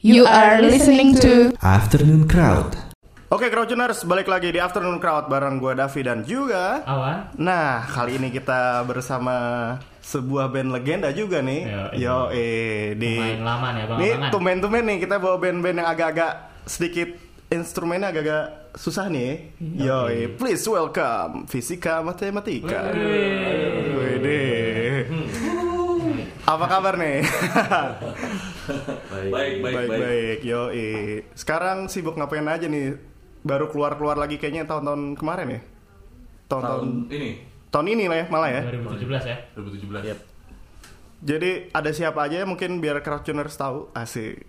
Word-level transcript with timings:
You 0.00 0.24
are 0.24 0.64
listening 0.64 1.12
to 1.20 1.52
Afternoon 1.60 2.24
Crowd. 2.24 2.72
Oke, 3.28 3.52
Crowdtuners, 3.52 4.08
balik 4.08 4.32
lagi 4.32 4.48
di 4.48 4.56
Afternoon 4.56 4.96
Crowd 4.96 5.28
bareng 5.28 5.60
gue 5.60 5.76
Davi 5.76 6.00
dan 6.00 6.24
juga 6.24 6.80
Awan 6.88 7.36
Nah, 7.36 7.84
kali 7.84 8.16
ini 8.16 8.32
kita 8.32 8.80
bersama 8.88 9.76
sebuah 10.00 10.48
band 10.48 10.72
legenda 10.72 11.12
juga 11.12 11.44
nih. 11.44 11.68
Yo, 11.68 11.84
Yo, 12.00 12.16
eh 12.32 12.96
di 12.96 13.12
Main 13.20 13.44
lama 13.44 13.76
nih 13.76 13.82
abang 13.84 13.98
Nih, 14.00 14.12
tumen-tumen 14.32 14.82
nih 14.88 14.96
kita 15.04 15.20
bawa 15.20 15.36
band-band 15.36 15.84
yang 15.84 15.88
agak-agak 15.92 16.32
sedikit 16.64 17.12
instrumennya 17.52 18.08
agak-agak 18.08 18.72
susah 18.80 19.04
nih. 19.12 19.52
Yo, 19.60 20.08
eh, 20.08 20.32
please 20.32 20.64
welcome 20.64 21.44
Fisika 21.44 22.00
Matematika. 22.00 22.88
Wede 24.00 24.49
Apa 26.50 26.66
kabar 26.66 26.94
nih? 26.98 27.22
Baik, 29.10 29.30
baik, 29.30 29.54
baik. 29.62 29.74
Baik-baik, 29.86 30.38
yo 30.42 30.70
Sekarang 31.38 31.86
sibuk 31.86 32.18
ngapain 32.18 32.46
aja 32.50 32.66
nih? 32.66 32.98
Baru 33.46 33.70
keluar-keluar 33.70 34.18
lagi 34.18 34.36
kayaknya 34.36 34.66
tahun-tahun 34.66 35.14
kemarin 35.14 35.58
ya? 35.58 35.60
Tahun-tahun 36.50 37.06
Tahun 37.06 37.14
ini 37.14 37.30
tahun 37.70 37.86
ini 37.86 38.04
lah 38.10 38.18
ya, 38.18 38.24
malah 38.26 38.50
ya. 38.50 38.62
2017 38.66 39.30
ya 39.30 39.36
2017. 39.54 40.18
Jadi 41.22 41.50
ada 41.70 41.90
siapa 41.94 42.26
aja 42.26 42.42
ya 42.42 42.46
mungkin 42.48 42.82
biar 42.82 42.98
crowdtuners 42.98 43.54
tahu 43.54 43.94
asik. 43.94 44.42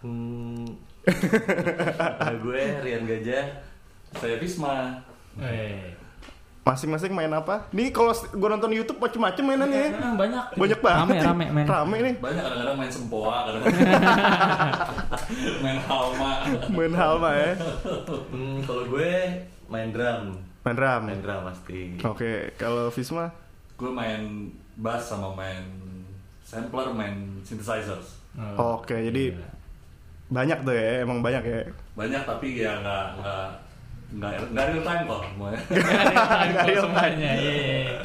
Hmm, 0.00 0.66
gue 2.42 2.62
Rian 2.80 3.04
Gajah. 3.04 3.44
Saya 4.16 4.36
Risma. 4.40 5.04
Eh, 5.36 5.92
Masing-masing 6.62 7.10
main 7.10 7.26
apa? 7.34 7.66
Nih 7.74 7.90
kalau 7.90 8.14
gue 8.14 8.48
nonton 8.54 8.70
YouTube 8.70 9.02
macem-macem 9.02 9.42
mainannya 9.42 9.82
ya. 9.82 10.14
banyak 10.14 10.44
Banyak 10.54 10.78
banget. 10.78 11.02
Rame 11.02 11.14
nih. 11.18 11.26
rame 11.26 11.44
main 11.50 11.66
Rame 11.66 11.96
nih. 11.98 12.14
Banyak 12.22 12.42
kadang-kadang 12.46 12.76
main 12.78 12.92
sempoa, 12.92 13.36
kadang-kadang 13.50 13.82
main 15.66 15.78
halma. 15.82 16.32
Main 16.70 16.94
halma 16.94 17.30
ya. 17.34 17.52
Hmm, 18.30 18.62
kalau 18.62 18.84
gue 18.86 19.10
main 19.66 19.90
drum. 19.90 20.38
Main 20.62 20.76
drum. 20.78 21.02
Main 21.10 21.18
drum 21.18 21.40
pasti. 21.50 21.80
Oke, 22.06 22.54
kalau 22.54 22.86
Visma 22.94 23.34
Gue 23.74 23.90
main 23.90 24.46
bass 24.78 25.10
sama 25.10 25.34
main 25.34 25.66
sampler, 26.46 26.94
main 26.94 27.42
synthesizers. 27.42 28.22
Oh, 28.38 28.78
Oke, 28.78 28.94
jadi 29.10 29.34
banyak 30.30 30.62
tuh 30.62 30.72
ya, 30.78 31.02
emang 31.02 31.18
banyak 31.26 31.42
ya. 31.42 31.60
Banyak 31.98 32.22
tapi 32.22 32.62
ya 32.62 32.78
nggak 32.78 33.06
nggak 33.18 33.46
nggak 34.12 34.32
nggak 34.50 34.64
real 34.68 34.82
time 34.82 35.02
kok 35.04 35.20
semuanya. 35.24 35.58
Nggak 36.52 36.64
real 36.64 36.84
time. 36.84 36.84
semuanya 36.84 37.30
iya 37.32 37.52
iya 37.54 37.76
iya. 37.80 37.96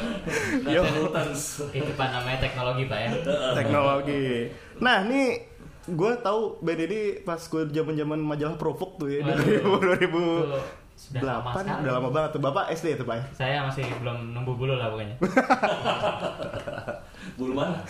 Yo. 0.67 0.81
Simultans. 0.83 1.41
itu 1.69 1.91
pak 1.94 2.08
namanya 2.09 2.38
teknologi 2.39 2.83
pak 2.86 2.99
ya 2.99 3.09
Teknologi. 3.53 4.25
Nah, 4.77 4.97
nih 5.03 5.27
gue 5.86 6.11
tahu 6.17 6.39
band 6.59 6.81
ini 6.81 6.99
pas 7.22 7.39
gue 7.39 7.64
zaman-zaman 7.69 8.19
majalah 8.19 8.55
Provok 8.55 8.97
tuh 8.97 9.08
ya, 9.08 9.23
Waduh. 9.23 10.03
2000 10.03 10.03
Tuh, 10.03 10.64
sudah 10.97 11.22
lama 11.23 11.49
8 11.53 11.61
sekali 11.61 11.80
udah 11.80 11.94
lama 11.94 12.09
banget 12.09 12.30
tuh 12.33 12.42
bapak 12.42 12.66
SD 12.73 12.88
itu 12.92 13.03
pak 13.03 13.16
ya 13.16 13.23
saya 13.31 13.58
masih 13.64 13.86
belum 14.02 14.33
numbuh 14.33 14.58
bulu 14.58 14.73
lah 14.73 14.89
pokoknya 14.89 15.16
Bulu 17.38 17.53
mana? 17.53 17.86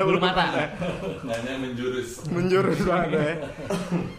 Bulu 0.00 0.18
mata 0.18 0.50
Nanya 1.28 1.54
menjurus. 1.56 2.24
menjurus 2.26 2.82
banget 2.82 3.10
ya 3.14 3.32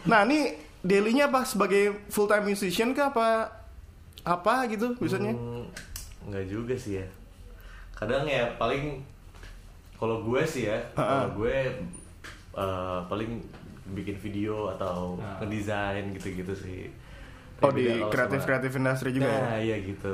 nah 0.05 0.23
ini 0.23 0.55
dailynya 0.83 1.27
apa 1.27 1.41
sebagai 1.43 1.83
full 2.07 2.27
time 2.27 2.45
musician 2.45 2.91
kah 2.91 3.09
apa 3.09 3.47
apa 4.21 4.67
gitu 4.67 4.93
biasanya 4.93 5.31
Hmm, 5.31 5.63
nggak 6.25 6.45
juga 6.45 6.75
sih 6.75 6.95
ya. 6.95 7.07
Kadang 7.93 8.23
ya 8.23 8.51
paling 8.53 8.99
kalau 9.95 10.19
gue 10.21 10.43
sih 10.43 10.67
ya, 10.67 10.75
kalau 10.93 11.31
gue 11.33 11.55
eh, 12.53 12.99
paling 13.03 13.39
bikin 13.89 14.15
video 14.15 14.69
atau 14.69 15.15
Ah. 15.17 15.39
ngedesain 15.39 16.11
gitu-gitu 16.11 16.53
sih. 16.53 16.91
oh 17.57 17.67
Tapi 17.69 17.79
di 17.79 17.83
beda 17.85 17.95
kalau 17.97 18.11
kreatif 18.11 18.37
sama- 18.37 18.47
kreatif 18.49 18.71
industri 18.73 19.09
juga 19.11 19.27
Nah, 19.27 19.39
ya 19.49 19.55
iya 19.57 19.75
gitu. 19.81 20.13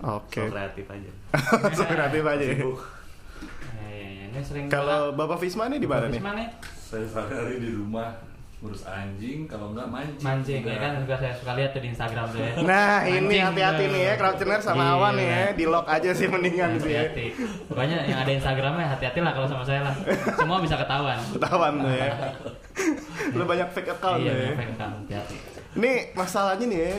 Oke. 0.00 0.40
So 0.40 0.50
kreatif 0.50 0.86
aja. 0.86 1.10
so 1.76 1.82
kreatif 1.84 2.22
aja 2.24 2.44
ya. 2.44 2.56
Sibuk. 2.56 2.80
Eh, 3.76 4.68
kalau 4.68 5.12
bapak 5.12 5.38
Visma 5.38 5.66
nih 5.66 5.78
di 5.78 5.86
mana 5.86 6.06
nih 6.06 6.18
mana 6.18 6.46
Saya 6.80 7.02
sehari-hari 7.04 7.58
di 7.58 7.70
rumah 7.72 8.10
ngurus 8.60 8.84
anjing, 8.84 9.48
kalau 9.48 9.72
nggak 9.72 9.88
mancing. 9.88 10.20
mancing 10.22 10.60
ya 10.60 10.68
Udah. 10.70 10.78
kan 10.78 10.92
juga 11.00 11.14
saya 11.16 11.32
suka 11.32 11.52
lihat 11.56 11.70
tuh 11.72 11.80
di 11.80 11.88
Instagram 11.88 12.24
tuh 12.28 12.38
ya 12.38 12.52
nah 12.60 12.96
ini 13.02 13.16
Mancing 13.24 13.44
hati-hati 13.46 13.82
tuh. 13.82 13.88
nih 13.90 14.02
ya 14.02 14.12
crowdtuner 14.14 14.60
sama 14.60 14.82
Iya. 14.82 14.92
awan 14.94 15.12
nih 15.14 15.26
ya 15.26 15.42
di 15.50 15.64
lock 15.66 15.86
aja 15.88 16.10
sih 16.12 16.26
mendingan 16.26 16.70
sih 16.76 16.90
ya 16.90 17.02
hati-hati 17.02 17.26
pokoknya 17.66 17.98
yang 18.04 18.18
ada 18.18 18.32
Instagramnya 18.34 18.86
hati-hati 18.90 19.18
lah 19.18 19.32
kalau 19.32 19.48
sama 19.48 19.64
saya 19.64 19.80
lah 19.82 19.94
semua 20.30 20.58
bisa 20.60 20.76
ketahuan 20.76 21.18
ketahuan 21.30 21.72
tuh 21.78 21.88
ya 21.90 22.08
lu 23.36 23.44
banyak 23.44 23.68
fake 23.70 23.90
account 23.90 24.20
iya 24.20 24.28
tuh 24.30 24.42
ya 24.42 24.52
fake 24.54 24.72
account, 24.74 24.94
hati-hati 25.02 25.36
Ini 25.70 25.92
masalahnya 26.12 26.66
nih 26.66 26.80
ya, 26.80 26.92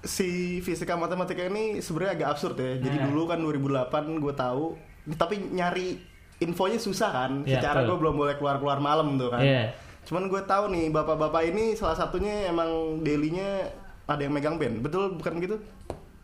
si 0.00 0.28
fisika 0.58 0.92
matematika 0.94 1.38
ini 1.40 1.78
sebenarnya 1.78 2.12
agak 2.16 2.28
absurd 2.32 2.58
ya. 2.58 2.74
Jadi 2.80 2.96
Nah. 2.98 3.06
dulu 3.06 3.22
kan 3.24 3.38
2008 3.38 3.94
gue 4.18 4.34
tahu, 4.34 4.74
tapi 5.14 5.38
nyari 5.48 6.02
infonya 6.38 6.76
susah 6.76 7.10
kan. 7.12 7.30
Iya, 7.42 7.62
Secara 7.62 7.86
gue 7.86 7.94
belum 7.94 8.14
boleh 8.16 8.34
keluar-keluar 8.34 8.78
malam 8.78 9.14
tuh 9.14 9.30
kan. 9.30 9.38
Iya. 9.38 9.70
Cuman 10.08 10.24
gue 10.32 10.40
tahu 10.48 10.72
nih 10.72 10.88
bapak-bapak 10.88 11.52
ini 11.52 11.76
salah 11.76 11.92
satunya 11.92 12.48
emang 12.48 13.04
dailynya 13.04 13.68
ada 14.08 14.24
yang 14.24 14.32
megang 14.32 14.56
band. 14.56 14.80
Betul 14.80 15.20
bukan 15.20 15.36
gitu? 15.36 15.60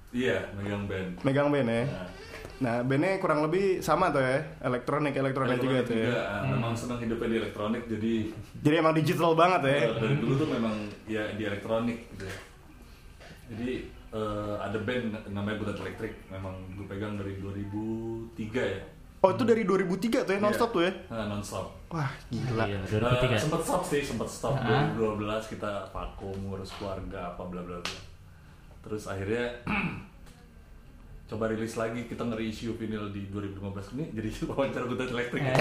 Iya, 0.09 0.49
megang 0.57 0.89
band. 0.89 1.21
Megang 1.21 1.49
band 1.53 1.69
ya. 1.69 1.85
Nah, 1.85 2.09
Nah, 2.55 2.87
bandnya 2.87 3.19
kurang 3.19 3.43
lebih 3.43 3.83
sama 3.83 4.15
tuh 4.15 4.23
ya, 4.23 4.39
elektronik 4.63 5.11
elektronik 5.11 5.59
juga 5.59 5.83
tuh 5.83 5.99
ya. 5.99 6.07
ah, 6.15 6.47
Memang 6.47 6.71
senang 6.71 7.03
hidupnya 7.03 7.27
di 7.27 7.39
elektronik, 7.43 7.83
jadi 7.91 8.15
Jadi 8.63 8.75
emang 8.79 8.95
digital 8.95 9.35
banget 9.35 9.61
ya. 9.67 9.75
Eh, 9.75 9.95
dari 9.99 10.17
dulu 10.23 10.33
tuh 10.39 10.49
memang 10.55 10.75
ya 11.11 11.35
di 11.35 11.43
elektronik 11.43 11.99
gitu 12.15 12.25
ya. 12.31 12.37
Jadi 13.51 13.71
eh, 13.91 14.55
ada 14.63 14.79
band 14.81 15.07
namanya 15.35 15.57
Butet 15.59 15.83
Electric, 15.83 16.15
memang 16.31 16.55
gue 16.79 16.87
pegang 16.87 17.19
dari 17.19 17.35
2003 17.43 18.63
ya. 18.63 18.81
Oh 19.25 19.33
itu 19.33 19.41
dari 19.43 19.65
2003 19.65 19.89
tuh 20.23 20.33
ya, 20.33 20.39
nonstop 20.39 20.71
tuh 20.71 20.85
ya. 20.85 20.93
Nah, 21.09 21.25
nonstop. 21.27 21.73
Wah 21.89 22.13
gila. 22.29 22.65
Iya, 22.67 22.77
Eh, 22.79 23.01
2003 23.33 23.41
sempet 23.41 23.61
stop 23.63 23.83
sih, 23.83 24.03
sempet 24.05 24.29
stop 24.29 24.53
Ah. 24.55 24.85
2012 24.93 25.49
kita 25.49 25.89
vakum 25.89 26.37
ngurus 26.45 26.71
keluarga 26.75 27.33
apa 27.33 27.43
bla 27.43 27.59
bla 27.59 27.81
bla. 27.81 28.01
Terus 28.83 29.09
akhirnya 29.09 29.65
coba 31.25 31.49
rilis 31.49 31.73
lagi 31.75 32.05
kita 32.05 32.21
nge-reissue 32.23 32.77
vinyl 32.77 33.09
di 33.09 33.25
2015 33.27 33.97
ini 33.97 34.05
jadi 34.13 34.29
wawancara 34.53 34.85
Butet 34.85 35.09
Electric. 35.09 35.41
Eh. 35.41 35.57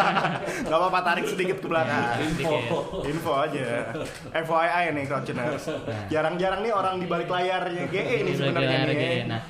Gak 0.64 0.72
apa-apa 0.74 1.00
tarik 1.04 1.28
sedikit 1.28 1.60
ke 1.60 1.68
belakang. 1.68 2.24
sedikit. 2.24 2.72
Info 3.04 3.32
aja. 3.36 3.92
FYI 4.32 4.84
nih 4.90 5.04
Crowdtuners. 5.04 5.64
Jarang-jarang 6.08 6.64
nih 6.64 6.72
orang 6.72 6.96
di 6.96 7.06
balik 7.06 7.28
layarnya 7.28 7.84
GE 7.84 8.00
nih 8.00 8.20
Di 8.24 8.34
sebenarnya 8.34 8.76
nih. 8.80 8.80
ya. 8.80 8.86
RGE. 8.88 9.18
Nah, 9.28 9.42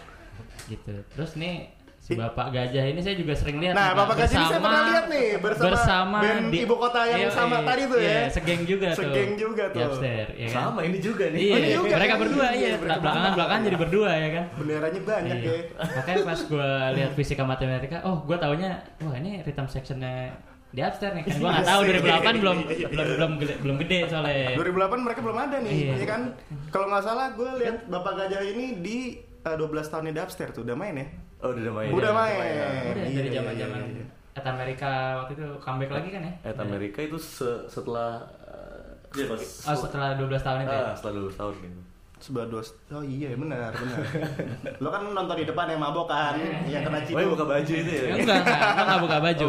gitu. 0.67 0.91
Terus 1.15 1.33
nih 1.39 1.71
si 2.05 2.13
Bapak 2.13 2.53
Gajah 2.53 2.85
ini 2.85 3.01
saya 3.01 3.17
juga 3.17 3.33
sering 3.33 3.65
lihat. 3.65 3.73
Nah, 3.73 3.97
Bapak 3.97 4.21
Gajah 4.21 4.37
ini 4.37 4.45
saya 4.47 4.61
pernah 4.61 4.83
lihat 4.85 5.07
nih 5.09 5.29
bersama, 5.41 5.65
bersama 5.73 6.19
band 6.21 6.45
di 6.53 6.59
ibu 6.61 6.75
kota 6.77 7.01
yang 7.09 7.17
Iya, 7.17 7.29
sama 7.33 7.57
iya, 7.57 7.65
tadi 7.65 7.83
tuh 7.83 7.97
ya. 7.97 8.05
iya, 8.05 8.21
segeng 8.29 8.63
juga 8.63 8.89
tuh. 8.93 9.01
Segeng 9.01 9.31
juga 9.41 9.65
tuh. 9.73 9.81
upstairs, 9.89 10.31
ya 10.37 10.47
kan? 10.47 10.61
Sama 10.61 10.81
ini 10.85 10.99
juga 11.01 11.25
nih. 11.33 11.39
Iya, 11.41 11.49
Oh, 11.49 11.57
ini 11.57 11.69
juga, 11.73 11.95
mereka 11.97 12.13
kan? 12.13 12.21
berdua 12.21 12.47
Iya, 12.47 12.61
iya, 12.61 12.77
belakangan 12.77 13.31
belakangan 13.33 13.63
jadi 13.65 13.79
berdua 13.81 14.11
ya 14.13 14.29
kan. 14.31 14.45
Benderanya 14.53 15.01
banyak 15.03 15.37
Iya. 15.41 15.49
ya. 15.49 15.61
Makanya 15.97 16.17
pas 16.23 16.41
gue 16.53 16.69
lihat 16.93 17.11
fisika 17.17 17.43
matematika, 17.43 17.97
oh 18.05 18.17
gue 18.21 18.37
taunya, 18.37 18.71
wah 19.01 19.15
ini 19.17 19.31
rhythm 19.41 19.65
sectionnya 19.67 20.37
di 20.69 20.83
upstairs 20.83 21.15
nih 21.15 21.23
kan 21.23 21.35
gue 21.35 21.49
nggak 21.49 21.65
tahu 21.65 21.81
Iya 21.81 21.89
sih. 21.89 22.03
2008 22.03 22.37
belum 22.37 22.57
belum 22.67 23.07
belum 23.17 23.33
gede, 23.39 23.55
belum 23.63 23.77
gede 23.81 23.99
soalnya 24.11 24.59
2008 24.59 25.01
mereka 25.01 25.21
belum 25.25 25.39
ada 25.41 25.57
nih, 25.57 25.73
Iya. 25.73 25.95
ya 25.97 26.07
kan? 26.07 26.23
Kalau 26.69 26.87
nggak 26.93 27.01
salah 27.03 27.27
gue 27.33 27.51
lihat 27.65 27.89
Bapak 27.89 28.13
Gajah 28.19 28.43
ini 28.45 28.77
di 28.77 28.99
eh, 29.41 29.57
12 29.57 29.73
tahunnya 29.87 30.13
di 30.13 30.21
upstairs 30.21 30.53
tuh 30.53 30.69
udah 30.69 30.75
main 30.75 30.93
ya. 30.95 31.07
Oh, 31.45 31.53
udah 31.53 31.73
main. 31.75 31.91
Udah 31.91 32.09
ya? 32.09 32.17
main. 32.17 32.41
udah 32.89 33.05
Iya, 33.05 33.15
dari 33.15 33.29
iya, 33.29 33.37
zaman 33.37 33.53
iya, 33.53 33.61
zaman 33.63 33.81
iya. 33.87 34.05
at 34.35 34.45
Amerika 34.45 34.91
waktu 35.21 35.33
itu 35.35 35.47
comeback 35.61 35.91
lagi 35.93 36.09
kan 36.11 36.23
ya 36.23 36.33
Et 36.43 36.57
Amerika 36.59 36.99
itu 37.01 37.15
se- 37.17 37.65
setelah 37.69 38.25
eh, 38.43 39.15
Iya, 39.15 39.31
pas 39.31 39.43
oh 39.69 39.77
setelah 39.79 40.09
12 40.17 40.41
tahun 40.41 40.59
itu 40.61 40.73
ya? 40.73 40.83
ah, 40.83 40.95
setelah 40.95 41.13
12 41.23 41.37
tahun 41.37 41.55
gitu. 41.61 41.81
Sebelah 42.17 42.49
dua. 42.49 42.65
Oh 42.91 43.05
iya 43.05 43.37
benar 43.37 43.69
benar. 43.71 44.01
Lo 44.83 44.89
kan 44.89 45.05
nonton 45.05 45.37
di 45.37 45.45
depan 45.45 45.69
yang 45.69 45.77
mabok 45.77 46.09
kan, 46.09 46.33
yang 46.65 46.81
kena 46.81 47.05
Oh, 47.05 47.21
iya, 47.21 47.29
buka 47.29 47.45
baju 47.45 47.73
itu 47.75 47.91
ya? 47.91 48.01
Ya, 48.01 48.15
enggak, 48.17 48.39
enggak, 48.41 48.61
enggak, 48.81 48.99
buka 49.05 49.19
baju 49.29 49.47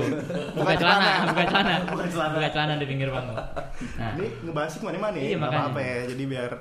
Buka 0.51 0.73
celana, 0.75 1.11
buka 1.23 1.43
celana 1.47 1.75
Buka 1.87 2.05
celana. 2.05 2.33
Buka 2.35 2.49
celana 2.51 2.73
di 2.75 2.85
pinggir 2.85 3.09
panggung 3.09 3.37
Nah, 4.01 4.11
Ini 4.13 4.27
ngebahas 4.43 4.73
ke 4.75 4.83
mana-mana 4.83 5.15
Iya, 5.15 5.29
ya, 5.29 5.37
makanya. 5.39 5.59
apa-apa 5.63 5.79
ya. 5.79 5.97
Jadi 6.11 6.23
biar, 6.27 6.51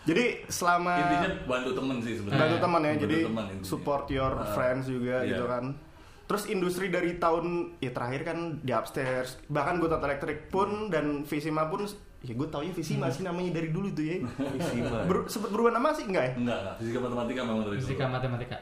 jadi 0.00 0.24
selama 0.46 0.94
intinya 0.96 1.30
bantu 1.44 1.70
temen 1.72 1.96
sih 2.00 2.14
sebenarnya. 2.16 2.40
bantu 2.40 2.56
teman 2.58 2.80
ya, 2.80 2.90
Bantu 2.90 3.02
jadi 3.02 3.18
intinya. 3.22 3.62
support 3.62 4.04
your 4.08 4.32
Ah, 4.32 4.48
friends 4.50 4.84
juga 4.86 5.16
iya. 5.20 5.30
gitu 5.30 5.44
kan. 5.44 5.64
Terus 6.24 6.42
industri 6.46 6.86
dari 6.88 7.18
tahun 7.18 7.46
ya 7.78 7.90
terakhir 7.90 8.22
kan 8.22 8.38
di 8.60 8.70
upstairs, 8.70 9.36
bahkan 9.46 9.76
gue 9.76 9.90
elektrik 9.90 10.46
pun 10.48 10.88
dan 10.88 11.26
Visima 11.26 11.66
pun 11.66 11.82
ya 12.20 12.32
gue 12.32 12.48
taunya 12.48 12.70
Visima 12.70 13.08
sih 13.08 13.20
namanya 13.20 13.50
dari 13.52 13.68
dulu 13.68 13.90
tuh 13.90 14.04
ya. 14.04 14.16
Visima. 14.56 15.04
Ber, 15.04 15.26
sempet 15.26 15.50
berubah 15.50 15.72
nama 15.72 15.90
sih 15.90 16.06
enggak 16.06 16.24
ya? 16.24 16.32
Enggak, 16.38 16.58
enggak. 16.60 16.74
Fisika 16.78 16.98
matematika 17.00 17.40
memang 17.42 17.62
dari 17.66 17.76
fisika 17.76 18.04
dulu. 18.04 18.14
matematika 18.14 18.56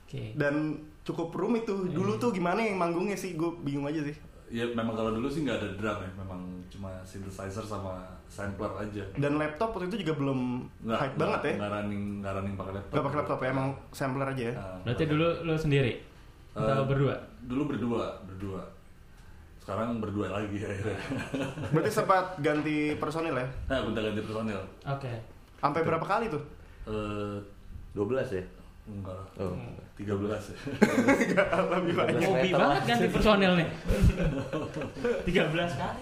Oke 0.00 0.22
Dan 0.34 0.54
cukup 1.02 1.28
rumit 1.30 1.62
tuh. 1.64 1.86
Dulu 1.86 2.16
tuh 2.16 2.30
gimana 2.30 2.62
yang 2.62 2.78
manggungnya 2.78 3.14
sih? 3.14 3.34
Gue 3.34 3.58
bingung 3.58 3.84
aja 3.84 4.00
sih. 4.00 4.14
Ya 4.50 4.66
memang 4.74 4.92
kalau 4.92 5.14
dulu 5.14 5.30
sih 5.30 5.46
nggak 5.46 5.62
ada 5.62 5.68
drum 5.78 5.98
ya, 6.02 6.10
memang 6.18 6.40
cuma 6.66 6.90
synthesizer 7.02 7.62
sama 7.62 8.02
sampler 8.26 8.70
aja. 8.76 9.02
Dan 9.14 9.38
laptop 9.38 9.70
waktu 9.72 9.86
itu 9.88 10.02
juga 10.02 10.18
belum 10.18 10.66
Nggak, 10.82 10.98
hype 10.98 11.16
banget 11.16 11.40
ya. 11.40 11.52
Nggak 11.56 11.70
running, 11.72 12.02
nggak 12.18 12.32
running 12.34 12.54
pakai 12.54 12.72
laptop. 12.74 12.94
Gak 12.94 13.04
pakai 13.06 13.18
laptop 13.22 13.38
ya, 13.40 13.48
emang 13.48 13.68
sampler 13.90 14.26
aja 14.26 14.42
ya. 14.42 14.54
Nah, 14.54 14.76
Berarti 14.82 15.04
dulu 15.06 15.26
lu 15.46 15.54
sendiri 15.54 15.92
atau 16.50 16.82
Eh, 16.82 16.86
berdua? 16.86 17.14
Dulu 17.46 17.62
berdua, 17.70 18.04
berdua. 18.26 18.62
Sekarang 19.62 20.02
berdua 20.02 20.26
lagi 20.28 20.58
akhirnya. 20.66 20.98
Berarti 21.70 21.90
sempat 21.90 22.34
ganti 22.38 22.98
personil 22.98 23.34
ya? 23.34 23.46
nah, 23.70 23.78
gonta 23.86 24.02
ganti 24.02 24.20
personil. 24.20 24.58
Oke. 24.82 25.12
Sampai 25.60 25.86
berapa 25.86 26.02
kali 26.02 26.26
tuh? 26.26 26.42
Eh, 26.90 27.38
12 27.94 28.34
ya? 28.34 28.42
enggak 28.90 29.14
lah. 29.14 29.26
Oh. 29.38 29.54
13 30.00 30.16
ya. 30.16 30.56
Lebih 31.76 31.92
banyak. 31.92 32.20
Hobi 32.24 32.50
banget 32.56 32.82
ganti 32.88 33.06
personil 33.12 33.52
nih. 33.60 33.68
13 35.28 35.80
kali. 35.80 36.00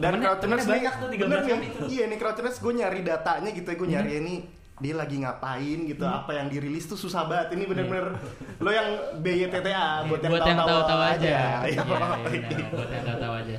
Dan 0.00 0.12
Crowdtuners 0.24 0.64
nih, 0.64 0.72
banyak 0.72 0.94
tuh, 0.96 1.08
13 1.12 1.20
bener 1.20 1.40
nih. 1.44 1.50
kali. 1.52 1.66
Iya 1.92 2.04
nih 2.08 2.16
Crowdtuners 2.16 2.56
gue 2.56 2.72
nyari 2.72 3.00
datanya 3.04 3.50
gitu 3.52 3.68
ya, 3.68 3.76
gue 3.76 3.88
nyari 3.88 4.12
ini 4.24 4.34
dia 4.78 4.94
lagi 4.94 5.18
ngapain 5.18 5.90
gitu, 5.90 6.06
apa 6.06 6.30
yang 6.38 6.46
dirilis 6.46 6.86
tuh 6.86 6.94
susah 6.94 7.26
banget. 7.26 7.58
Ini 7.58 7.64
bener-bener 7.66 8.14
lo 8.62 8.70
yang 8.70 8.88
BYTTA 9.20 10.06
buat 10.06 10.22
yang 10.22 10.32
buat 10.32 10.46
yang 10.46 10.58
tahu-tahu 10.62 11.02
aja. 11.02 11.28
Iya. 11.68 11.82
Iya, 11.82 12.48
iya, 12.48 12.66
buat 12.70 12.88
yang 12.88 13.04
tahu-tahu 13.04 13.34
aja. 13.44 13.56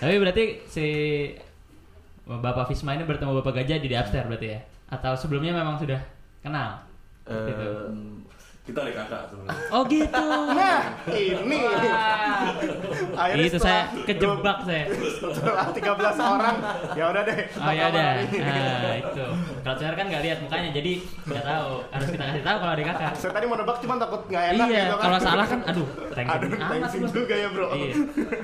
Tapi 0.00 0.14
berarti 0.20 0.44
si 0.68 0.86
Bapak 2.28 2.70
Fisma 2.70 2.94
ini 2.94 3.02
bertemu 3.08 3.42
Bapak 3.42 3.58
Gajah 3.58 3.80
di 3.82 3.88
Upstairs 3.90 4.28
berarti 4.28 4.48
ya? 4.54 4.60
Atau 4.92 5.16
sebelumnya 5.16 5.56
memang 5.56 5.80
sudah 5.80 5.98
kenal? 6.44 6.84
Seperti 7.24 7.50
itu. 7.56 7.70
Kita 8.70 8.80
ada 8.80 8.92
kakak 8.94 9.22
sebenarnya. 9.26 9.58
Oh 9.68 9.82
gitu. 9.84 10.26
Nah, 10.54 10.80
ini. 11.10 11.58
Wah. 11.58 12.54
Akhirnya 13.18 13.42
Itu 13.44 13.58
setelah- 13.58 13.86
saya 13.90 14.06
kejebak 14.06 14.58
saya. 14.62 14.84
Setelah 15.34 15.66
13 15.74 16.16
orang, 16.20 16.56
ya 16.92 17.04
udah 17.10 17.22
deh. 17.26 17.38
Oh 17.50 17.72
ya 17.72 17.86
ini? 17.90 18.38
Nah, 18.38 18.94
itu. 18.96 19.26
Kalau 19.60 19.74
saya 19.74 19.92
kan 19.92 20.06
nggak 20.06 20.22
lihat 20.22 20.38
mukanya 20.40 20.70
jadi 20.70 20.92
nggak 21.02 21.44
tahu. 21.44 21.70
Harus 21.90 22.08
kita 22.08 22.24
kasih 22.24 22.44
tahu 22.44 22.56
kalau 22.56 22.72
ada 22.72 22.84
kakak. 22.86 23.12
Saya 23.12 23.32
tadi 23.32 23.44
mau 23.44 23.56
nebak 23.58 23.76
cuman 23.80 23.96
takut 23.98 24.20
nggak 24.24 24.44
enak 24.48 24.66
iya, 24.68 24.78
gitu 24.80 24.94
kan. 24.94 25.02
kalau 25.02 25.18
salah 25.20 25.44
kan 25.44 25.60
aduh, 25.66 25.86
thanks 26.12 26.30
Aduh, 26.30 26.50
amat 26.54 26.90
juga 27.10 27.34
ya 27.34 27.48
bro. 27.50 27.66
Iya. 27.72 27.94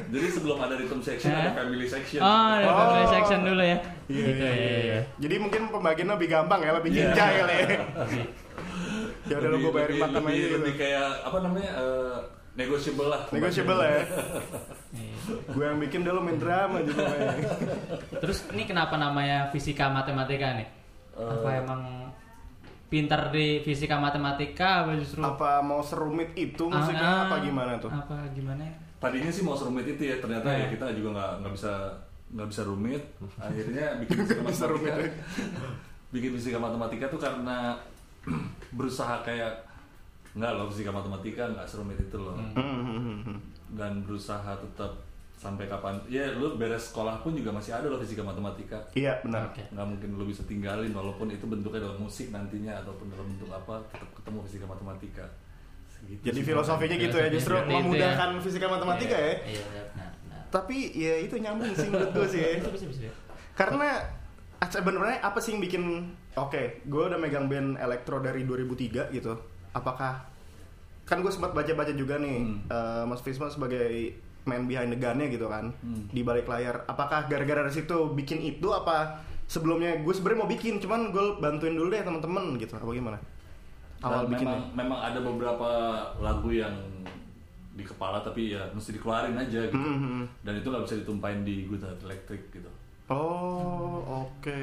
Jadi 0.09 0.27
sebelum 0.29 0.59
ada 0.59 0.75
rhythm 0.75 1.01
section 1.01 1.31
ada 1.31 1.53
family 1.55 1.87
section. 1.87 2.19
Oh, 2.19 2.27
ada 2.53 2.67
Oh. 2.67 2.75
family 2.77 3.07
section 3.13 3.41
dulu 3.45 3.63
ya. 3.63 3.79
Iya, 4.07 4.23
Gitu 4.25 4.43
iya, 4.43 4.51
ya. 4.51 4.79
iya. 4.83 4.99
Jadi 5.19 5.35
mungkin 5.39 5.63
pembagiannya 5.69 6.15
lebih 6.15 6.29
gampang 6.29 6.61
ya, 6.61 6.71
lebih 6.75 6.91
Iya. 6.91 6.99
cincai 7.07 7.35
kali 7.37 7.55
ya. 7.55 7.67
Ya 9.27 9.37
udah 9.37 9.49
lo 9.49 9.59
gue 9.59 9.73
bayarin 9.73 9.99
makan 9.99 10.23
aja 10.23 10.37
gitu. 10.37 10.55
lebih 10.57 10.75
kayak 10.77 11.09
apa 11.23 11.39
namanya 11.41 11.71
eh, 11.75 12.17
negotiable 12.55 13.09
lah. 13.09 13.23
Negotiable 13.29 13.79
ya. 13.79 13.91
iya. 14.93 15.15
Gue 15.49 15.65
yang 15.65 15.79
bikin 15.79 16.01
dulu 16.01 16.21
main 16.21 16.37
drama 16.37 16.79
juga. 16.81 17.05
Terus 18.17 18.39
ini 18.51 18.65
kenapa 18.65 18.95
namanya 18.95 19.51
fisika 19.51 19.89
matematika 19.89 20.57
nih? 20.57 20.69
Apa 21.13 21.49
Eh. 21.51 21.61
emang 21.61 21.83
pintar 22.87 23.29
di 23.29 23.59
fisika 23.61 23.99
matematika 23.99 24.87
apa 24.87 24.95
justru 24.95 25.19
Apa 25.19 25.59
mau 25.59 25.83
serumit 25.83 26.31
itu 26.35 26.71
Ah, 26.71 27.27
apa 27.27 27.43
gimana 27.43 27.77
tuh? 27.77 27.91
Apa 27.91 28.31
gimana? 28.31 28.63
Tadinya 28.97 29.29
sih 29.29 29.43
mau 29.43 29.53
serumit 29.53 29.85
itu 29.85 30.03
ya, 30.03 30.17
ternyata 30.17 30.47
Eh. 30.49 30.57
ya 30.57 30.67
kita 30.71 30.95
juga 30.95 31.09
nggak 31.13 31.33
nggak 31.43 31.53
bisa 31.53 31.73
nggak 32.27 32.49
bisa 32.49 32.63
rumit. 32.63 33.03
Akhirnya 33.43 33.87
bikin 34.01 34.17
fisika 34.23 34.43
matematika. 34.43 34.95
bikin 36.07 36.31
fisika 36.39 36.59
matematika 36.59 37.05
tuh 37.11 37.19
karena 37.19 37.75
berusaha 38.77 39.23
kayak 39.23 39.53
nggak 40.37 40.53
loh 40.53 40.69
fisika 40.69 40.93
matematika 40.93 41.49
nggak 41.49 41.67
serumit 41.67 41.97
itu 41.97 42.19
loh. 42.21 42.37
Hmm, 42.37 42.53
hmm, 42.53 42.83
hmm, 42.85 43.19
hmm. 43.25 43.39
Dan 43.73 44.05
berusaha 44.05 44.53
tetap 44.61 44.93
sampai 45.37 45.69
kapan 45.69 46.01
ya 46.09 46.33
lu 46.33 46.57
beres 46.57 46.89
sekolah 46.93 47.21
pun 47.21 47.37
juga 47.37 47.53
masih 47.53 47.77
ada 47.77 47.93
loh 47.93 48.01
fisika 48.01 48.25
matematika 48.25 48.81
Iya 48.97 49.21
benar. 49.21 49.53
Nggak 49.53 49.87
mungkin 49.87 50.09
lu 50.17 50.25
bisa 50.25 50.41
tinggalin 50.49 50.93
walaupun 50.97 51.29
itu 51.29 51.45
bentuknya 51.45 51.85
dalam 51.85 52.01
musik 52.01 52.33
nantinya 52.33 52.73
ataupun 52.81 53.13
dalam 53.13 53.29
bentuk 53.37 53.53
apa 53.53 53.85
tetap 53.93 54.09
ketemu 54.17 54.39
fisika 54.49 54.65
matematika 54.65 55.25
Segitu 55.97 56.23
Jadi 56.29 56.41
sih. 56.41 56.47
filosofinya 56.53 56.97
gitu 57.01 57.17
ya, 57.17 57.29
justru 57.33 57.55
ya. 57.57 57.65
memudahkan 57.65 58.29
fisika 58.45 58.67
matematika 58.69 59.17
ya. 59.17 59.25
Iya, 59.25 59.33
iya, 59.49 59.63
benar, 59.65 60.11
benar. 60.21 60.43
Tapi 60.53 60.77
ya 60.93 61.15
itu 61.25 61.35
nyambung 61.41 61.73
sih 61.73 61.89
menurut 61.89 62.13
gue 62.13 62.27
sih. 62.29 62.41
ya. 62.45 62.51
Bisa, 62.61 62.69
bisa, 62.69 62.87
bisa. 62.93 63.11
Karena 63.57 63.91
sebenarnya 64.63 65.21
apa 65.21 65.39
sih 65.39 65.53
yang 65.53 65.61
bikin 65.61 65.83
oke, 66.33 66.63
gue 66.83 67.03
udah 67.05 67.17
megang 67.17 67.47
band 67.47 67.77
elektro 67.77 68.19
dari 68.19 68.43
2003 68.43 69.11
gitu. 69.11 69.37
Apakah 69.71 70.25
kan 71.03 71.21
gue 71.21 71.29
sempat 71.29 71.53
baca-baca 71.53 71.93
juga 71.93 72.17
nih 72.17 72.39
Hmm. 72.39 72.59
eh, 72.67 73.05
Mas 73.05 73.21
Fisma 73.21 73.47
sebagai 73.47 74.17
man 74.45 74.65
behind 74.65 74.89
the 74.89 74.97
gun-nya 74.97 75.27
gitu 75.27 75.47
kan 75.47 75.71
Hmm. 75.77 76.09
di 76.09 76.21
balik 76.21 76.47
layar. 76.47 76.83
Apakah 76.85 77.27
gara-gara 77.27 77.61
dari 77.61 77.75
situ 77.75 77.95
bikin 78.13 78.41
itu 78.41 78.69
apa 78.69 79.19
sebelumnya 79.45 79.99
gue 79.99 80.11
sebenarnya 80.11 80.41
mau 80.41 80.49
bikin 80.49 80.75
cuman 80.77 81.11
gue 81.11 81.25
bantuin 81.37 81.73
dulu 81.73 81.89
deh 81.89 82.01
teman-teman 82.01 82.57
gitu. 82.57 82.73
Apa 82.73 82.91
gimana? 82.91 83.19
Awal 83.99 84.25
Dan 84.25 84.31
bikinnya. 84.31 84.57
memang, 84.57 84.77
memang 84.77 85.01
ada 85.03 85.19
beberapa 85.21 85.71
lagu 86.19 86.51
yang 86.51 86.75
di 87.73 87.81
kepala 87.83 88.19
tapi 88.19 88.53
ya 88.53 88.65
mesti 88.71 88.89
dikeluarin 88.91 89.37
aja 89.37 89.61
gitu 89.63 89.77
Hmm, 89.77 89.99
hmm, 89.99 90.25
dan 90.43 90.55
itu 90.55 90.65
nggak 90.67 90.85
bisa 90.85 90.97
ditumpahin 90.97 91.45
di 91.45 91.65
guitar 91.65 91.93
elektrik 91.99 92.49
gitu 92.51 92.69
Oh, 93.07 94.03
oke. 94.03 94.63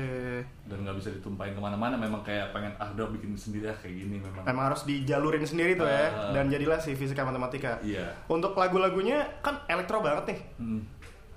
dan 0.63 0.78
nggak 0.80 0.95
bisa 0.95 1.10
ditumpahin 1.12 1.51
ke 1.51 1.62
mana-mana 1.62 1.95
memang 1.95 2.19
kayak 2.22 2.51
pengen 2.51 2.75
ah 2.75 2.88
udah 2.90 3.07
bikin 3.10 3.31
sendiri 3.34 3.66
ah 3.66 3.78
kayak 3.78 3.95
gini 3.98 4.19
memang 4.19 4.44
Emang 4.44 4.68
harus 4.68 4.84
dijalurin 4.84 5.40
sendiri 5.42 5.74
tuh 5.74 5.86
ya 5.86 6.07
Ah. 6.07 6.31
dan 6.31 6.48
jadilah 6.48 6.75
si 6.75 6.92
fisika 6.92 7.22
matematika. 7.22 7.80
iya 7.80 8.12
Untuk 8.25 8.51
lagu-lagunya 8.54 9.24
kan 9.40 9.63
elektro 9.66 10.00
banget 10.00 10.36
nih. 10.36 10.40
Hmm. 10.57 10.81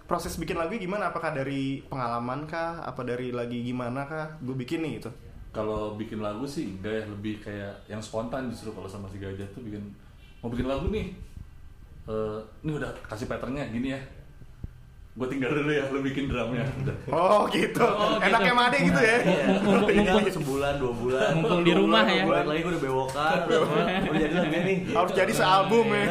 Proses 0.04 0.34
bikin 0.34 0.54
lagu 0.54 0.74
gimana? 0.74 1.10
Apakah 1.10 1.30
dari 1.30 1.82
pengalaman 1.84 2.42
kah? 2.44 2.78
Apa 2.80 3.02
dari 3.02 3.30
lagi 3.30 3.58
gimana 3.60 4.02
kah? 4.02 4.38
Gue 4.38 4.54
bikin 4.56 4.80
nih 4.80 4.98
gitu. 4.98 5.10
kalau 5.50 5.94
bikin 5.94 6.20
lagu 6.20 6.44
sih 6.44 6.68
enggak 6.70 6.92
ya 6.92 7.04
lebih 7.06 7.40
kayak 7.40 7.72
yang 7.86 7.96
spontan 7.96 8.44
justru 8.46 8.68
kalau 8.70 8.84
sama 8.84 9.06
si 9.06 9.16
gajah 9.16 9.46
tuh 9.50 9.62
bikin 9.62 9.80
mau 10.38 10.50
bikin 10.50 10.66
lagu 10.66 10.90
nih 10.90 11.14
Eh, 12.04 12.38
ini 12.60 12.70
udah 12.72 12.86
kasih 13.02 13.26
patternnya 13.26 13.66
gini 13.66 13.90
ya 13.90 14.00
gue 15.16 15.26
tinggal 15.32 15.48
dulu 15.48 15.72
ya 15.72 15.88
lu 15.88 16.04
bikin 16.04 16.28
drumnya 16.28 16.68
Oh 17.08 17.48
gitu. 17.48 17.80
Oh, 17.80 18.20
gitu. 18.20 18.20
Enaknya 18.20 18.52
Made 18.52 18.78
gitu 18.84 19.00
ya. 19.00 19.16
Mumpung, 19.24 19.72
mumpung, 19.80 19.88
Tinggal 19.88 20.28
sebulan, 20.28 20.72
dua 20.76 20.92
bulan. 20.92 21.28
Mumpung 21.40 21.60
di 21.64 21.72
rumah 21.72 22.04
bulan, 22.04 22.18
ya. 22.20 22.24
bulan 22.28 22.44
lagi 22.44 22.60
gue 22.60 22.72
udah 22.76 22.82
bewokan. 22.84 23.38
Udah 24.12 24.20
jadi 24.20 24.34
lagi 24.36 24.58
nih. 24.60 24.76
Harus 24.92 25.12
jadi 25.16 25.32
sealbum 25.32 25.88
ya. 25.88 26.04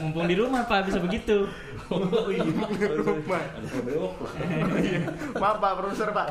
mumpung 0.00 0.24
di 0.24 0.36
rumah 0.40 0.64
pak 0.64 0.88
bisa 0.88 0.98
begitu. 1.04 1.52
Oh 1.92 2.32
iya. 2.32 2.42
Rumah. 2.96 3.42
Iya. 4.80 5.00
Maaf 5.36 5.56
Pak, 5.60 5.72
produser 5.78 6.08
Pak. 6.10 6.28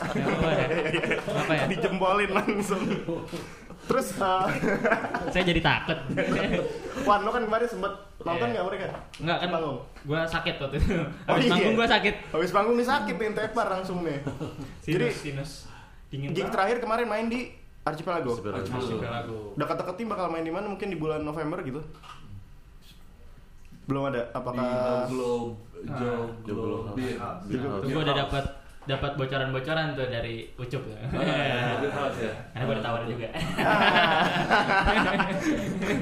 Apa 1.30 1.54
ya? 1.54 1.64
Dijempolin 1.70 2.32
langsung. 2.34 2.82
Terus 3.86 4.08
uh, 4.18 4.50
Saya 5.34 5.44
jadi 5.44 5.62
takut. 5.62 5.94
Wan, 7.04 7.22
lo 7.22 7.30
kan 7.30 7.44
kemarin 7.44 7.66
sempet 7.66 7.94
nonton 8.18 8.48
Iya. 8.48 8.54
nggak 8.56 8.66
mereka? 8.66 8.86
Enggak 9.18 9.38
kan 9.38 9.50
Panggung. 9.52 9.78
gue 10.02 10.20
sakit 10.26 10.54
waktu 10.58 10.76
itu. 10.76 10.94
Oh, 10.96 11.08
Habis 11.28 11.44
iya. 11.44 11.54
panggung 11.54 11.76
gue 11.76 11.88
sakit. 11.88 12.16
Habis 12.32 12.52
panggung 12.52 12.76
nih 12.76 12.88
sakit 12.88 13.16
nih, 13.16 13.30
tepar 13.32 13.68
langsung 13.70 13.98
nih. 14.02 14.18
Jadi 14.82 15.06
Sinus. 15.12 15.52
Dingin 16.08 16.30
gig 16.32 16.42
banget. 16.42 16.54
terakhir 16.54 16.78
kemarin 16.80 17.08
main 17.08 17.28
di 17.28 17.54
Archipelago. 17.82 18.34
Archipelago. 18.34 19.54
Dekat-dekat 19.54 19.96
tim 19.96 20.08
bakal 20.08 20.28
main 20.28 20.42
di 20.42 20.50
mana? 20.50 20.66
Mungkin 20.66 20.88
di 20.88 20.98
bulan 20.98 21.22
November 21.22 21.62
gitu. 21.62 21.86
Belum 23.86 24.10
ada. 24.10 24.22
di 24.24 24.34
Apakah 24.34 25.06
Globe 25.08 25.62
Ah. 25.86 25.94
Joe 25.94 26.34
Globe 26.42 26.58
Globe 26.58 26.82
House. 26.82 26.98
Beer. 26.98 27.18
House. 27.22 27.44
Itu 27.46 27.66
gue 27.86 28.02
udah 28.02 28.16
dapat 28.18 28.46
dapat 28.86 29.12
bocoran-bocoran 29.16 29.94
tuh 29.94 30.06
dari 30.06 30.46
Ucup 30.56 30.82
ya. 30.86 30.98
Ah, 31.10 31.78
Beer 31.78 31.90
House 31.90 32.18
ya 32.18 32.32
Karena 32.54 32.64
gue 32.64 32.72
udah 32.72 32.84
tawarin 32.84 33.08
juga. 33.10 33.28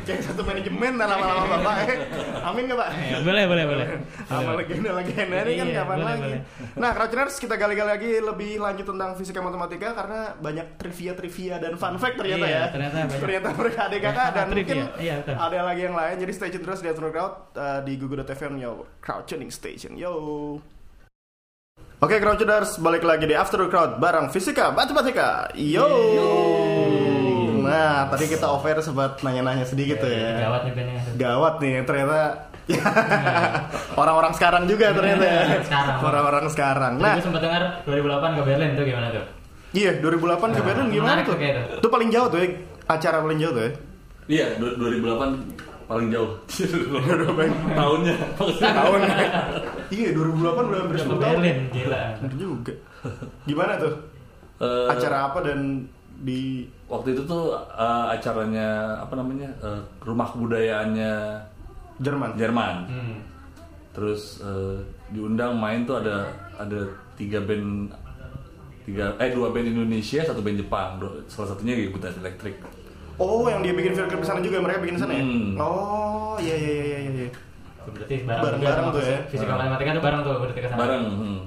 kayak 0.04 0.22
satu 0.22 0.42
manajemen 0.44 0.92
lah 0.96 1.08
lama-lama 1.10 1.44
bapak 1.50 1.74
ya? 1.82 1.96
Amin 2.44 2.62
nggak 2.68 2.78
pak? 2.78 2.88
Ya, 3.00 3.18
boleh, 3.22 3.44
boleh, 3.46 3.64
boleh. 3.66 3.86
Sama 4.26 4.52
legenda 4.56 4.90
legenda 4.94 5.36
ini 5.42 5.54
kan 5.54 5.66
Iya, 5.66 5.76
kapan 5.80 5.96
boleh, 5.96 6.06
lagi? 6.06 6.22
boleh. 6.22 6.40
Nah, 6.76 6.90
Crouchers 6.94 7.36
kita 7.38 7.54
gali-gali 7.56 7.90
lagi 7.90 8.10
lebih 8.20 8.52
lanjut 8.60 8.86
tentang 8.86 9.10
fisika 9.16 9.40
matematika 9.40 9.88
karena 9.94 10.20
banyak 10.38 10.66
trivia-trivia 10.76 11.56
dan 11.58 11.74
fun 11.76 11.96
fact 11.96 12.16
ternyata 12.18 12.44
Iya, 12.44 12.54
ya. 12.54 12.64
ternyata 12.70 12.96
banyak. 13.02 13.20
Ternyata 13.20 13.48
mereka 13.56 13.80
adik 13.88 14.00
kakak 14.02 14.28
dan 14.30 14.46
trivia. 14.50 14.76
mungkin 14.76 15.00
Iya, 15.00 15.16
ada 15.30 15.58
lagi 15.64 15.82
yang 15.82 15.96
lain. 15.96 16.16
Jadi 16.20 16.32
stay 16.32 16.50
tune 16.50 16.62
terus 16.62 16.80
di 16.80 16.88
Afternoon 16.88 17.12
Crowd 17.12 17.34
uh, 17.54 17.80
di 17.82 17.94
Google.fm 17.96 18.54
yo 18.58 18.72
Crowd 19.00 19.24
Tuning 19.24 19.50
Station 19.50 19.96
yo. 19.96 20.12
Oke 22.04 22.20
Crouchers, 22.20 22.84
balik 22.84 23.08
lagi 23.08 23.24
di 23.24 23.32
Afternoon 23.32 23.72
Crowd 23.72 23.96
bareng 23.96 24.28
Fisika 24.28 24.76
Matematika. 24.76 25.48
Yo. 25.56 25.88
Nah, 27.64 28.12
tadi 28.12 28.28
kita 28.28 28.44
offer 28.44 28.84
sempat 28.84 29.24
nanya-nanya 29.24 29.64
sedikit 29.64 30.04
tuh 30.04 30.12
ya. 30.12 30.44
Gawat 30.44 30.68
nih 30.68 30.74
bandnya. 30.76 31.00
Gawat 31.16 31.54
nih 31.64 31.74
ternyata 31.88 32.20
orang-orang 34.02 34.36
sekarang 34.36 34.64
juga 34.68 34.92
ternyata 34.92 35.24
ya. 35.24 35.42
Sekarang. 35.64 35.98
Orang-orang 36.04 36.46
sekarang. 36.52 36.94
Nah, 37.00 37.08
Nah, 37.08 37.16
gue 37.16 37.24
sempat 37.24 37.40
dengar 37.40 37.64
2008 37.88 38.36
ke 38.36 38.42
Berlin 38.44 38.70
tuh 38.76 38.84
gimana 38.84 39.08
tuh? 39.08 39.26
iya 39.74 39.92
2008 39.98 40.60
ke 40.60 40.62
Berlin 40.62 40.88
gimana 40.92 41.20
tuh? 41.24 41.34
itu. 41.40 41.62
Itu 41.80 41.88
paling 41.88 42.10
jauh 42.12 42.28
tuh 42.28 42.40
ya, 42.44 42.48
acara 42.92 43.24
paling 43.24 43.40
jauh 43.40 43.54
tuh 43.56 43.64
ya. 43.64 43.72
Iya, 44.24 44.46
du- 44.60 44.76
2008 44.76 45.73
paling 45.86 46.08
jauh. 46.10 46.32
Tahunnya. 47.80 48.16
Tahun. 48.38 49.00
iya 49.92 50.10
2008 50.12 50.70
udah 50.70 50.80
hampir 50.84 50.96
Udah 50.98 51.06
10 51.06 51.10
ke 51.10 51.18
tahun. 51.20 51.38
Berlin, 51.40 51.58
gila. 51.72 52.04
Bener 52.22 52.36
juga. 52.38 52.74
Gimana 53.46 53.74
tuh? 53.78 53.94
Eh, 54.64 54.88
Acara 54.90 55.18
apa 55.32 55.40
dan 55.44 55.60
di 56.24 56.64
waktu 56.88 57.18
itu 57.18 57.22
tuh 57.26 57.52
eh, 57.58 58.06
acaranya 58.16 59.00
apa 59.02 59.14
namanya 59.18 59.50
eh, 59.60 59.82
rumah 60.02 60.28
kebudayaannya 60.32 61.14
Jerman? 62.02 62.30
Jerman. 62.40 62.76
Hmm. 62.90 63.18
Terus 63.94 64.42
eh, 64.42 64.78
diundang 65.14 65.60
main 65.60 65.86
tuh 65.86 66.02
ada 66.02 66.26
ada 66.58 66.90
tiga 67.14 67.44
band 67.44 67.94
tiga 68.84 69.16
eh 69.16 69.32
dua 69.32 69.48
band 69.54 69.70
Indonesia 69.70 70.26
satu 70.26 70.44
band 70.44 70.60
Jepang 70.60 71.00
salah 71.32 71.56
satunya 71.56 71.78
Gigutan 71.78 72.12
Electric 72.20 72.60
Oh, 73.16 73.46
yang 73.46 73.62
dia 73.62 73.72
bikin 73.72 73.94
film 73.94 74.22
sana 74.22 74.40
juga 74.40 74.58
mereka 74.58 74.80
bikin 74.80 74.96
di 74.96 75.02
sana 75.02 75.14
ya? 75.14 75.22
Hmm. 75.22 75.54
Oh, 75.56 76.34
iya 76.38 76.56
iya 76.56 76.72
iya 76.74 76.98
iya 77.00 77.12
iya. 77.20 77.30
Berarti 77.84 78.16
bareng, 78.22 78.42
Bareng-bareng 78.42 78.86
juga 78.86 78.96
tuh 78.96 79.04
ya. 79.04 79.20
Fisika 79.28 79.54
matematika 79.54 79.90
tuh 79.92 80.04
bareng 80.04 80.20
tuh 80.22 80.34
berarti 80.40 80.56
ke 80.56 80.68
sana. 80.68 80.80
bareng 80.80 81.04
hmm. 81.06 81.40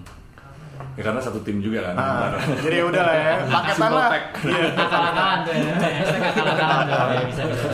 ya 0.92 1.02
karena 1.02 1.20
satu 1.20 1.38
tim 1.40 1.61
juga 1.61 1.80
kan 1.82 1.94
Ah, 1.94 2.12
bareng 2.23 2.40
jadi 2.62 2.76
udah 2.82 3.02
lah 3.08 3.16
ya, 3.16 3.32
paketan 3.46 3.76
Simple 3.76 3.96
lah. 3.99 4.11
Iya. 4.12 4.64
Akal-akalan 4.75 5.38
tuh 5.42 5.52
ya. 5.52 5.73
Hashtag 5.96 6.23
akal-akalan 6.25 6.85
tuh. 6.85 6.96
Ya, 7.11 7.23
bisa 7.26 7.42
bisa. 7.44 7.66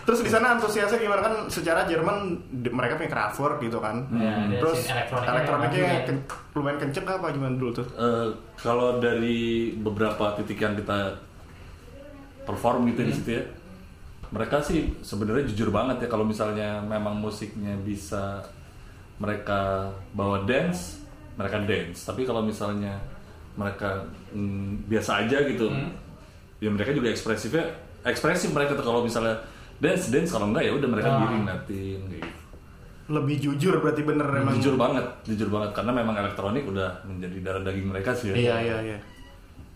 Terus 0.00 0.20
di 0.20 0.30
sana 0.32 0.46
antusiasnya 0.52 0.98
gimana 0.98 1.22
kan? 1.22 1.34
Secara 1.46 1.86
Jerman 1.86 2.16
mereka 2.66 2.94
punya 2.96 3.06
Kraftwerk 3.08 3.58
gitu 3.60 3.78
kan. 3.78 4.10
Ya, 4.12 4.32
ada 4.40 4.56
Terus 4.58 4.78
elektroniknya 4.82 5.30
elektroniknya 5.30 5.86
ken- 6.02 6.24
lumayan 6.52 6.78
kenceng 6.80 7.06
apa 7.06 7.26
gimana 7.30 7.54
dulu 7.54 7.70
tuh? 7.72 7.86
Eh, 7.94 8.26
kalau 8.56 8.98
dari 8.98 9.38
beberapa 9.72 10.34
titik 10.34 10.58
yang 10.58 10.74
kita 10.74 11.14
perform 12.42 12.88
gitu 12.88 13.00
di 13.02 13.12
situ 13.12 13.30
ya. 13.32 13.44
Mereka 14.30 14.62
sih 14.62 14.94
sebenarnya 15.02 15.42
jujur 15.44 15.68
banget 15.68 16.00
ya 16.00 16.08
kalau 16.08 16.22
misalnya 16.22 16.78
memang 16.80 17.18
musiknya 17.18 17.74
bisa 17.80 18.38
mereka 19.16 19.90
bawa 20.12 20.44
dance 20.44 21.02
mereka 21.34 21.58
dance. 21.64 22.04
Tapi 22.04 22.22
kalau 22.22 22.40
misalnya 22.40 22.94
mereka 23.56 24.06
mm, 24.30 24.86
biasa 24.86 25.26
aja 25.26 25.42
gitu 25.44 25.66
ya 26.60 26.68
mereka 26.68 26.92
juga 26.92 27.08
ekspresifnya 27.08 27.64
ekspresif 28.04 28.52
mereka 28.52 28.76
tuh 28.76 28.84
kalau 28.84 29.02
misalnya 29.02 29.34
dance 29.78 30.08
dance. 30.08 30.30
Kalau 30.30 30.48
enggak 30.48 30.64
ya 30.64 30.72
udah 30.72 30.88
mereka 30.88 31.08
Ah. 31.08 31.18
diri 31.20 31.38
natin 31.42 31.98
gitu. 32.08 32.28
Lebih 33.10 33.36
jujur 33.42 33.74
berarti 33.82 34.06
bener 34.06 34.22
emang. 34.30 34.54
jujur 34.54 34.78
banget 34.78 35.02
jujur 35.26 35.50
banget. 35.50 35.74
Karena 35.74 35.90
memang 35.90 36.14
elektronik 36.14 36.62
udah 36.64 37.02
menjadi 37.02 37.36
darah 37.42 37.62
daging 37.66 37.90
mereka 37.90 38.14
sih 38.14 38.30
ya. 38.30 38.34
Iya 38.38 38.56
iya 38.62 38.76
iya. 38.94 38.98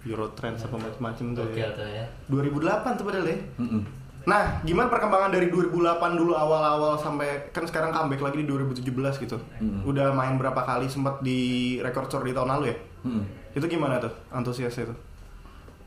Eurotrend 0.05 0.57
apa 0.61 0.77
macam-macam 0.77 1.27
tuh 1.33 1.45
Oke 1.49 1.61
ya. 1.61 1.69
tuh 1.73 1.89
ya. 1.89 2.05
2008 2.29 2.99
tuh 3.01 3.05
padahal 3.05 3.27
ya. 3.27 3.39
Nah, 4.25 4.57
gimana 4.65 4.89
perkembangan 4.89 5.37
dari 5.37 5.53
2008 5.53 6.01
dulu 6.17 6.33
awal-awal 6.33 6.97
sampai 6.97 7.53
kan 7.53 7.69
sekarang 7.69 7.93
comeback 7.93 8.25
lagi 8.25 8.41
di 8.41 8.47
2017 8.49 9.21
gitu. 9.21 9.37
Udah 9.85 10.13
main 10.13 10.37
berapa 10.37 10.65
kali 10.65 10.89
sempat 10.89 11.21
di 11.21 11.41
record 11.81 12.09
store 12.09 12.25
di 12.25 12.33
tahun 12.33 12.49
lalu 12.57 12.65
ya? 12.73 12.77
Itu 13.53 13.65
gimana 13.69 14.01
tuh 14.01 14.13
antusiasnya 14.33 14.89
tuh? 14.89 14.99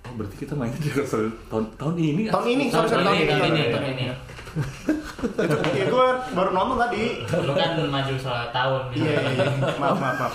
Oh, 0.08 0.14
berarti 0.16 0.40
kita 0.40 0.54
mainnya 0.56 0.80
di 0.80 0.88
konser 0.88 1.28
tahun 1.52 1.66
tahun 1.76 1.96
ini 2.00 2.22
Tahun 2.32 2.46
ini, 2.48 2.72
sorry, 2.72 2.88
sorry, 2.88 3.04
tahun 3.04 3.18
ini, 3.18 3.26
tahun 3.28 3.42
ini, 3.44 3.60
tahun 3.60 3.72
tahun 3.76 3.86
ini. 3.92 4.04
ini. 4.08 4.16
Itu 4.58 5.58
ya 5.74 5.86
gue 5.90 6.08
baru 6.34 6.50
nonton 6.54 6.78
tadi. 6.82 7.22
Lu 7.46 7.54
kan 7.54 7.78
maju 7.90 8.14
soal 8.18 8.50
tahun 8.50 8.82
gitu. 8.94 9.06
Iya, 9.06 9.14
iya, 9.22 9.30
iya. 9.34 9.46
Maaf, 9.78 9.98
maaf, 10.02 10.18
maaf. 10.22 10.34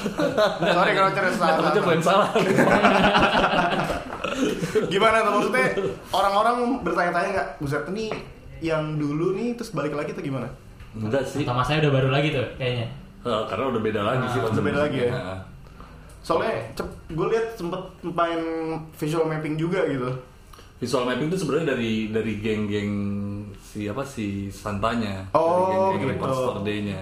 Sorry 0.63 0.93
kalau 0.95 1.11
cerita 1.15 1.37
salah. 1.39 1.71
Aja 1.71 1.81
yang 1.83 2.03
salah. 2.03 2.29
Gimana 4.89 5.17
tuh 5.27 5.33
maksudnya? 5.39 5.67
Orang-orang 6.11 6.57
bertanya-tanya 6.83 7.29
nggak, 7.35 7.49
Buset 7.63 7.85
ini 7.95 8.15
yang 8.63 8.97
dulu 8.99 9.35
nih 9.35 9.59
terus 9.59 9.75
balik 9.75 9.95
lagi 9.95 10.15
tuh 10.15 10.23
gimana? 10.23 10.47
Enggak 10.95 11.27
sih. 11.27 11.43
Atau 11.43 11.57
masanya 11.57 11.89
udah 11.89 11.93
baru 11.99 12.09
lagi 12.15 12.29
tuh 12.35 12.47
kayaknya. 12.59 12.87
Karena 13.23 13.65
udah 13.71 13.83
beda 13.83 14.01
lagi 14.03 14.25
sih 14.35 14.39
Ah, 14.43 14.51
udah 14.51 14.65
beda 14.65 14.81
lagi 14.87 14.99
ya? 14.99 15.11
Soalnya 16.23 16.55
gue 17.11 17.27
lihat 17.35 17.59
sempet 17.59 17.83
main 18.03 18.41
visual 18.95 19.27
mapping 19.27 19.59
juga 19.59 19.83
gitu. 19.91 20.11
Visual 20.79 21.07
mapping 21.07 21.31
itu 21.31 21.39
sebenarnya 21.39 21.75
dari 21.75 22.11
dari 22.11 22.33
geng-geng 22.43 22.91
si 23.73 23.89
apa 23.89 24.05
si 24.05 24.53
Santanya, 24.53 25.33
Oh, 25.33 25.41
dari 25.41 25.73
geng-geng 25.73 25.97
gitu. 25.97 26.13
Record 26.13 26.33
Store 26.37 26.61
Day-nya. 26.61 27.01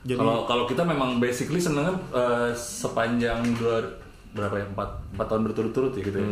Kalau 0.00 0.46
kalau 0.46 0.64
kita 0.64 0.86
memang 0.86 1.18
basically 1.18 1.58
senengnya 1.60 1.98
eh, 2.14 2.50
sepanjang 2.54 3.42
dua 3.58 3.82
berapa 4.30 4.62
ya 4.62 4.66
empat 4.70 4.88
empat 5.18 5.26
tahun 5.26 5.42
berturut-turut 5.50 5.92
ya 5.98 6.02
gitu 6.06 6.18
ya. 6.22 6.30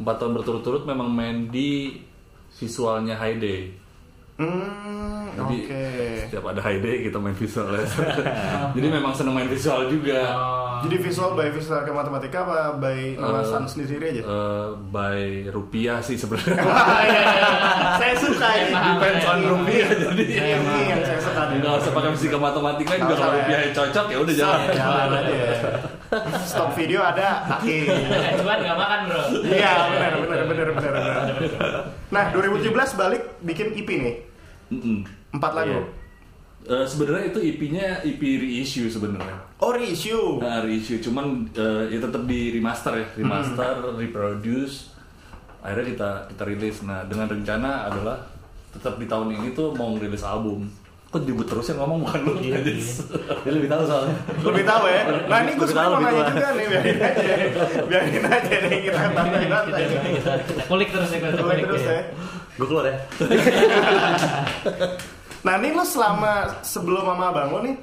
Empat 0.00 0.16
tahun 0.18 0.32
berturut-turut 0.40 0.82
memang 0.88 1.12
main 1.12 1.52
di 1.52 2.00
visualnya 2.56 3.14
High 3.14 3.38
Day. 3.38 3.60
Hmm, 4.36 5.32
Jadi 5.32 5.56
oke. 5.64 5.84
setiap 6.22 6.44
ada 6.46 6.60
High 6.60 6.80
Day 6.80 6.96
kita 7.02 7.16
main 7.16 7.32
visual. 7.32 7.72
Jadi 8.76 8.86
memang 8.86 9.12
seneng 9.12 9.32
main 9.32 9.48
visual 9.48 9.88
juga. 9.88 10.20
Oh. 10.28 10.54
Jadi 10.76 10.96
visual 11.00 11.32
by 11.32 11.48
visual 11.48 11.80
ke 11.80 11.90
matematika 11.90 12.44
apa 12.44 12.76
by 12.76 13.16
nama 13.16 13.40
Eh, 13.40 13.48
Sun 13.48 13.64
sendiri 13.64 14.12
aja? 14.12 14.22
Eh, 14.22 14.66
by 14.86 15.18
rupiah 15.48 15.98
sih 15.98 16.14
sebenarnya. 16.14 16.60
Ah, 16.60 17.00
iya, 17.08 17.20
iya. 17.32 17.48
saya 17.96 18.14
suka 18.14 18.48
ini. 18.54 18.72
Depends 18.76 19.24
on 19.24 19.38
rupiah 19.46 19.88
jadi. 19.88 20.24
Ini 20.28 20.82
yang 20.84 21.00
saya 21.02 21.20
suka 21.22 21.42
nih. 21.48 21.56
Nggak 21.58 21.74
usah 21.80 21.92
pakai 21.96 22.10
fisika 22.12 22.36
matematika 22.36 22.92
juga 22.94 23.14
kalau 23.16 23.32
rupiah 23.34 23.56
ya. 23.56 23.64
yang 23.64 23.72
cocok 23.72 24.06
ya 24.06 24.18
udah 24.20 24.34
jalan. 24.36 24.58
Jalan 24.68 25.08
aja. 25.16 25.48
Stop 26.46 26.76
video 26.78 27.02
ada. 27.02 27.58
Oke. 27.58 27.86
Cuman 28.38 28.56
nggak 28.62 28.78
makan 28.78 29.00
bro. 29.10 29.22
Iya 29.42 29.72
benar 29.90 30.12
benar 30.22 30.40
benar 30.46 30.68
benar 30.72 30.92
benar. 31.36 31.72
Nah 32.12 32.24
2017 32.30 32.72
balik 33.00 33.22
bikin 33.42 33.74
EP 33.74 33.88
nih 33.88 34.16
empat 35.36 35.52
lagu. 35.52 35.78
Iya. 35.78 35.82
Eh, 36.66 36.82
sebenarnya 36.82 37.30
itu 37.30 37.38
IP-nya 37.38 38.02
IP 38.02 38.42
reissue 38.42 38.90
sebenarnya. 38.90 39.38
Oh 39.62 39.70
reissue. 39.70 40.42
Nah, 40.42 40.66
reissue 40.66 40.98
cuman 40.98 41.46
eh, 41.54 41.94
ya 41.94 42.02
tetap 42.02 42.26
di 42.26 42.50
remaster 42.58 42.98
ya, 42.98 43.06
remaster, 43.14 43.94
reproduce. 43.94 44.90
Akhirnya 45.62 45.94
kita 45.94 46.10
kita 46.34 46.42
rilis. 46.42 46.82
Nah, 46.82 47.06
dengan 47.06 47.30
rencana 47.30 47.86
adalah 47.86 48.18
tetap 48.74 48.98
di 48.98 49.06
tahun 49.06 49.38
ini 49.38 49.54
tuh 49.54 49.78
mau 49.78 49.94
ngerilis 49.94 50.26
album. 50.26 50.66
Kok 51.16 51.24
dibut 51.24 51.48
terus 51.48 51.64
yang 51.72 51.80
ngomong 51.80 52.04
bukan 52.04 52.20
lu? 52.28 52.32
Iya, 52.44 52.60
Najis. 52.60 53.08
Dia 53.40 53.52
lebih 53.56 53.72
tahu 53.72 53.88
soalnya. 53.88 54.16
Lebih 54.36 54.64
tahu 54.68 54.84
ya. 54.84 55.00
Nah 55.24 55.38
ini 55.40 55.52
gue 55.56 55.64
sebenarnya 55.64 55.90
mau 55.96 56.04
nanya 56.04 56.24
juga 56.28 56.48
nih 56.52 56.66
biarin 56.68 56.98
aja. 57.00 57.24
Biarin 57.88 58.24
aja 58.28 58.56
nih 58.60 58.78
kita 58.84 59.00
kita, 59.64 60.32
kita 60.44 60.62
kulik 60.68 60.88
terus 60.92 61.08
ya, 61.08 61.18
Mulai 61.40 61.64
terus 61.64 61.84
ya. 61.88 62.04
Gue 62.60 62.66
keluar 62.68 62.84
ya. 62.84 62.96
Nah 65.46 65.62
ini 65.62 65.72
lo 65.72 65.88
selama 65.88 66.60
sebelum 66.60 67.06
mama 67.06 67.32
abang 67.32 67.48
lo 67.54 67.58
nih, 67.64 67.78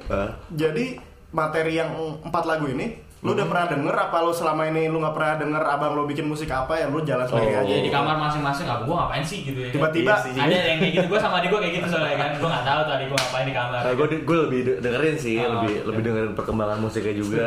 jadi 0.52 1.00
materi 1.34 1.80
yang 1.80 1.90
empat 2.22 2.44
lagu 2.46 2.68
ini, 2.70 3.02
lo 3.24 3.32
udah 3.32 3.46
pernah 3.46 3.66
denger 3.66 3.96
apa 3.98 4.20
lo 4.20 4.30
selama 4.30 4.68
ini 4.68 4.84
lo 4.84 5.00
nggak 5.00 5.16
pernah 5.16 5.34
denger 5.38 5.62
abang 5.66 5.92
lo 5.92 6.04
bikin 6.04 6.24
musik 6.24 6.44
apa 6.46 6.76
ya 6.76 6.86
lo 6.86 7.00
jalan 7.00 7.24
sendiri 7.24 7.52
Oh. 7.54 7.64
aja? 7.64 7.74
Di 7.78 7.88
kamar 7.88 8.20
masing-masing, 8.20 8.66
ah 8.66 8.78
gue 8.78 8.92
ngapain 8.92 9.24
sih 9.24 9.40
gitu 9.42 9.56
ya. 9.58 9.70
Tiba-tiba 9.70 10.12
Iya 10.12 10.20
sih. 10.22 10.36
ada 10.36 10.52
yang 10.52 10.76
kayak 10.76 10.92
gitu, 10.94 11.06
gue 11.08 11.16
sama 11.18 11.40
adik 11.40 11.48
gue 11.48 11.56
kayak 11.58 11.74
gitu 11.74 11.86
soalnya 11.88 12.14
kan 12.14 12.30
Gue 12.36 12.46
gak 12.46 12.64
tahu 12.64 12.80
tuh 12.82 12.92
adik 12.94 13.06
gue 13.06 13.16
ngapain 13.16 13.46
di 13.46 13.54
kamar 13.54 13.80
Nah, 13.80 13.92
gue 13.94 14.06
gue 14.20 14.36
lebih 14.38 14.60
de- 14.62 14.78
dengerin 14.78 15.16
sih, 15.16 15.36
Oh, 15.38 15.48
lebih 15.56 15.72
oke. 15.74 15.86
lebih 15.88 16.02
dengerin 16.04 16.32
perkembangan 16.34 16.78
musiknya 16.78 17.14
juga. 17.16 17.44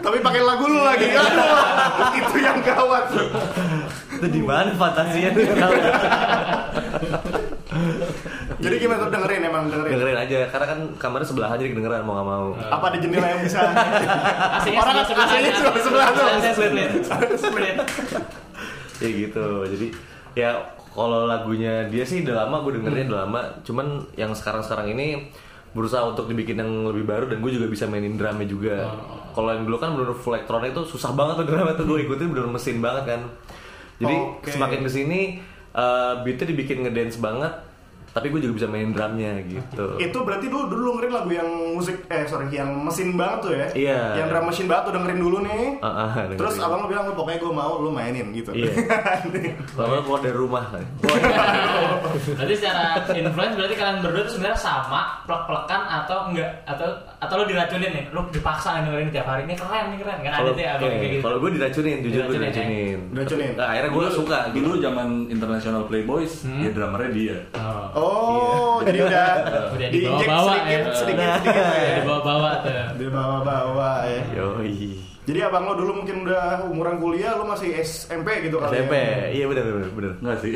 tapi 0.00 0.18
pakai 0.18 0.42
lagu 0.42 0.64
lo 0.66 0.80
lagi, 0.82 1.06
aduh 1.08 1.56
itu 2.14 2.36
yang 2.38 2.60
gawat. 2.60 3.04
Itu 4.12 4.26
di 4.28 4.42
mana 4.42 4.70
fantasinya 4.74 5.30
tuh? 5.30 5.44
Jadi 8.60 8.74
gimana 8.76 9.08
tuh 9.08 9.10
dengerin 9.12 9.42
emang 9.48 9.64
dengerin? 9.72 9.92
dengerin 9.96 10.18
aja, 10.20 10.38
karena 10.52 10.66
kan 10.68 10.78
kamarnya 11.00 11.28
sebelahan 11.32 11.56
jadi 11.56 11.72
kedengeran 11.72 12.04
mau 12.04 12.20
gak 12.20 12.28
mau. 12.28 12.46
Apa 12.68 12.84
ada 12.92 12.98
jendela 13.00 13.26
yang 13.32 13.40
bisa? 13.40 13.60
Orang 14.80 14.96
sebelah 15.08 15.26
AC-nya 15.32 15.52
sebelah 15.56 15.80
sebelah. 15.80 16.08
tuh. 16.12 17.36
Split 17.40 17.76
ya 19.00 19.08
gitu 19.08 19.64
jadi 19.64 19.86
ya 20.36 20.50
kalau 20.92 21.24
lagunya 21.24 21.88
dia 21.88 22.04
sih 22.04 22.20
udah 22.20 22.44
lama 22.44 22.60
gue 22.68 22.72
dengerin 22.76 23.08
udah 23.08 23.20
lama. 23.24 23.40
Cuman 23.64 24.04
yang 24.20 24.36
sekarang 24.36 24.60
sekarang 24.60 24.92
ini 24.92 25.32
berusaha 25.70 26.02
untuk 26.02 26.26
dibikin 26.26 26.58
yang 26.58 26.70
lebih 26.90 27.06
baru 27.06 27.30
dan 27.30 27.38
gue 27.40 27.50
juga 27.54 27.70
bisa 27.70 27.88
mainin 27.88 28.18
drumnya 28.20 28.44
juga. 28.44 28.76
Kalau 29.32 29.54
yang 29.54 29.64
dulu 29.64 29.78
kan 29.78 29.96
bener 29.96 30.12
full 30.12 30.36
elektronik 30.36 30.74
itu 30.76 30.82
susah 30.84 31.16
banget 31.16 31.40
tuh 31.40 31.46
drumnya 31.48 31.74
tuh 31.78 31.86
gue 31.88 31.98
ikutin 32.04 32.28
bener 32.28 32.46
mesin 32.50 32.82
banget 32.82 33.04
kan. 33.16 33.20
Jadi 34.02 34.16
Oke. 34.16 34.50
semakin 34.50 34.80
ke 34.84 34.90
sini 34.90 35.20
uh, 35.72 36.20
beatnya 36.26 36.46
dibikin 36.52 36.84
ngedance 36.84 37.16
banget 37.22 37.69
tapi 38.10 38.26
gue 38.28 38.40
juga 38.40 38.54
bisa 38.56 38.66
main 38.66 38.90
drumnya 38.90 39.38
gitu 39.42 39.84
Itu 39.96 40.18
berarti 40.20 40.46
dulu 40.46 40.64
dulu 40.66 40.88
dengerin 40.92 41.12
lagu 41.12 41.30
yang 41.30 41.48
musik 41.72 41.96
eh 42.06 42.26
sorry 42.26 42.50
yang 42.50 42.70
mesin 42.76 43.14
banget 43.14 43.38
tuh 43.40 43.52
ya. 43.52 43.66
Iya. 43.72 44.00
Yang 44.18 44.26
drum 44.28 44.44
mesin 44.46 44.66
banget 44.66 44.82
tuh 44.82 44.92
dengerin 44.94 45.20
dulu 45.20 45.36
nih. 45.40 45.64
Ah, 45.78 45.88
ah, 45.88 46.10
dengerin. 46.26 46.38
Terus 46.38 46.54
abang 46.58 46.80
lo 46.82 46.88
bilang 46.88 47.04
"Lu 47.06 47.14
pokoknya 47.14 47.38
gue 47.38 47.52
mau 47.52 47.72
lu 47.78 47.90
mainin 47.90 48.26
gitu. 48.32 48.50
Iya. 48.50 48.72
Lama 49.78 50.02
keluar 50.02 50.20
dari 50.20 50.34
rumah 50.34 50.64
kan. 50.68 50.84
berarti 52.36 52.54
secara 52.56 52.84
influence 53.12 53.54
berarti 53.54 53.74
kalian 53.74 53.96
berdua 54.02 54.22
tuh 54.26 54.34
sebenarnya 54.34 54.58
sama 54.58 55.00
plek-plekan 55.24 55.82
atau 56.02 56.18
enggak 56.28 56.50
atau 56.66 56.88
atau 57.18 57.34
lo 57.36 57.44
diracunin 57.46 57.90
nih 57.90 58.04
lo 58.10 58.26
dipaksa 58.28 58.82
dengerin 58.82 59.08
tiap 59.10 59.26
hari 59.26 59.46
ini 59.46 59.54
keren 59.54 59.84
nih 59.94 59.98
keren 60.00 60.18
kan 60.20 60.32
ada 60.34 60.50
tuh 60.50 60.62
ya 60.62 60.70
abang 60.74 60.88
iya, 60.88 60.98
kayak 60.98 61.12
gitu 61.12 61.22
kalau 61.22 61.38
gue 61.38 61.50
diracunin, 61.52 61.96
jujur 62.00 62.20
gue 62.20 62.32
Diracunin, 62.32 62.42
ya? 62.42 62.50
diracunin. 62.50 62.98
Diracunin. 63.12 63.52
Nah, 63.54 63.66
akhirnya 63.70 63.90
gue 63.90 64.06
suka 64.10 64.38
gitu. 64.50 64.56
Dulu 64.60 64.74
zaman 64.80 65.08
International 65.28 65.82
Playboys, 65.84 66.32
Hmm? 66.40 66.62
ya 66.64 66.70
drummernya 66.72 67.10
dia. 67.12 67.36
oh. 67.94 67.99
Oh, 68.00 68.80
jadi 68.80 68.98
udah 69.04 69.28
Udah 69.76 69.88
diinjek 69.88 70.24
dibawa-bawa 70.24 70.52
sedikit, 70.56 70.72
ya. 70.72 70.92
sedikit, 70.96 71.20
Nah. 71.20 71.36
sedikit 71.36 71.60
ya. 71.60 71.94
dibawa-bawa 72.00 72.50
tuh 72.58 72.72
Dibawa-bawa 72.96 73.90
ya. 74.04 74.20
Yoi. 74.34 74.74
Jadi 75.20 75.46
abang 75.46 75.62
lo 75.62 75.78
dulu 75.78 76.02
mungkin 76.02 76.26
udah 76.26 76.66
umuran 76.66 76.98
kuliah, 76.98 77.38
lo 77.38 77.46
masih 77.46 77.70
SMP 77.78 78.42
gitu 78.42 78.58
kali 78.58 78.72
SMP, 78.74 78.94
ya? 78.96 79.26
iya 79.30 79.44
benar 79.46 79.62
benar 79.62 79.90
benar. 79.94 80.12
Enggak 80.18 80.36
sih. 80.42 80.52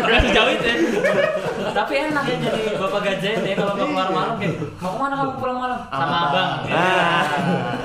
Gak 0.00 0.18
sejauh 0.24 0.50
itu 0.50 0.66
ya. 0.66 0.76
Tapi 1.76 1.92
enak 2.02 2.24
ya 2.24 2.36
jadi 2.40 2.60
bapak 2.74 3.00
gajah 3.04 3.32
ya 3.46 3.54
kalau 3.54 3.72
mau 3.76 3.86
keluar 3.86 4.08
malam 4.10 4.34
kayak 4.40 4.54
mau 4.80 4.90
ke 4.90 4.98
mana 4.98 5.14
kamu 5.14 5.32
pulang 5.38 5.58
malam 5.60 5.78
sama 5.86 6.16
abang. 6.26 6.50
Ya. 6.66 6.82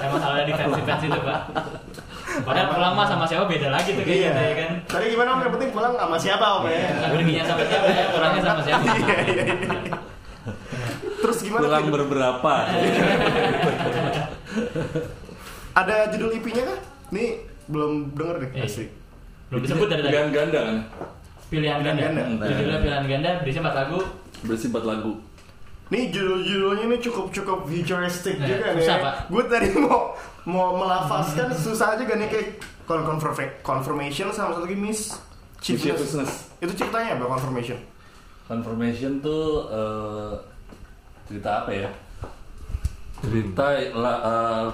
Emang 0.02 0.20
selalu 0.20 0.36
ada 0.36 0.46
defense 0.48 0.74
defense 0.74 1.04
itu 1.06 1.20
pak. 1.22 1.40
Padahal 2.44 2.68
pulang 2.70 2.94
mah 2.94 3.06
sama 3.06 3.24
siapa 3.24 3.46
beda 3.46 3.70
lagi 3.70 3.94
tuh 3.94 4.04
kayaknya 4.04 4.32
Iya. 4.34 4.42
ya 4.42 4.56
kan. 4.58 4.70
Tadi 4.90 5.06
gimana 5.14 5.30
om? 5.32 5.40
Yang 5.40 5.54
penting 5.56 5.70
pulang 5.72 5.94
sama 5.96 6.18
siapa 6.18 6.46
om 6.58 6.64
ya? 6.66 6.80
Perginya 7.08 7.44
sama 7.46 7.64
siapa 7.64 7.88
ya, 7.88 8.04
pulangnya 8.12 8.42
sama 8.42 8.62
siapa. 8.62 8.84
Iya, 8.84 9.16
iya, 9.24 9.44
iya. 9.46 9.46
Terus 11.22 11.38
gimana? 11.40 11.62
Pulang 11.64 11.86
berberapa? 11.88 12.54
Ada 15.76 15.96
judul 16.16 16.32
IP-nya 16.36 16.64
kah? 16.66 16.80
Nih 17.12 17.28
belum 17.68 18.16
denger 18.16 18.36
deh. 18.42 18.50
Iya. 18.56 18.66
Asik. 18.68 18.90
Belum 19.52 19.62
disebut 19.64 19.88
dari 19.88 20.02
tadi. 20.02 20.12
Pilihan 20.12 20.30
ganda 20.32 20.60
kan? 20.60 20.78
Pilihan 21.48 21.80
ganda. 21.80 22.24
Judulnya 22.42 22.80
pilihan 22.82 23.06
ganda, 23.06 23.30
berisi 23.44 23.60
empat 23.60 23.76
lagu. 23.76 24.00
Berarti 24.44 24.66
empat 24.72 24.86
lagu. 24.86 25.12
Nih 25.86 26.10
judul-judulnya 26.10 26.84
ini 26.90 26.98
cukup 26.98 27.30
cukup 27.30 27.70
futuristic 27.70 28.42
Iya, 28.42 28.58
juga 28.58 28.68
nih. 28.74 28.90
Gue 29.30 29.44
tadi 29.46 29.68
mau 29.78 30.18
mau 30.46 30.74
melafazkan 30.76 31.50
susah 31.52 31.94
juga 31.96 32.16
nih 32.16 32.28
kayak 32.28 32.48
con- 32.86 33.02
confirma- 33.04 33.58
confirmation 33.60 34.30
sama 34.30 34.54
satu 34.54 34.64
lagi 34.64 34.78
miss. 34.78 35.18
Itu 36.62 36.74
ceritanya 36.76 37.18
apa 37.18 37.26
confirmation? 37.28 37.78
Confirmation 38.46 39.20
tuh 39.20 39.66
eh, 39.68 40.34
cerita 41.26 41.66
apa 41.66 41.72
ya? 41.74 41.90
Cerita 43.20 43.66
la- 43.92 44.22
eh, 44.22 44.68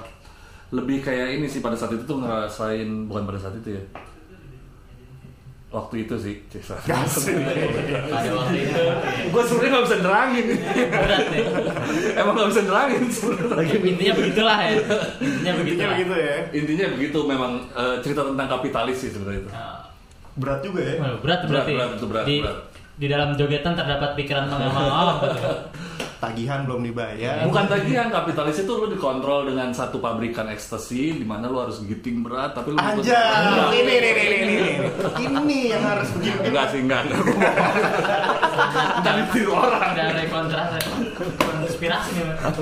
lebih 0.71 0.99
kayak 0.99 1.35
ini 1.35 1.47
sih 1.47 1.59
pada 1.59 1.75
saat 1.75 1.91
itu 1.91 2.03
tuh 2.03 2.19
ngerasain 2.19 2.87
bukan 3.07 3.23
pada 3.23 3.39
saat 3.39 3.55
itu 3.55 3.75
ya. 3.75 3.83
Waktu 5.71 6.03
itu 6.03 6.15
sih. 6.19 6.35
Gas. 6.83 7.31
Pada 8.11 8.29
waktu 8.35 8.57
itu 8.59 8.81
Gue 9.31 9.43
sebenarnya 9.47 9.71
nggak 9.71 9.85
bisa 9.87 9.97
nerangin. 10.03 10.45
berat 10.91 11.25
nih. 11.31 11.43
Emang 12.13 12.33
nggak 12.35 12.49
bisa 12.51 12.61
nerangin 12.61 13.03
sebenarnya. 13.07 13.75
Intinya 13.81 14.13
begitulah 14.13 14.57
ya. 14.59 14.71
Intinya 15.17 15.53
begitu. 15.55 15.71
Intinya 15.71 15.89
begitu 15.89 16.13
ya. 16.13 16.35
Intinya 16.51 16.85
begitu 16.91 17.19
memang 17.23 17.51
eh, 17.71 17.95
cerita 17.99 18.21
tentang 18.21 18.47
kapitalis 18.49 18.97
sih 18.99 19.09
sebenarnya 19.09 19.41
itu. 19.41 19.51
Berat 20.33 20.59
juga 20.59 20.79
ya. 20.81 20.93
berat 20.99 21.19
Berat, 21.19 21.39
berarti. 21.47 21.71
berat, 21.73 21.89
itu 21.93 22.05
berat, 22.05 22.25
di, 22.25 22.35
berat. 22.39 22.57
di 22.93 23.05
dalam 23.07 23.29
jogetan 23.35 23.73
terdapat 23.73 24.09
pikiran 24.13 24.45
mengamal 24.47 25.07
Tagihan 26.21 26.69
belum 26.69 26.85
dibayar. 26.85 27.49
Bukan 27.49 27.65
tagihan 27.65 28.13
kapitalis 28.13 28.61
itu 28.61 28.69
lu 28.69 28.93
dikontrol 28.93 29.49
dengan 29.49 29.73
satu 29.73 29.97
pabrikan 29.97 30.53
ekstasi 30.53 31.17
di 31.17 31.25
mana 31.25 31.49
lu 31.49 31.57
harus 31.57 31.81
giting 31.81 32.21
berat 32.21 32.53
tapi 32.53 32.71
lu 32.71 32.77
Anjay, 32.77 33.73
ini 33.73 33.97
nih 33.97 33.97
nih 33.97 34.11
nih 34.13 34.41
nih. 34.45 34.73
Ini 35.17 35.57
yang 35.73 35.81
harus 35.81 36.13
begini. 36.13 36.45
Enggak 36.45 36.65
sih, 36.69 36.79
enggak. 36.85 37.09
Jangan 39.01 39.17
ditiru 39.25 39.51
orang. 39.57 39.81
Ada 39.97 40.03
ada 40.13 40.23
kontra 40.29 40.63
konspirasi 41.41 42.09
nih. 42.13 42.23
Pak. 42.37 42.53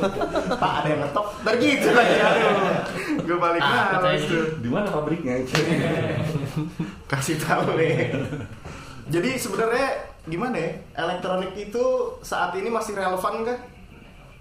Pak 0.56 0.72
ada 0.80 0.88
yang 0.88 1.02
ngetok. 1.04 1.28
Ntar 1.44 1.56
gitu 1.60 1.88
lagi. 1.92 2.16
Aduh. 2.16 2.56
Gue 3.28 3.38
balik 3.44 3.60
Ah. 3.60 4.00
Di 4.56 4.70
mana 4.72 4.88
pabriknya? 4.88 5.36
Kasih 7.12 7.36
tahu 7.44 7.76
nih. 7.76 8.16
Jadi 9.12 9.30
sebenarnya 9.36 10.09
gimana 10.30 10.56
ya? 10.56 10.72
Elektronik 10.96 11.52
itu 11.54 11.84
saat 12.22 12.54
ini 12.54 12.70
masih 12.70 12.94
relevan 12.94 13.44
kah? 13.44 13.60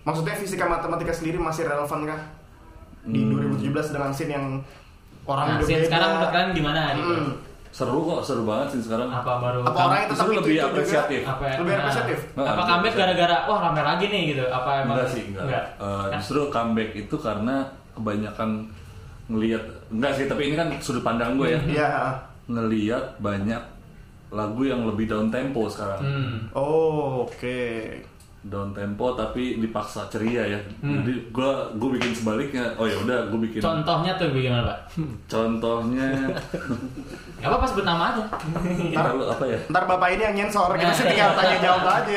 Maksudnya 0.05 0.35
fisika 0.35 0.65
matematika 0.65 1.11
sendiri 1.11 1.37
masih 1.37 1.65
relevan 1.65 2.07
kah? 2.07 2.21
Di 3.03 3.21
2017 3.25 3.65
dengan 3.91 4.11
scene 4.11 4.33
yang 4.33 4.47
orang 5.25 5.47
Nah, 5.47 5.57
udah 5.57 5.67
scene 5.67 5.81
beda. 5.81 5.89
sekarang 5.89 6.09
menurut 6.13 6.31
kalian 6.31 6.51
gimana 6.53 6.81
nih? 6.93 7.05
Hmm. 7.05 7.33
Seru 7.69 8.01
kok, 8.01 8.21
seru 8.25 8.43
banget 8.43 8.69
sih 8.73 8.81
sekarang. 8.83 9.09
Apa 9.09 9.33
baru 9.39 9.61
Apa 9.61 9.81
orang 9.87 10.01
itu, 10.03 10.15
lebih 10.17 10.37
itu 10.41 10.51
juga? 10.51 10.65
apresiatif. 10.73 11.21
apa 11.23 11.45
ya? 11.45 11.57
Lebih 11.61 11.69
nah, 11.71 11.79
apresiatif? 11.79 12.19
Nah, 12.33 12.43
apa 12.43 12.49
lebih 12.51 12.65
comeback 12.67 12.95
gara-gara 12.97 13.37
wah 13.45 13.59
rame 13.61 13.83
lagi 13.85 14.05
nih 14.09 14.23
gitu? 14.33 14.45
Apa 14.49 14.71
emang 14.83 14.97
Enggak 14.97 15.09
sih, 15.13 15.23
enggak. 15.29 15.65
Eh, 15.77 16.05
Kan? 16.09 16.11
justru 16.17 16.41
comeback 16.49 16.91
itu 16.97 17.17
karena 17.21 17.57
kebanyakan 17.93 18.51
ngelihat 19.29 19.63
enggak 19.93 20.13
sih, 20.17 20.25
tapi 20.25 20.43
ini 20.49 20.55
kan 20.57 20.69
sudut 20.81 21.05
pandang 21.05 21.37
gue 21.37 21.49
ya. 21.53 21.61
Iya. 21.61 21.89
Ngelihat 22.49 23.21
banyak 23.21 23.63
lagu 24.29 24.61
yang 24.65 24.85
lebih 24.85 25.09
down 25.09 25.33
tempo 25.33 25.65
sekarang. 25.69 26.01
Hmm. 26.01 26.37
Oh, 26.53 27.25
oke. 27.25 27.61
Down 28.39 28.71
tempo 28.71 29.13
tapi 29.19 29.59
dipaksa 29.59 30.07
ceria 30.09 30.47
ya. 30.47 30.61
Hmm. 30.81 31.03
Jadi 31.03 31.33
gue 31.33 31.51
gue 31.75 31.89
bikin 31.99 32.13
sebaliknya. 32.15 32.71
Oh 32.79 32.87
ya 32.87 32.97
udah, 33.03 33.29
gue 33.29 33.41
bikin 33.51 33.61
Contohnya 33.61 34.15
tuh 34.15 34.31
gimana 34.31 34.63
pak? 34.69 34.79
contohnya 35.27 36.09
Gak 37.43 37.49
apa-apa 37.55 37.67
sebut 37.71 37.87
nama 37.87 38.15
aja. 38.15 38.25
Ntar 38.95 39.15
lu 39.15 39.25
apa 39.31 39.45
ya? 39.47 39.59
Ntar 39.71 39.85
bapak 39.87 40.09
ini 40.15 40.23
yang 40.27 40.35
nyensor, 40.45 40.71
kita 40.75 40.93
sih 40.99 41.07
tinggal 41.07 41.35
tanya 41.39 41.57
jawab 41.63 41.85
aja. 41.87 42.15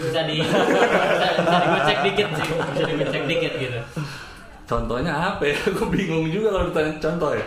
bisa 0.00 0.20
di 0.26 0.36
bisa, 0.42 1.28
bisa 1.38 1.56
digocek 1.62 1.98
dikit 2.02 2.28
sih, 2.34 2.48
bisa 2.74 2.84
digocek 2.90 3.22
dikit 3.30 3.52
gitu. 3.58 3.78
Contohnya 4.66 5.12
apa 5.14 5.42
ya? 5.46 5.56
Gue 5.74 5.88
bingung 5.90 6.26
juga 6.30 6.54
kalau 6.54 6.66
ditanya 6.70 6.92
contoh 6.98 7.30
ya. 7.34 7.46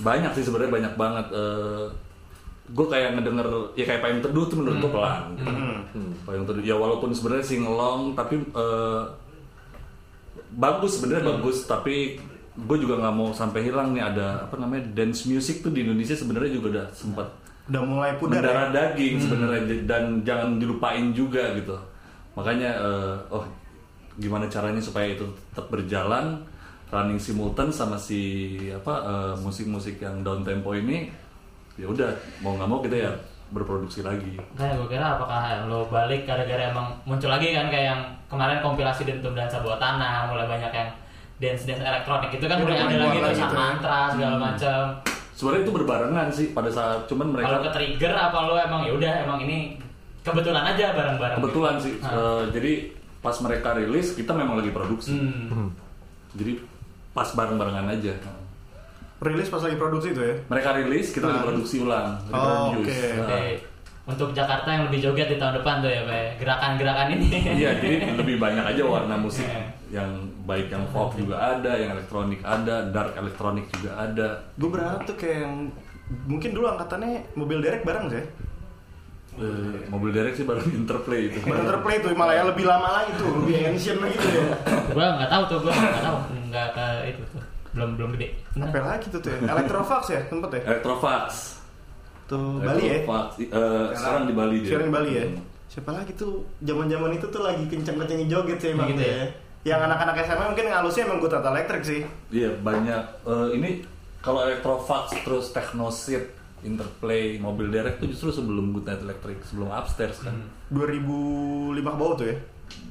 Banyak 0.00 0.30
sih 0.34 0.44
sebenarnya 0.44 0.72
banyak 0.72 0.94
banget. 0.96 1.26
Gue 2.64 2.86
kayak 2.88 3.20
ngedenger 3.20 3.44
ya 3.76 3.84
kayak 3.84 4.00
payung 4.00 4.22
teduh 4.24 4.48
tuh 4.48 4.56
menurut 4.56 4.78
gue 4.80 4.90
pelan. 4.90 5.20
gitu. 5.36 5.52
Hmm, 5.94 6.10
payung 6.24 6.44
teduh. 6.48 6.62
Ya 6.64 6.74
walaupun 6.74 7.12
sebenarnya 7.12 7.44
singelong 7.44 8.16
tapi 8.16 8.40
eh, 8.40 9.02
bagus 10.56 10.96
sebenarnya 10.96 11.24
bagus. 11.28 11.68
Tapi 11.68 12.16
gue 12.54 12.76
juga 12.78 13.02
nggak 13.02 13.14
mau 13.14 13.34
sampai 13.34 13.66
hilang 13.66 13.92
nih 13.92 14.00
ada 14.00 14.46
apa 14.46 14.56
namanya 14.56 14.86
dance 14.94 15.26
music 15.26 15.60
tuh 15.60 15.74
di 15.74 15.82
Indonesia 15.84 16.14
sebenarnya 16.14 16.52
juga 16.54 16.66
udah 16.80 16.86
sempat 16.94 17.28
Udah 17.64 17.80
mulai 17.80 18.12
pudar 18.20 18.44
ya? 18.44 18.68
daging 18.72 19.16
sebenarnya. 19.20 19.60
Dan 19.84 20.20
jangan 20.24 20.56
dilupain 20.56 21.12
juga 21.12 21.52
gitu. 21.56 21.76
Makanya 22.36 22.70
eh, 22.80 23.14
oh 23.28 23.44
gimana 24.16 24.46
caranya 24.48 24.80
supaya 24.80 25.12
itu 25.12 25.26
tetap 25.52 25.68
berjalan? 25.68 26.40
Running 26.84 27.18
simultan 27.18 27.74
sama 27.74 27.98
si 27.98 28.54
apa 28.70 28.94
eh, 29.02 29.34
musik-musik 29.42 29.98
yang 29.98 30.22
down 30.22 30.46
tempo 30.46 30.72
ini 30.72 31.10
ya 31.74 31.86
udah 31.86 32.10
mau 32.38 32.54
nggak 32.54 32.66
mau 32.66 32.78
kita 32.78 32.96
ya 32.98 33.12
berproduksi 33.46 34.00
lagi 34.00 34.34
Kayak 34.52 34.74
gue 34.76 34.88
kira 34.88 35.06
apakah 35.14 35.40
lo 35.66 35.86
balik 35.86 36.24
gara-gara 36.24 36.68
emang 36.68 36.90
muncul 37.04 37.28
lagi 37.28 37.50
kan 37.50 37.68
kayak 37.68 37.86
yang 37.88 38.00
kemarin 38.26 38.58
kompilasi 38.58 39.04
Dentum 39.04 39.32
Dansa 39.32 39.58
Bawah 39.58 39.76
Tanah 39.76 40.26
mulai 40.26 40.44
banyak 40.44 40.70
yang 40.70 40.90
dance 41.36 41.62
dance 41.64 41.78
elektronik 41.78 42.30
itu 42.30 42.44
kan 42.44 42.56
Udah 42.56 42.64
mulai 42.64 42.78
ada 42.80 42.86
mulai 42.88 43.04
lagi 43.04 43.18
tuh 43.20 43.34
ya. 43.36 43.48
mantra 43.52 43.98
segala 44.08 44.36
macam. 44.38 44.82
sebenarnya 45.30 45.62
itu 45.62 45.72
berbarengan 45.72 46.26
sih 46.30 46.46
pada 46.48 46.66
saat 46.68 46.98
cuman 47.04 47.26
mereka 47.28 47.46
Kalau 47.48 47.60
ke 47.60 47.70
trigger 47.72 48.12
apa 48.12 48.38
lo 48.40 48.54
emang 48.56 48.80
ya 48.82 48.92
udah 48.92 49.12
emang 49.20 49.38
ini 49.40 49.58
kebetulan 50.20 50.64
aja 50.64 50.86
bareng-bareng. 50.92 51.36
kebetulan 51.38 51.74
sih 51.76 51.94
Ah. 52.00 52.10
eh, 52.10 52.42
jadi 52.50 52.72
pas 53.18 53.36
mereka 53.40 53.68
rilis 53.72 54.14
kita 54.14 54.30
memang 54.30 54.56
lagi 54.56 54.70
produksi 54.70 55.14
Hmm. 55.14 55.68
jadi 56.32 56.58
pas 57.10 57.28
bareng-barengan 57.28 57.86
aja 57.88 58.14
Rilis 59.24 59.48
pas 59.48 59.56
lagi 59.58 59.74
produksi 59.74 60.08
itu 60.10 60.20
ya? 60.20 60.34
mereka 60.46 60.68
rilis 60.74 61.06
kita 61.08 61.24
lagi 61.24 61.40
Ah. 61.40 61.46
produksi 61.46 61.76
ulang 61.80 62.08
Oh, 62.28 62.70
produce. 62.70 62.84
oke. 62.84 62.98
Nah. 63.16 63.24
Oke. 63.24 63.42
Untuk 64.04 64.28
Jakarta 64.30 64.68
yang 64.68 64.84
lebih 64.84 65.00
joget 65.00 65.26
di 65.26 65.40
tahun 65.40 65.56
depan 65.58 65.80
tuh 65.80 65.88
ya, 65.88 66.04
Pak. 66.04 66.36
Gerakan-gerakan 66.36 67.08
ini. 67.10 67.24
Iya, 67.56 67.70
jadi 67.74 67.96
lebih 68.14 68.36
banyak 68.36 68.60
aja 68.62 68.82
warna 68.84 69.16
musik 69.16 69.48
Iya. 69.48 69.64
yang 69.94 70.10
baik 70.44 70.68
yang 70.68 70.84
folk 70.86 71.16
juga 71.16 71.40
ada, 71.40 71.72
yang 71.72 71.88
elektronik 71.90 72.44
ada, 72.44 72.84
dark 72.86 73.16
elektronik 73.16 73.64
juga 73.72 73.96
ada. 73.96 74.28
Gue 74.54 74.68
berharap 74.68 75.00
tuh 75.02 75.16
kayak 75.16 75.38
yang 75.42 75.72
mungkin 76.26 76.52
dulu 76.52 76.68
angkatannya 76.68 77.32
mobil 77.32 77.58
derek 77.58 77.80
bareng 77.82 78.12
sih. 78.12 78.24
Eh, 79.34 79.88
mobil 79.88 80.12
derek 80.12 80.36
sih 80.36 80.44
baru 80.44 80.60
interplay 80.76 81.26
itu. 81.26 81.40
Baru 81.40 81.64
terplay 81.64 81.96
tuh 81.98 82.12
malah 82.12 82.34
ya 82.34 82.44
lebih 82.44 82.68
lama 82.68 82.88
lagi 82.94 83.16
tuh, 83.16 83.40
lebih 83.40 83.56
ancient 83.66 83.98
lagi 83.98 84.14
tuh 84.14 84.30
ya. 84.30 84.44
gua 84.92 85.06
nggak 85.16 85.30
tahu 85.32 85.42
tuh, 85.48 85.58
gua 85.60 85.72
nggak 85.72 86.02
tahu, 86.02 86.18
nggak 86.44 86.68
ke 86.70 86.86
itu 87.08 87.22
tuh. 87.32 87.42
Belum 87.74 87.90
belum 87.94 88.10
gede. 88.14 88.28
Apa 88.54 88.78
lagi 88.80 89.06
tuh 89.10 89.18
tuh 89.18 89.30
ya? 89.30 89.38
Electrofax 89.44 90.02
ya 90.08 90.20
sempet 90.24 90.50
ya? 90.54 90.60
Electrofax. 90.70 91.26
Tuh 92.24 92.58
Bali 92.58 92.80
ya. 92.80 92.92
Electrofax. 92.96 93.28
Eh, 93.42 93.86
sekarang 93.92 94.22
di 94.24 94.34
Bali 94.34 94.56
dia. 94.62 94.68
Sekarang 94.70 94.86
di 94.86 94.94
Bali 94.94 95.10
ya. 95.12 95.24
Hmm. 95.26 95.42
Siapa 95.66 95.90
lagi 95.90 96.12
tuh 96.14 96.32
zaman-zaman 96.62 97.10
itu 97.12 97.26
tuh 97.28 97.42
lagi 97.42 97.64
kenceng-kencengnya 97.66 98.26
joget 98.30 98.58
sih 98.58 98.70
emang 98.70 98.88
Gitu 98.88 99.02
ya? 99.02 99.10
ya. 99.12 99.26
Yang 99.64 99.80
anak-anak 99.82 100.14
SMA 100.22 100.44
mungkin 100.46 100.66
ngalusnya 100.68 101.02
emang 101.04 101.18
Good 101.18 101.32
Tata 101.34 101.48
Electric 101.50 101.82
sih. 101.82 102.00
Iya 102.30 102.50
banyak. 102.56 103.02
Eh, 103.26 103.48
ini 103.58 103.70
kalau 104.22 104.46
Electrofax 104.46 105.18
terus 105.20 105.50
Technoseat, 105.50 106.24
Interplay, 106.62 107.36
Mobil 107.36 107.68
Direct 107.68 107.98
tuh 107.98 108.08
justru 108.08 108.30
sebelum 108.30 108.72
Good 108.72 108.86
Night 108.86 109.02
Electric, 109.02 109.42
sebelum 109.44 109.68
Upstairs 109.68 110.22
kan. 110.22 110.32
Hmm. 110.32 110.48
2005 110.70 111.74
ke 111.84 111.98
bawah 111.98 112.14
tuh 112.14 112.26
ya. 112.30 112.36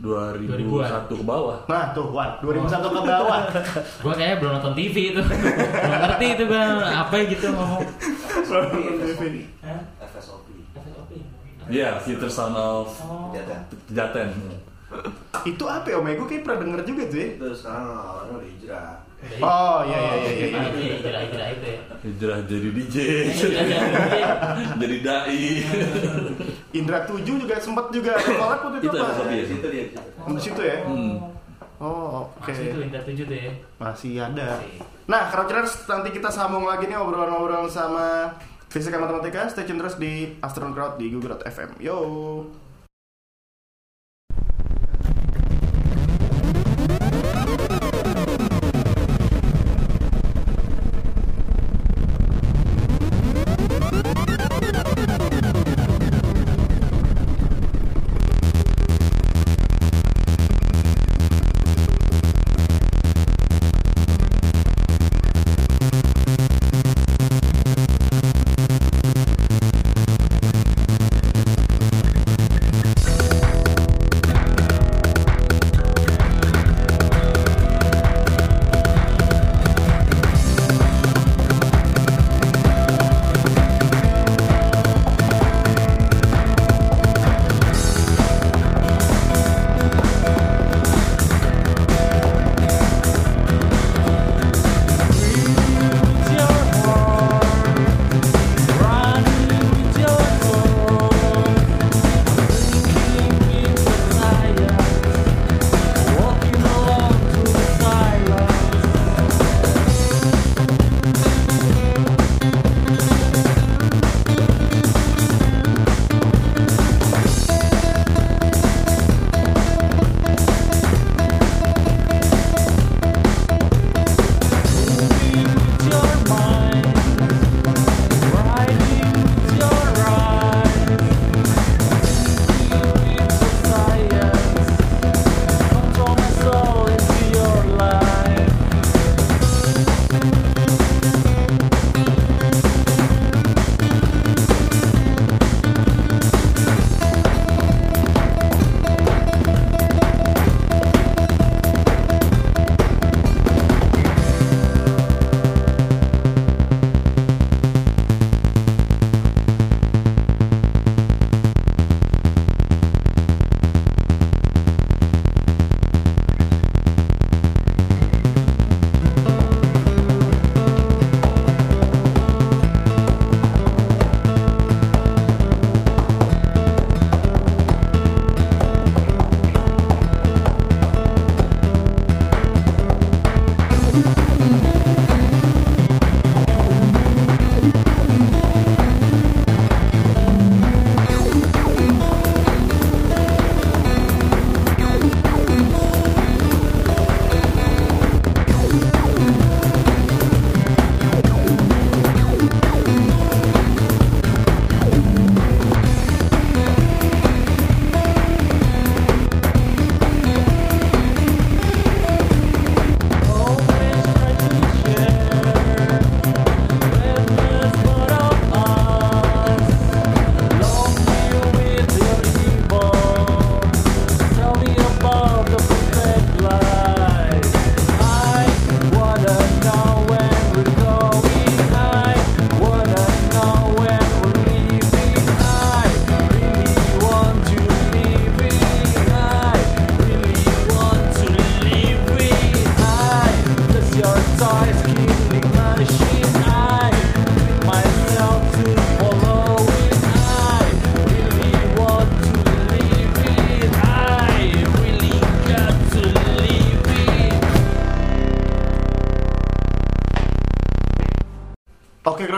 2001 0.03 1.07
ke 1.07 1.23
bawah. 1.23 1.57
Nah 1.71 1.95
tuh, 1.95 2.11
Wan, 2.11 2.35
2001 2.43 2.75
ke 2.75 3.01
bawah. 3.07 3.39
Gua 4.03 4.13
kayaknya 4.13 4.35
belum 4.43 4.51
nonton 4.59 4.73
TV 4.75 5.15
itu. 5.15 5.21
belum 5.83 5.99
ngerti 6.03 6.25
itu 6.35 6.43
gua 6.43 6.63
apa 7.07 7.15
gitu 7.23 7.47
ngomong. 7.55 7.83
FSOP 10.03 10.45
Iya, 11.71 11.95
Future 12.03 12.27
Sound 12.27 12.59
of 12.59 12.91
Jaten 13.31 13.59
Jaten. 13.95 14.27
Itu 15.43 15.63
apa 15.65 15.87
ya 15.87 15.97
Om 15.99 16.07
Ego 16.07 16.23
kayak 16.23 16.41
pernah 16.43 16.59
denger 16.61 16.81
juga 16.83 17.03
tuh 17.07 17.17
ya. 17.17 17.27
itu 17.35 17.45
sekarang 17.53 17.85
orangnya 17.89 18.33
udah 18.33 18.47
hijrah 18.47 18.91
Oh 19.39 19.79
iya 19.87 19.95
iya 19.95 20.11
iya 20.19 20.31
iya. 20.35 20.47
Ah, 20.51 20.67
iya, 20.75 20.93
Hijrah-hijrah 20.99 21.47
itu 21.55 21.63
ya. 21.63 21.79
Hijrah 22.03 22.39
jadi 22.43 22.69
DJ, 22.75 22.95
Hijrah 23.31 23.63
jadi 24.83 24.97
dai. 24.99 25.47
Indra 26.75 26.99
7 27.07 27.23
juga 27.23 27.55
sempat 27.55 27.87
juga 27.95 28.19
collab 28.19 28.67
waktu 28.67 28.77
itu 28.83 28.87
Itu 28.91 28.97
apa? 28.99 29.15
FSOP 29.15 29.29
ya? 29.31 29.39
di 29.39 29.47
situ 29.47 29.67
dia 29.71 29.85
di 30.27 30.41
situ. 30.43 30.59
Ya. 30.59 30.77
Hmm. 30.83 31.15
Oh, 31.79 32.27
oke. 32.35 32.51
Masih 32.51 32.67
itu 32.67 32.77
Indah 32.83 33.03
7 33.03 33.23
tuh 33.23 33.37
ya. 33.39 33.51
Masih 33.79 34.11
ada. 34.19 34.47
Nah, 35.07 35.23
Crouchers 35.31 35.87
nanti 35.87 36.09
kita 36.11 36.27
sambung 36.27 36.67
lagi 36.67 36.87
nih 36.87 36.99
obrolan-obrolan 36.99 37.71
sama 37.71 38.35
fisika 38.67 38.99
matematika. 38.99 39.47
Stay 39.47 39.63
tune 39.63 39.79
terus 39.79 39.95
di 39.95 40.35
Astronaut 40.39 40.75
Crowd 40.75 40.93
di 40.99 41.07
Google.fm. 41.07 41.79
Yo. 41.79 41.99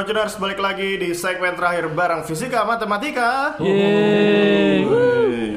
Oke, 0.05 0.13
Crouchers 0.13 0.37
balik 0.37 0.61
lagi 0.61 1.01
di 1.01 1.09
segmen 1.11 1.57
terakhir 1.57 1.89
bareng 1.89 2.21
Fisika 2.21 2.61
Matematika. 2.61 3.57
Yeay. 3.57 4.85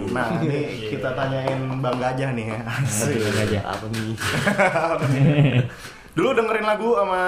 Nah, 0.08 0.40
ini 0.40 0.88
kita 0.88 1.12
tanyain 1.12 1.60
Bang 1.76 2.00
Gajah 2.00 2.32
nih 2.32 2.48
ya. 2.48 2.64
Asik. 2.64 3.20
aja. 3.28 3.60
Apa 3.68 3.84
nih? 5.04 5.68
Dulu 6.16 6.32
dengerin 6.32 6.64
lagu 6.64 6.96
sama 6.96 7.22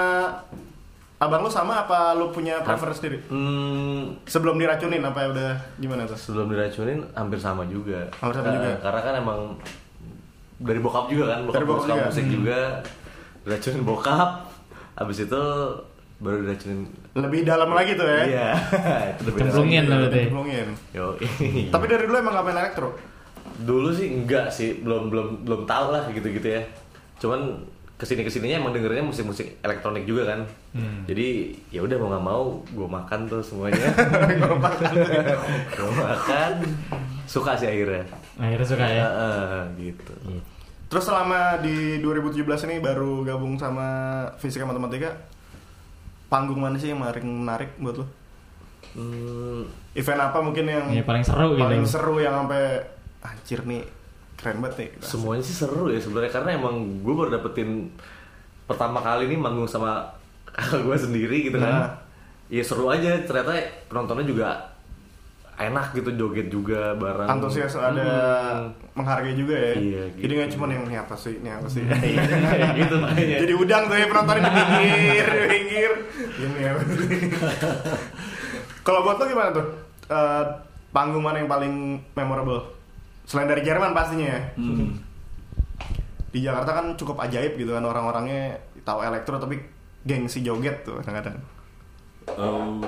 Abang 1.21 1.45
lu 1.45 1.51
sama 1.53 1.85
apa 1.85 2.17
lu 2.17 2.33
punya 2.33 2.57
prefer 2.59 2.89
sendiri? 2.91 3.21
Hmm, 3.29 4.17
Sebelum 4.25 4.57
diracunin 4.57 5.05
apa 5.05 5.21
ya 5.21 5.27
udah 5.29 5.51
gimana 5.77 6.09
tuh? 6.09 6.17
sebelum 6.17 6.49
diracunin 6.49 7.05
hampir 7.13 7.37
sama 7.37 7.69
juga. 7.69 8.09
Hampir 8.17 8.33
sama 8.35 8.49
Eh, 8.49 8.55
juga. 8.57 8.71
Karena 8.81 8.99
kan 8.99 9.13
emang 9.15 9.39
dari 10.57 10.81
bokap 10.81 11.05
juga 11.05 11.23
kan, 11.29 11.45
bokap, 11.45 11.53
Dari 11.53 11.65
bokap 11.69 11.85
juga. 11.85 12.01
musik 12.09 12.25
juga. 12.25 12.59
Diracunin 13.45 13.81
bokap. 13.85 14.29
Habis 14.91 15.17
itu 15.21 15.43
baru 16.21 16.45
diracunin. 16.45 16.85
Lebih 17.17 17.39
dalam 17.43 17.73
lagi 17.73 17.97
tuh 17.97 18.05
ya. 18.05 18.21
Iya. 18.29 18.49
Cemplungin 19.25 19.89
lah 19.89 19.97
berarti. 20.05 20.21
Cemplungin. 20.29 20.67
Yo. 20.93 21.05
Tapi 21.73 21.85
dari 21.89 22.05
dulu 22.05 22.17
emang 22.21 22.37
ngapain 22.37 22.61
elektro? 22.61 22.93
dulu 23.61 23.93
sih 23.93 24.09
enggak 24.09 24.49
sih, 24.49 24.81
belum 24.81 25.13
belum 25.13 25.27
belum 25.45 25.61
tahu 25.69 25.93
lah 25.93 26.03
gitu-gitu 26.09 26.47
ya. 26.47 26.61
Cuman 27.21 27.61
ke 28.01 28.09
sini 28.09 28.25
ke 28.25 28.33
sininya 28.33 28.57
emang 28.65 28.73
dengernya 28.73 29.05
musik-musik 29.05 29.61
elektronik 29.61 30.09
juga 30.09 30.33
kan. 30.33 30.39
Hmm. 30.73 31.05
Jadi 31.05 31.53
ya 31.69 31.85
udah 31.85 31.97
mau 32.01 32.09
nggak 32.09 32.25
mau 32.25 32.43
gue 32.65 32.87
makan 32.89 33.19
tuh 33.29 33.41
semuanya. 33.45 33.93
gue 35.77 35.91
makan, 35.93 36.51
suka 37.29 37.53
sih 37.53 37.69
akhirnya. 37.69 38.03
Akhirnya 38.41 38.67
suka 38.67 38.85
ya. 38.89 39.05
Heeh, 39.05 39.61
gitu. 39.77 40.13
Terus 40.89 41.03
selama 41.07 41.61
di 41.61 42.01
2017 42.03 42.67
ini 42.67 42.75
baru 42.83 43.23
gabung 43.23 43.55
sama 43.55 43.87
fisika 44.41 44.65
matematika, 44.65 45.13
panggung 46.31 46.57
mana 46.57 46.73
sih 46.73 46.89
yang 46.89 46.99
paling 46.99 47.21
menarik 47.21 47.75
buat 47.77 47.95
lo? 47.97 48.05
Hmm, 48.91 49.63
Event 49.93 50.21
apa 50.21 50.39
mungkin 50.39 50.65
yang 50.65 50.87
Iya, 50.89 51.03
paling 51.03 51.21
seru 51.21 51.53
gitu. 51.53 51.61
paling 51.61 51.83
seru 51.83 52.15
yang 52.17 52.35
sampai 52.37 52.63
anjir 53.21 53.59
nih 53.61 53.83
keren 54.33 54.57
banget 54.57 54.75
nih. 54.77 54.89
semuanya 54.99 55.39
sih 55.41 55.53
seru 55.53 55.87
ya 55.87 55.95
sebenarnya 55.97 56.31
karena 56.31 56.49
emang 56.53 56.75
gue 56.99 57.13
baru 57.13 57.29
dapetin 57.31 57.91
pertama 58.65 58.99
kali 58.99 59.27
nih 59.27 59.37
manggung 59.37 59.63
sama 59.65 60.01
kakak 60.47 60.81
gue 60.81 60.97
sendiri 60.97 61.37
gitu 61.45 61.57
Nah. 61.57 61.67
kan. 61.67 61.83
Ya 62.47 62.59
seru 62.61 62.87
aja 62.87 63.15
ternyata 63.17 63.55
penontonnya 63.85 64.23
juga 64.23 64.47
enak 65.53 65.93
gitu 65.93 66.09
joget 66.17 66.47
juga 66.47 66.91
bareng. 66.93 67.29
Antusias 67.29 67.71
ada 67.73 68.09
Hmm. 68.57 68.73
menghargai 68.93 69.31
juga 69.33 69.53
ya. 69.53 69.71
Iya, 69.73 70.03
gitu. 70.09 70.21
Jadi 70.21 70.31
nggak 70.33 70.49
cuma 70.51 70.65
yang 70.67 70.83
ini 70.83 70.97
apa 70.97 71.13
sih, 71.13 71.37
ini 71.37 71.47
apa 71.47 71.63
sih. 71.65 71.85
Kayak 71.85 72.75
gitu. 72.81 72.95
Jadi 73.15 73.53
udang 73.53 73.83
tuh 73.85 73.95
ya 73.95 74.05
penontonnya 74.05 74.41
di 74.41 74.57
Ini 76.37 76.59
sih. 76.97 77.31
Kalau 78.81 79.05
buat 79.05 79.17
lo 79.21 79.25
gimana 79.29 79.49
tuh? 79.53 79.65
Eh, 80.11 80.43
panggung 80.91 81.23
mana 81.23 81.39
yang 81.39 81.49
paling 81.51 82.01
memorable? 82.17 82.61
Selain 83.23 83.47
dari 83.47 83.63
Jerman 83.63 83.95
pastinya 83.95 84.27
ya. 84.27 84.41
Hmm. 84.57 84.99
Di 86.31 86.39
Jakarta 86.43 86.71
kan 86.75 86.85
cukup 86.95 87.19
ajaib 87.23 87.55
gitu 87.55 87.71
kan 87.75 87.83
orang-orangnya 87.83 88.57
tahu 88.83 89.03
elektro 89.05 89.37
tapi 89.37 89.61
gengsi 90.03 90.41
joget 90.41 90.83
tuh 90.83 90.97
kadang-kadang. 90.99 91.37
Eh, 92.27 92.81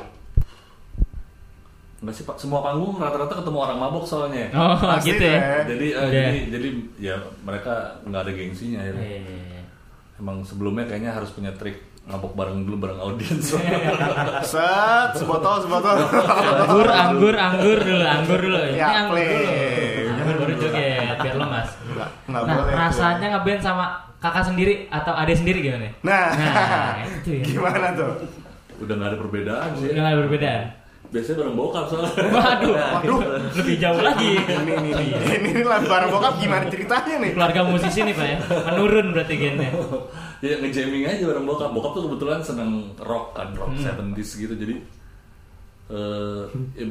Enggak 2.04 2.20
sih 2.20 2.28
pak, 2.28 2.36
semua 2.36 2.60
panggung 2.60 3.00
rata-rata 3.00 3.40
ketemu 3.40 3.64
orang 3.64 3.80
mabok 3.80 4.04
soalnya. 4.04 4.52
Oh, 4.60 4.76
Pasti 4.76 5.16
gitu 5.16 5.24
tuh 5.24 5.32
ya. 5.32 5.64
Jadi, 5.64 5.88
eh, 5.96 6.04
Udah. 6.04 6.12
jadi, 6.12 6.40
jadi 6.52 6.70
ya 7.00 7.16
mereka 7.48 7.74
nggak 8.04 8.22
ada 8.28 8.32
gengsinya 8.36 8.82
ya. 8.84 8.92
Iya. 9.00 9.64
Emang 10.20 10.44
sebelumnya 10.44 10.84
kayaknya 10.84 11.16
harus 11.16 11.32
punya 11.32 11.56
trik 11.56 11.80
ngabok 12.04 12.34
bareng 12.34 12.68
dulu 12.68 12.76
bareng 12.80 13.00
audiens. 13.00 13.56
Set, 14.44 15.10
sebotol, 15.16 15.56
sebotol. 15.62 15.98
Anggur, 16.04 16.88
anggur, 16.90 17.36
anggur 17.36 17.80
dulu, 17.80 18.04
anggur 18.04 18.40
dulu. 18.40 18.60
Ini 18.60 18.76
Ya, 18.76 18.88
anggur 19.02 19.16
play. 19.16 19.28
dulu. 19.30 19.52
Anggur 20.14 20.36
baru 20.38 20.54
joget, 20.58 21.16
biar 21.18 21.36
lemas. 21.38 21.70
Nggak, 21.86 22.10
nggak 22.28 22.42
Nah, 22.44 22.56
boleh. 22.58 22.74
rasanya 22.76 23.28
ngeband 23.34 23.62
sama 23.62 23.86
kakak 24.20 24.44
sendiri 24.46 24.74
atau 24.90 25.14
adik 25.14 25.36
sendiri 25.36 25.60
gimana? 25.62 25.88
Nah, 26.02 26.28
Nah, 26.32 26.92
itu 27.02 27.30
ya. 27.34 27.44
gimana 27.46 27.88
tuh? 27.94 28.12
Udah 28.80 28.94
nggak 28.94 29.10
ada 29.10 29.18
perbedaan 29.18 29.70
sih. 29.74 29.88
Udah 29.90 30.02
nggak 30.02 30.18
berbeda. 30.28 30.52
Biasanya 31.08 31.38
bareng 31.40 31.56
bokap 31.56 31.86
soalnya. 31.86 32.10
Waduh, 32.28 32.74
Waduh. 32.74 33.20
lebih 33.54 33.76
jauh 33.78 34.02
lagi. 34.02 34.34
Ini, 34.34 34.50
ini, 34.74 34.90
ini, 34.92 35.06
ini, 35.14 35.36
ini 35.46 35.62
lah 35.62 35.80
bareng 35.80 36.10
bokap 36.10 36.36
gimana 36.36 36.66
ceritanya 36.68 37.16
nih? 37.22 37.32
Keluarga 37.32 37.62
musisi 37.64 38.00
nih 38.02 38.12
pak 38.12 38.26
ya, 38.26 38.38
menurun 38.68 39.08
berarti 39.14 39.36
gennya. 39.38 39.72
Ya 40.44 40.60
ngejamming 40.60 41.08
aja 41.08 41.24
bareng 41.24 41.48
bokap. 41.48 41.72
Bokap 41.72 41.92
tuh 41.96 42.04
kebetulan 42.06 42.44
seneng 42.44 42.92
rock 43.00 43.32
kan, 43.32 43.56
rock 43.56 43.72
Hmm. 43.72 44.12
70s 44.12 44.30
gitu. 44.36 44.54
Jadi 44.54 44.76
eh 45.90 46.44
ya, 46.76 46.86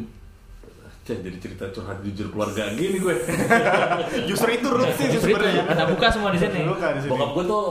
Cah, 1.02 1.18
jadi 1.18 1.34
cerita 1.34 1.66
curhat 1.74 1.98
jujur 2.00 2.30
keluarga 2.30 2.70
gini 2.78 2.96
gue. 2.96 3.10
Justru 4.30 4.54
itu 4.54 4.68
root 4.70 4.86
sih 4.94 5.10
sebenarnya. 5.12 5.66
kita 5.66 5.84
buka 5.90 6.06
semua 6.08 6.30
di 6.30 6.38
sini. 6.38 6.62
Buka 6.62 6.94
di 6.94 7.00
sini. 7.02 7.10
Bokap 7.10 7.30
gue 7.34 7.44
tuh 7.44 7.64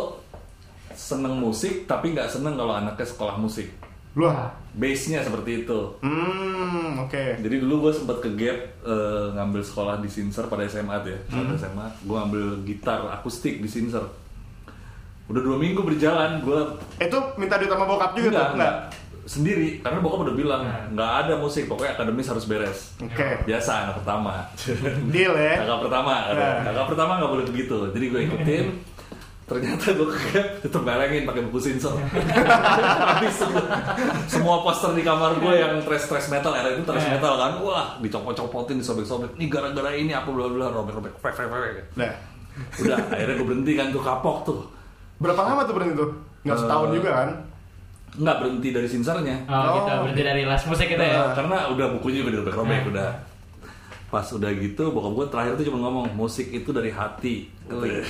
seneng 0.91 1.39
musik 1.39 1.87
tapi 1.87 2.11
nggak 2.11 2.27
seneng 2.27 2.59
kalau 2.59 2.75
anaknya 2.75 3.07
sekolah 3.07 3.39
musik. 3.39 3.71
Wah. 4.19 4.51
Base-nya 4.75 5.23
seperti 5.23 5.63
itu. 5.63 5.79
Hmm, 6.03 6.99
oke. 6.99 7.39
Jadi 7.39 7.55
dulu 7.55 7.87
gue 7.87 7.93
sempat 7.95 8.19
ke 8.19 8.35
gap 8.35 8.59
eh, 8.83 9.27
ngambil 9.31 9.63
sekolah 9.63 10.03
di 10.03 10.11
Sinser 10.11 10.51
pada 10.51 10.67
SMA 10.67 10.95
tuh 10.99 11.15
ya. 11.15 11.19
Pada 11.31 11.55
SMA, 11.55 11.87
gue 12.03 12.15
ngambil 12.19 12.43
gitar 12.67 12.99
akustik 13.15 13.63
di 13.63 13.71
Sinser. 13.71 14.03
Udah 15.31 15.41
dua 15.41 15.55
minggu 15.55 15.79
berjalan, 15.79 16.43
gue 16.43 16.59
Itu 16.99 17.17
minta 17.39 17.55
duit 17.55 17.71
sama 17.71 17.87
bokap 17.87 18.11
juga 18.13 18.27
enggak, 18.29 18.43
tuh? 18.43 18.55
enggak. 18.59 18.75
Sendiri, 19.21 19.79
karena 19.79 20.03
bokap 20.03 20.27
udah 20.27 20.35
bilang 20.35 20.61
nggak 20.91 21.11
ada 21.23 21.33
musik, 21.39 21.71
pokoknya 21.71 21.95
akademis 21.95 22.27
harus 22.27 22.43
beres. 22.43 22.79
Oke. 22.99 23.47
Biasa 23.47 23.87
anak 23.87 23.95
pertama. 24.03 24.43
Deal 25.07 25.31
ya. 25.31 25.63
kakak 25.63 25.79
pertama. 25.87 26.13
Nah. 26.35 26.55
kakak 26.67 26.87
pertama 26.91 27.11
nggak 27.21 27.31
boleh 27.31 27.45
begitu. 27.47 27.77
Jadi 27.95 28.05
gue 28.11 28.21
ikutin. 28.27 28.65
Ternyata 29.47 29.83
gue 29.91 30.07
gap, 30.31 30.47
tetep 30.63 30.79
belengin 30.79 31.23
pakai 31.27 31.41
buku 31.47 31.59
Sinser. 31.59 31.91
Habis 33.11 33.35
semua, 33.35 33.63
semua 34.23 34.55
poster 34.63 34.95
di 34.95 35.03
kamar 35.03 35.43
gue 35.43 35.53
yang 35.59 35.75
trash 35.83 36.07
trash 36.07 36.27
metal 36.31 36.55
era 36.55 36.71
itu 36.71 36.87
trash 36.87 37.03
Nah. 37.03 37.19
metal 37.19 37.33
kan, 37.35 37.51
wah 37.59 37.87
dicopot-copotin, 37.99 38.79
disobek-sobek. 38.79 39.35
Nih 39.35 39.51
gara-gara 39.51 39.91
ini 39.91 40.15
apa 40.15 40.31
bla 40.31 40.47
bla 40.47 40.71
fek 40.95 41.35
fek. 41.35 41.47
Nah, 41.99 42.11
Udah, 42.79 42.99
akhirnya 43.11 43.35
gue 43.39 43.47
berhenti 43.47 43.73
kan 43.75 43.91
tuh 43.91 44.03
kapok 44.03 44.37
tuh. 44.43 44.59
Berapa 45.21 45.37
lama 45.39 45.61
tuh 45.63 45.73
berhenti 45.73 45.95
tuh? 45.95 46.09
Nggak 46.41 46.57
setahun 46.59 46.87
Eh, 46.87 46.93
juga 46.97 47.09
kan? 47.13 47.29
Nggak 48.13 48.35
berhenti 48.37 48.69
dari 48.71 48.87
Sinsernya. 48.87 49.37
Oh, 49.45 49.63
gitu, 49.71 49.87
Oh. 49.87 49.99
berarti 50.03 50.21
dari 50.21 50.43
les 50.43 50.63
musik 50.65 50.87
gitu 50.87 50.99
Eh, 50.99 51.07
ya. 51.07 51.31
karena 51.31 51.57
udah 51.69 51.87
bukunya 51.93 52.19
udah 52.21 52.41
robek-robek 52.41 52.79
Nah. 52.81 52.89
udah 52.89 53.09
pas 54.11 54.27
udah 54.27 54.51
gitu 54.51 54.91
bokap 54.91 55.11
gue 55.13 55.25
terakhir 55.29 55.53
tuh 55.55 55.65
cuma 55.71 55.79
ngomong 55.81 56.11
musik 56.11 56.43
itu 56.45 56.67
dari 56.69 56.91
hati. 56.91 57.47
Iya. 57.63 58.03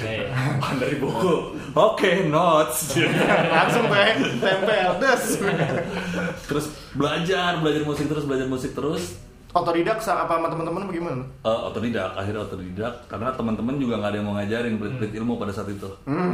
Bukan 0.58 0.76
dari 0.80 0.98
buku 0.98 1.34
oke 1.72 2.12
notes 2.26 2.98
Langsung 3.54 3.86
ya, 3.86 4.10
tempel, 4.42 4.90
des. 4.98 5.24
terus 6.42 6.66
belajar 6.92 7.62
belajar 7.62 7.86
musik 7.86 8.10
terus 8.10 8.26
belajar 8.26 8.50
musik 8.50 8.74
terus 8.74 9.22
Otodidak 9.52 10.00
sa- 10.00 10.24
apa 10.24 10.34
sama 10.34 10.48
teman-teman 10.48 10.88
bagaimana? 10.88 11.24
Eh, 11.44 11.60
otodidak 11.62 12.16
akhirnya 12.16 12.42
otodidak 12.42 12.94
karena 13.06 13.30
teman-teman 13.32 13.76
juga 13.76 14.00
nggak 14.00 14.10
ada 14.10 14.18
yang 14.18 14.26
mau 14.26 14.36
ngajarin 14.36 14.76
pelit-pelit 14.76 15.12
ilmu 15.14 15.36
pada 15.36 15.52
saat 15.52 15.68
itu 15.68 15.90
Hmm, 16.04 16.32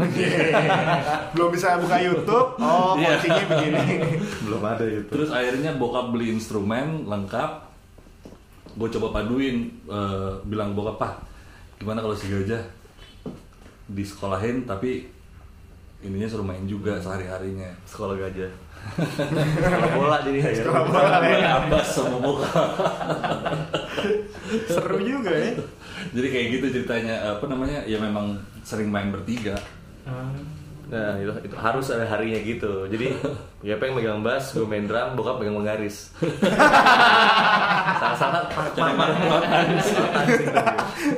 Belum 1.33 1.49
bisa 1.49 1.77
buka 1.77 1.97
YouTube. 1.97 2.47
Oh, 2.57 2.93
Iya. 2.93 3.17
kuncinya 3.17 3.45
begini. 3.47 3.83
belum 4.45 4.61
ada 4.61 4.85
itu. 4.85 5.09
terus 5.09 5.29
akhirnya 5.29 5.73
bokap 5.73 6.09
beli 6.09 6.29
instrumen 6.31 7.03
lengkap 7.03 7.51
gue 8.71 8.89
coba 8.91 9.07
paduin 9.11 9.65
eh, 9.83 10.31
bilang 10.43 10.71
bokap 10.71 10.95
pak 10.97 11.13
gimana 11.75 11.99
kalau 11.99 12.13
si 12.13 12.25
gajah 12.27 12.61
disekolahin 13.87 14.63
tapi 14.63 15.09
ininya 16.05 16.27
suruh 16.29 16.45
main 16.45 16.61
juga 16.69 17.01
sehari 17.01 17.25
harinya 17.25 17.69
Sekolah 17.89 18.13
gajah. 18.17 18.51
Sekolah 19.57 19.89
bola 19.97 20.17
jadi 20.21 20.39
ya. 20.39 20.49
Sekolah 20.61 20.83
bola 20.85 21.17
ya. 21.25 21.47
Abbas 21.65 21.87
sama 21.89 22.17
bokap 22.21 22.69
Seru 24.69 24.97
juga 25.01 25.33
ya. 25.33 25.51
jadi 26.13 26.27
kayak 26.29 26.47
gitu 26.55 26.65
ceritanya 26.79 27.35
apa 27.35 27.45
namanya 27.49 27.83
ya 27.83 27.97
memang 27.99 28.37
sering 28.61 28.87
main 28.87 29.09
bertiga 29.09 29.57
Nah 30.87 31.19
itu, 31.19 31.31
itu 31.43 31.55
harus 31.59 31.91
ada 31.91 32.07
harinya 32.07 32.39
gitu. 32.39 32.87
Jadi 32.87 33.11
ya 33.67 33.75
pengen 33.75 33.99
megang 33.99 34.23
bass, 34.23 34.55
gue 34.55 34.63
main 34.63 34.87
drum, 34.87 35.19
bokap 35.19 35.43
pegang 35.43 35.59
menggaris. 35.59 36.15
Salah-salah. 37.99 38.47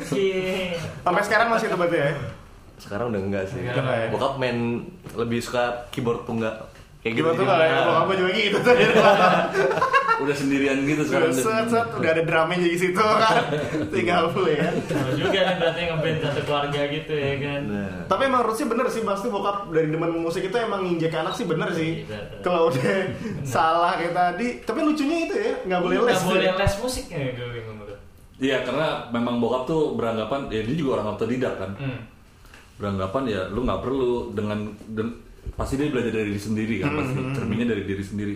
Iya. 0.10 0.74
Sampai 1.06 1.24
sekarang 1.26 1.48
masih 1.54 1.70
itu 1.70 1.78
berarti 1.78 1.98
ya? 2.02 2.12
Sekarang 2.80 3.12
udah 3.12 3.22
enggak 3.22 3.44
sih. 3.52 3.62
Udah 3.62 3.84
enggak 3.84 3.98
ya? 4.00 4.08
Bokap 4.10 4.34
main 4.40 4.58
lebih 5.14 5.40
suka 5.44 5.86
keyboard 5.92 6.24
tunggal. 6.24 6.56
Kayak 7.00 7.14
Gimana 7.16 7.36
tuh 7.36 7.46
kalau 7.48 7.64
ya? 7.64 7.80
Bokap 7.86 8.04
gue 8.08 8.16
juga 8.18 8.32
gitu 8.34 8.58
tuh. 8.60 8.76
udah 10.20 10.36
sendirian 10.36 10.84
gitu 10.84 11.00
sekarang 11.08 11.32
Set, 11.32 11.72
set, 11.72 11.88
udah 11.96 12.12
ada 12.12 12.24
drumnya 12.28 12.60
di 12.60 12.76
situ 12.76 13.00
kan. 13.00 13.40
Tinggal 13.96 14.36
play 14.36 14.60
ya. 14.60 14.68
Sama 14.92 15.12
juga 15.16 15.40
kan 15.48 15.56
berarti 15.64 15.80
ngeband 15.88 16.18
satu 16.20 16.42
keluarga 16.44 16.82
gitu 16.92 17.14
ya 17.16 17.34
kan. 17.40 17.62
Nah, 17.72 18.04
Tapi 18.04 18.22
emang 18.28 18.42
harusnya 18.44 18.68
bener 18.68 18.88
sih 18.92 19.02
pasti 19.08 19.28
bokap 19.32 19.72
dari 19.72 19.88
demen 19.88 20.12
musik 20.20 20.44
itu 20.44 20.58
emang 20.60 20.84
nginjek 20.84 21.16
anak 21.16 21.40
sih 21.40 21.48
bener 21.48 21.72
sih. 21.72 22.04
Iya. 22.04 22.20
Kalau 22.44 22.68
udah 22.68 22.84
salah 23.48 23.96
kayak 23.96 24.12
tadi, 24.12 24.48
tapi 24.68 24.80
lucunya 24.84 25.18
itu 25.24 25.36
ya 25.40 25.54
nggak 25.72 25.82
boleh 25.88 25.98
les. 26.04 26.20
Nggak 26.20 26.28
boleh 26.28 26.52
les 26.60 26.74
musik 26.84 27.06
ya 27.08 27.20
gue 27.32 27.48
bingung. 27.56 27.78
Iya 28.40 28.64
karena 28.64 29.04
memang 29.12 29.44
bokap 29.44 29.68
tuh 29.68 30.00
beranggapan 30.00 30.48
ya 30.48 30.64
dia 30.64 30.76
juga 30.76 31.00
orang 31.00 31.16
otodidak 31.16 31.60
kan 31.60 31.72
Hmm. 31.76 32.00
Beranggapan 32.80 33.24
ya 33.28 33.42
lu 33.48 33.62
nggak 33.62 33.82
perlu 33.82 34.12
dengan 34.32 34.60
den- 34.88 35.20
pasti 35.52 35.76
dia 35.76 35.88
belajar 35.88 36.14
dari 36.14 36.32
diri 36.32 36.40
sendiri 36.40 36.76
kan 36.80 36.96
pasti 36.96 37.14
cerminnya 37.34 37.68
dari 37.70 37.84
diri 37.84 38.02
sendiri. 38.02 38.36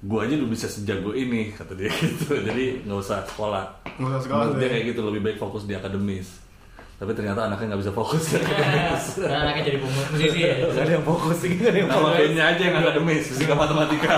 Gue 0.00 0.20
aja 0.20 0.34
udah 0.34 0.50
bisa 0.50 0.66
sejago 0.66 1.12
ini 1.12 1.48
kata 1.50 1.72
dia 1.72 1.88
gitu. 2.00 2.32
Jadi 2.34 2.82
nggak 2.82 2.98
usah 2.98 3.24
sekolah. 3.26 3.64
Nggak 3.94 4.08
usah 4.10 4.22
sekolah, 4.22 4.42
Menurut 4.42 4.56
dia 4.56 4.66
ya. 4.66 4.72
kayak 4.72 4.84
gitu 4.88 5.00
lebih 5.02 5.22
baik 5.22 5.38
fokus 5.38 5.62
di 5.62 5.72
akademis 5.72 6.28
tapi 6.94 7.10
ternyata 7.10 7.40
anaknya 7.44 7.66
nggak 7.68 7.82
bisa 7.82 7.92
fokus 7.92 8.22
Dan 9.18 9.34
anaknya 9.34 9.62
jadi 9.66 9.78
musisi 9.82 10.40
ya. 10.40 10.54
Gak 10.64 10.78
ada 10.80 10.92
yang 10.94 11.02
fokus 11.02 11.36
sih, 11.36 11.50
gak 11.52 11.68
ada 11.68 11.78
yang 11.80 11.90
nama 11.90 12.00
fokus. 12.00 12.16
bandnya 12.16 12.44
aja 12.46 12.62
yang 12.62 12.76
akademis 12.78 13.24
fisika 13.28 13.54
matematika 13.54 14.12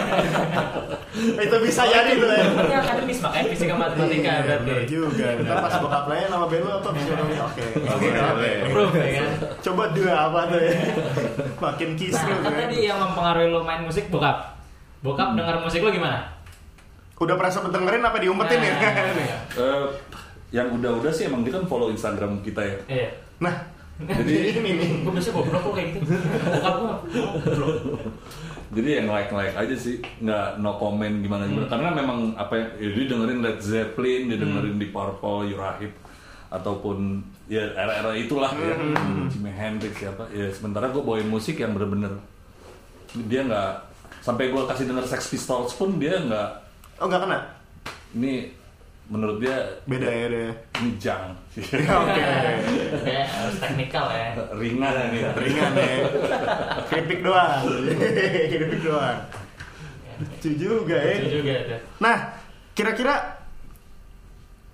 Itu 1.46 1.56
bisa 1.58 1.82
jadi 1.82 2.10
tuh 2.14 2.28
ya. 2.28 2.44
Akademis 2.76 3.18
makanya 3.18 3.46
fisika 3.48 3.74
matematika 3.74 4.28
Iya, 4.28 4.42
berarti. 4.44 4.68
bener 4.68 4.84
juga. 4.84 5.26
Ntar 5.40 5.56
pas 5.58 5.74
buka 5.80 5.98
play 6.04 6.20
nama 6.26 6.44
band 6.44 6.62
lu 6.62 6.70
apa 6.70 6.88
psikologi. 6.92 7.34
Oke. 7.40 7.64
Oke. 7.80 8.08
Oke. 8.76 9.00
Ya 9.00 9.10
kan. 9.16 9.28
Coba 9.64 9.82
dua 9.90 10.12
apa 10.12 10.40
tuh 10.46 10.60
ya? 10.60 10.72
Makin 11.56 11.88
kisru 11.96 12.28
Nah, 12.28 12.40
kan 12.44 12.52
tadi 12.54 12.76
yang 12.82 12.98
mempengaruhi 13.00 13.48
lo 13.48 13.60
main 13.62 13.82
musik 13.82 14.12
bokap. 14.12 14.52
Bokap 15.00 15.32
denger 15.32 15.56
musik 15.58 15.80
lo 15.80 15.88
gimana? 15.88 16.28
Udah 17.16 17.34
pernah 17.34 17.48
sempet 17.50 17.72
dengerin 17.72 18.04
apa 18.04 18.20
diumpetin 18.20 18.60
ya? 18.60 18.74
Yang 20.56 20.68
udah-udah 20.74 21.12
sih 21.12 21.24
emang 21.24 21.44
dia 21.44 21.52
kan 21.52 21.64
follow 21.64 21.88
Instagram 21.88 22.40
kita 22.40 22.62
ya 22.62 22.78
Iya. 22.88 23.08
Nah, 23.38 23.54
Jadi- 24.16 24.56
ini 24.56 24.70
nih. 24.72 24.88
Gue 25.00 25.12
biasa 25.12 25.30
goblok 25.30 25.60
kok 25.62 25.72
kayak 25.74 25.88
gitu. 25.94 26.12
Bokap 26.16 26.74
gue 26.74 26.86
goblok. 27.44 27.74
jadi 28.68 28.88
yang 28.98 29.08
like 29.08 29.30
like 29.30 29.54
aja 29.54 29.72
sih 29.72 29.96
nggak 30.18 30.58
no 30.58 30.74
comment 30.74 31.22
gimana 31.22 31.46
gimana 31.46 31.64
karena 31.66 31.90
memang 31.92 32.34
apa 32.34 32.50
ya, 32.52 32.66
ya 32.76 32.88
dia 32.90 33.04
dengerin 33.06 33.38
Led 33.38 33.58
Zeppelin 33.58 34.26
dia 34.26 34.36
dengerin 34.36 34.74
di 34.74 34.90
Purple 34.90 35.54
Urahip 35.54 35.94
ataupun 36.46 37.22
ya 37.46 37.62
era-era 37.72 38.10
itulah 38.12 38.50
ya 38.52 38.74
Jimi 39.28 39.48
Hendrix 39.48 39.94
siapa 39.96 40.26
ya 40.28 40.50
sementara 40.50 40.90
gue 40.90 40.98
bawain 40.98 41.24
musik 41.24 41.56
yang 41.56 41.72
bener-bener 41.72 42.10
dia 43.24 43.42
nggak 43.42 43.70
sampai 44.20 44.50
gue 44.50 44.62
kasih 44.66 44.84
denger 44.84 45.06
Sex 45.06 45.30
Pistols 45.30 45.72
pun 45.72 45.96
dia 45.96 46.18
nggak 46.18 46.48
Oh 46.98 47.06
nggak 47.06 47.22
kena? 47.22 47.38
ini 48.12 48.50
menurut 49.06 49.38
dia 49.38 49.54
Beda 49.84 50.06
ya 50.06 50.26
deh. 50.26 50.50
ini 50.78 50.90
jang 50.98 51.30
Oke. 52.02 52.22
Kayak 53.00 53.26
harus 53.30 53.56
teknikal 53.56 54.06
ya. 54.08 54.34
ringan 54.52 54.92
ini 55.08 55.18
Ringan 55.32 55.72
ya. 55.72 55.96
Keripik 56.86 57.20
doang. 57.22 57.62
Keripik 58.50 58.80
doang. 58.82 59.18
Lucu 60.16 60.50
juga 60.54 60.96
ya. 60.96 61.14
Itu 61.16 61.28
juga 61.40 61.52
tuh. 61.64 61.80
Nah, 61.98 62.16
kira-kira 62.72 63.14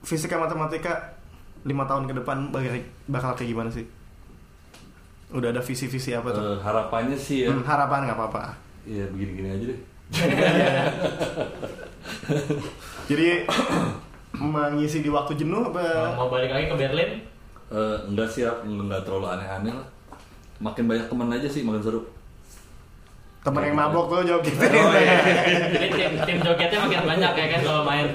fisika 0.02 0.34
matematika 0.34 1.14
lima 1.62 1.84
tahun 1.84 2.06
ke 2.06 2.14
depan 2.18 2.50
bakal, 3.06 3.34
kayak 3.34 3.46
gimana 3.48 3.70
sih? 3.70 3.86
Udah 5.30 5.48
ada 5.48 5.60
visi-visi 5.60 6.10
apa 6.10 6.28
tuh? 6.28 6.42
Eh, 6.42 6.58
harapannya 6.58 7.14
sih 7.14 7.44
ya 7.44 7.48
Hmm, 7.48 7.62
harapan 7.62 8.04
nggak 8.04 8.18
apa-apa. 8.18 8.42
ya 8.82 9.06
begini-gini 9.06 9.48
aja 9.48 9.64
deh 9.68 9.80
Jadi 13.06 13.26
mengisi 14.42 14.98
di 14.98 15.09
waktu 15.09 15.37
jenuh 15.37 15.62
Mau- 15.62 15.70
apa? 15.70 16.18
Mau 16.18 16.26
balik 16.26 16.50
lagi 16.50 16.66
ke 16.66 16.76
Berlin? 16.76 17.11
Eh, 17.68 17.96
enggak 18.05 18.26
sih 18.26 18.42
enggak 18.42 19.00
terlalu 19.02 19.26
aneh-aneh 19.31 19.72
lah 19.72 19.87
makin 20.59 20.87
banyak 20.87 21.07
teman 21.07 21.26
aja 21.28 21.48
sih 21.48 21.62
makin 21.62 21.83
seru 21.83 22.00
Temen 23.42 23.59
yang 23.59 23.74
mabok 23.74 24.07
tuh 24.07 24.22
joget. 24.22 24.55
Jadi 25.74 25.88
tim, 25.90 26.14
tim 26.22 26.38
jogetnya 26.38 26.78
makin 26.78 27.02
banyak 27.02 27.33
ya 27.35 27.46
kan 27.50 27.61
kalau 27.66 27.83
main. 27.83 28.07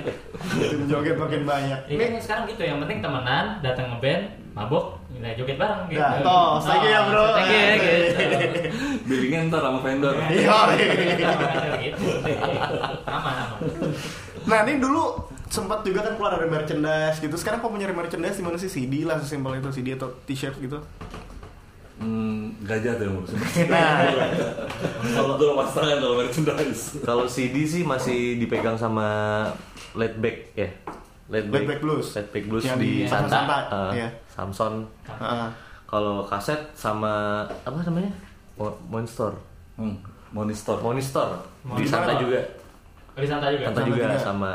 Tim 0.55 0.87
joget 0.87 1.19
makin 1.19 1.43
banyak. 1.43 1.79
Ya 1.83 1.95
kan 1.99 2.15
sekarang 2.15 2.43
gitu, 2.47 2.63
yang 2.63 2.79
penting 2.79 3.03
temenan, 3.03 3.59
datang 3.59 3.91
ngeband, 3.91 4.23
mabok, 4.55 4.95
nah 5.19 5.27
joget 5.35 5.59
bareng 5.59 5.83
gitu. 5.91 5.99
Dah, 5.99 6.23
toh, 6.23 6.63
thank 6.63 6.79
you 6.79 6.95
ya, 6.95 7.01
bro. 7.11 7.25
Thank 7.35 7.51
you 7.51 7.59
ya 7.59 7.75
gitu. 7.75 8.19
billingnya 9.03 9.39
ntar 9.51 9.67
sama 9.67 9.79
vendor 9.83 10.15
Iya. 10.31 10.57
gitu. 11.75 12.07
Aman, 13.03 13.35
aman. 13.35 13.59
Nah 14.47 14.57
ini 14.63 14.73
dulu 14.79 15.03
sempat 15.47 15.79
juga 15.81 16.03
kan 16.03 16.13
keluar 16.15 16.35
ada 16.35 16.45
merchandise 16.45 17.17
gitu. 17.17 17.35
Sekarang 17.35 17.59
kok 17.59 17.71
punya 17.71 17.87
merchandise 17.89 18.37
di 18.37 18.43
mana 18.43 18.55
sih 18.55 18.67
CD 18.67 19.07
lah 19.07 19.17
sesimpel 19.17 19.57
itu 19.57 19.69
CD 19.71 19.95
atau 19.95 20.11
t-shirt 20.23 20.57
gitu. 20.59 20.79
hmm, 21.97 22.61
gajah 22.61 22.93
tuh 22.93 23.05
yang 23.09 23.17
Nah, 23.73 24.05
kalau 25.17 25.33
tuh 25.33 25.49
lepas 25.49 25.69
tangan 25.73 25.97
kalau 25.97 26.15
merchandise 26.21 27.01
Kalau 27.01 27.25
CD 27.25 27.65
sih 27.65 27.81
masih 27.81 28.37
dipegang 28.37 28.77
sama 28.77 29.07
Letback 29.97 30.53
ya. 30.53 30.69
Letback 31.27 31.81
Blues. 31.81 32.13
Letback 32.15 32.45
Blues 32.47 32.63
Yang 32.63 32.77
di, 32.79 32.91
di 33.03 33.09
Santa. 33.09 33.43
Santa, 33.43 33.57
eh, 33.91 33.91
iya. 33.99 34.09
Samson. 34.29 34.85
Heeh. 35.09 35.49
Kalau 35.87 36.23
kaset 36.23 36.59
sama 36.71 37.43
apa 37.65 37.77
namanya? 37.83 38.11
Mo- 38.59 38.77
Monster. 38.87 39.31
hmm, 39.77 39.93
monistor 40.33 40.81
Monistor 40.81 41.29
di 41.77 41.85
Santa 41.85 42.13
juga. 42.17 42.39
Oh, 43.15 43.21
di 43.21 43.27
Santa 43.27 43.47
juga. 43.49 43.65
Santa 43.69 43.81
juga. 43.85 44.05
sama 44.17 44.51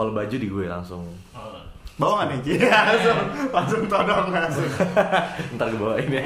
kalau 0.00 0.16
baju 0.16 0.32
di 0.32 0.48
gue 0.48 0.64
langsung. 0.64 1.04
Oh. 1.36 1.60
bawa 2.00 2.24
nggak 2.24 2.40
nih? 2.40 2.56
Iya, 2.56 2.78
langsung 2.88 3.18
langsung 3.52 3.82
todong 3.84 4.32
langsung. 4.32 4.64
Ntar 5.60 5.68
gue 5.68 5.76
bawain 5.76 6.08
ya. 6.08 6.22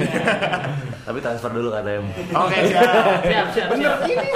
Tapi 1.02 1.18
transfer 1.18 1.50
dulu 1.50 1.74
ATM. 1.74 2.06
Oke 2.30 2.56
siap. 2.70 3.26
Siap, 3.26 3.46
siap, 3.50 3.68
Bener 3.74 3.82
siap. 3.82 4.06
ini. 4.06 4.28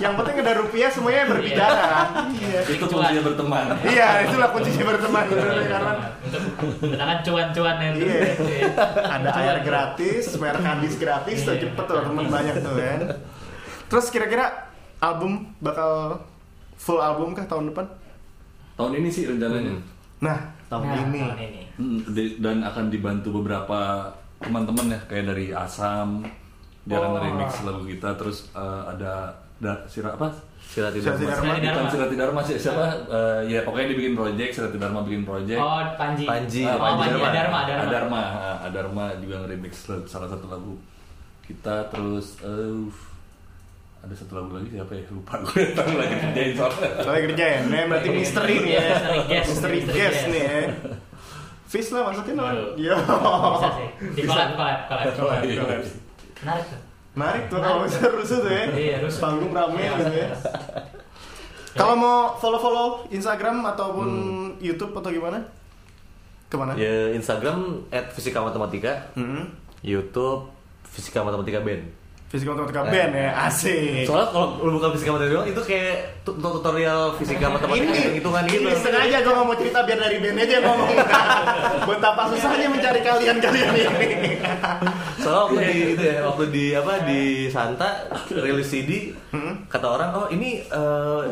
Yang 0.00 0.12
penting 0.16 0.34
ada 0.40 0.52
rupiah 0.56 0.88
semuanya 0.88 1.28
berbicara. 1.28 1.84
Iya. 2.32 2.60
itu 2.64 2.84
kuncinya 2.88 3.20
berteman 3.20 3.64
Iya, 3.84 4.08
itulah 4.24 4.48
kuncinya 4.48 4.84
berteman 4.88 5.24
bener 5.28 5.48
karena 5.68 5.92
mendatangkan 6.80 7.18
cuan-cuan 7.20 7.76
yang 7.84 7.92
itu. 7.92 8.08
Iya. 8.08 8.32
ada 9.04 9.28
air 9.44 9.58
gratis, 9.60 10.24
merek 10.40 10.64
hadis 10.64 10.94
gratis, 10.96 11.38
tuh 11.44 11.52
Iya. 11.52 11.68
cepet 11.68 11.84
tuh 11.84 12.00
temen 12.00 12.26
banyak 12.32 12.54
tuh 12.64 12.72
kan. 12.72 13.00
Terus 13.92 14.06
kira-kira 14.08 14.72
album 15.04 15.52
bakal 15.60 16.24
full 16.80 16.96
album 16.96 17.36
kah 17.36 17.44
tahun 17.44 17.76
depan? 17.76 18.07
Tahun 18.78 18.92
ini 18.96 19.08
sih 19.08 19.26
rencananya 19.26 19.74
Nah, 20.18 20.38
tahun 20.66 20.82
Nah, 20.84 20.98
ini. 21.04 21.20
tahun 21.20 21.38
ini. 21.40 21.62
Hmm, 21.74 21.98
dan 22.38 22.56
akan 22.60 22.84
dibantu 22.88 23.28
beberapa 23.32 24.06
teman-teman 24.38 24.86
ya 24.88 25.00
kayak 25.04 25.24
dari 25.28 25.46
Asam 25.50 26.22
dia 26.82 26.96
akan 26.96 27.10
Oh. 27.12 27.20
remix 27.20 27.50
lagu 27.62 27.82
kita 27.84 28.14
terus 28.14 28.50
eh, 28.50 28.82
ada 28.88 29.28
da, 29.58 29.74
sira 29.84 30.10
apa 30.10 30.30
Sirati 30.58 31.00
Sirati 31.00 31.24
Dharma. 31.24 31.32
Dharma. 31.32 31.48
Sirati 31.48 31.58
bukan 31.58 31.74
Dharma. 31.74 31.90
Sirati 31.90 32.16
Dharma 32.16 32.40
sih 32.42 32.56
siapa 32.56 32.84
Eh, 33.08 33.40
ya 33.48 33.60
pokoknya 33.62 33.86
dia 33.88 33.98
bikin 33.98 34.14
project 34.14 34.50
Sirati 34.52 34.76
Dharma 34.76 35.00
bikin 35.00 35.22
project 35.22 35.56
Oh, 35.56 35.80
Panji. 35.96 36.24
Panji. 36.24 36.62
Ah, 36.62 36.74
Oh, 36.74 36.78
Panji 36.78 36.98
Panji 37.00 37.14
Dharma. 37.14 37.28
Adarma, 37.28 37.58
Adarma. 37.58 37.84
Adarma, 37.84 38.20
ah, 38.20 38.56
Adarma 38.62 39.04
juga 39.16 39.34
nge-remix 39.40 39.72
salah 40.04 40.28
satu 40.28 40.46
lagu 40.46 40.74
kita 41.42 41.88
terus 41.88 42.36
eh, 42.42 42.84
ada 43.98 44.14
satu 44.14 44.38
lagu 44.38 44.54
lagi 44.54 44.70
siapa 44.70 44.94
ya 44.94 45.04
lupa 45.10 45.34
gue 45.42 45.74
tapi 45.74 45.92
lagi 45.98 46.14
kerjain 46.16 46.52
soalnya 46.54 46.88
Soalnya 47.02 47.22
kerjain, 47.28 47.62
nih 47.66 47.82
berarti 47.86 48.08
misteri 48.08 48.54
nih 48.62 48.72
ya. 48.74 48.86
Misteri 49.42 49.78
guest, 49.84 50.22
nih 50.30 50.42
ya. 50.42 50.58
Fish 51.68 51.90
lah 51.92 52.08
masukin 52.08 52.38
lah. 52.38 52.56
Yo. 52.78 52.96
Bisa 52.96 53.68
sih. 53.76 53.88
Di 54.16 54.22
collab, 54.24 54.56
collab, 54.56 54.80
collab. 54.88 55.12
Collab. 55.12 55.82
Menarik 56.40 56.64
tuh. 56.64 56.80
Menarik 57.12 57.42
tuh 57.50 57.58
kalau 57.58 57.78
bisa 57.84 57.98
rusuh 58.08 58.38
tuh 58.40 58.48
ya. 58.48 58.64
Iya, 58.72 58.96
rusuh. 59.04 59.20
Panggung 59.20 59.52
rame 59.52 59.76
Iya, 59.76 59.92
gitu 59.98 60.14
ya. 60.14 60.16
iya. 60.16 60.28
Kalau 61.74 61.94
mau 61.94 62.32
follow-follow 62.34 63.12
Instagram 63.12 63.60
ataupun 63.66 64.08
YouTube 64.58 64.96
atau 64.96 65.10
gimana? 65.12 65.38
Ke 66.48 66.56
mana? 66.56 66.72
Ya 66.74 67.12
Instagram 67.12 67.84
@fisikamatematika, 68.16 69.12
Hmm. 69.12 69.52
YouTube 69.84 70.48
Fisika 70.88 71.20
Matematika 71.20 71.60
Band. 71.60 71.84
Fisika 72.28 72.52
matematika 72.52 72.84
band 72.84 73.16
ya, 73.16 73.32
asik. 73.48 74.04
Soalnya 74.04 74.28
kalau 74.36 74.60
lu 74.60 74.76
bukan 74.76 74.92
fisika 74.92 75.16
matematika 75.16 75.32
doang, 75.32 75.48
itu 75.48 75.60
kayak 75.64 75.94
tu- 76.28 76.36
tutorial 76.36 77.16
fisika 77.16 77.48
matematika 77.48 77.88
ini 77.88 78.20
hitungan 78.20 78.44
gitu. 78.44 78.68
ini 78.68 78.76
sengaja 78.76 79.16
gue 79.24 79.32
mau 79.32 79.56
cerita 79.56 79.80
biar 79.80 79.96
dari 79.96 80.16
band 80.20 80.36
aja 80.36 80.52
yang 80.60 80.64
ngomong 80.68 80.88
betapa 81.88 82.22
susahnya 82.28 82.68
mencari 82.68 83.00
kalian 83.00 83.36
kalian 83.40 83.68
ini 83.72 84.32
Soalnya 85.24 85.40
waktu 85.40 85.60
di 85.64 85.76
itu 85.96 86.02
ya, 86.04 86.16
waktu 86.20 86.44
di 86.52 86.64
apa 86.76 86.92
di 87.08 87.20
Santa 87.48 87.88
rilis 88.28 88.68
CD, 88.68 89.16
kata 89.72 89.86
orang, 89.88 90.08
"Oh, 90.12 90.26
ini 90.28 90.68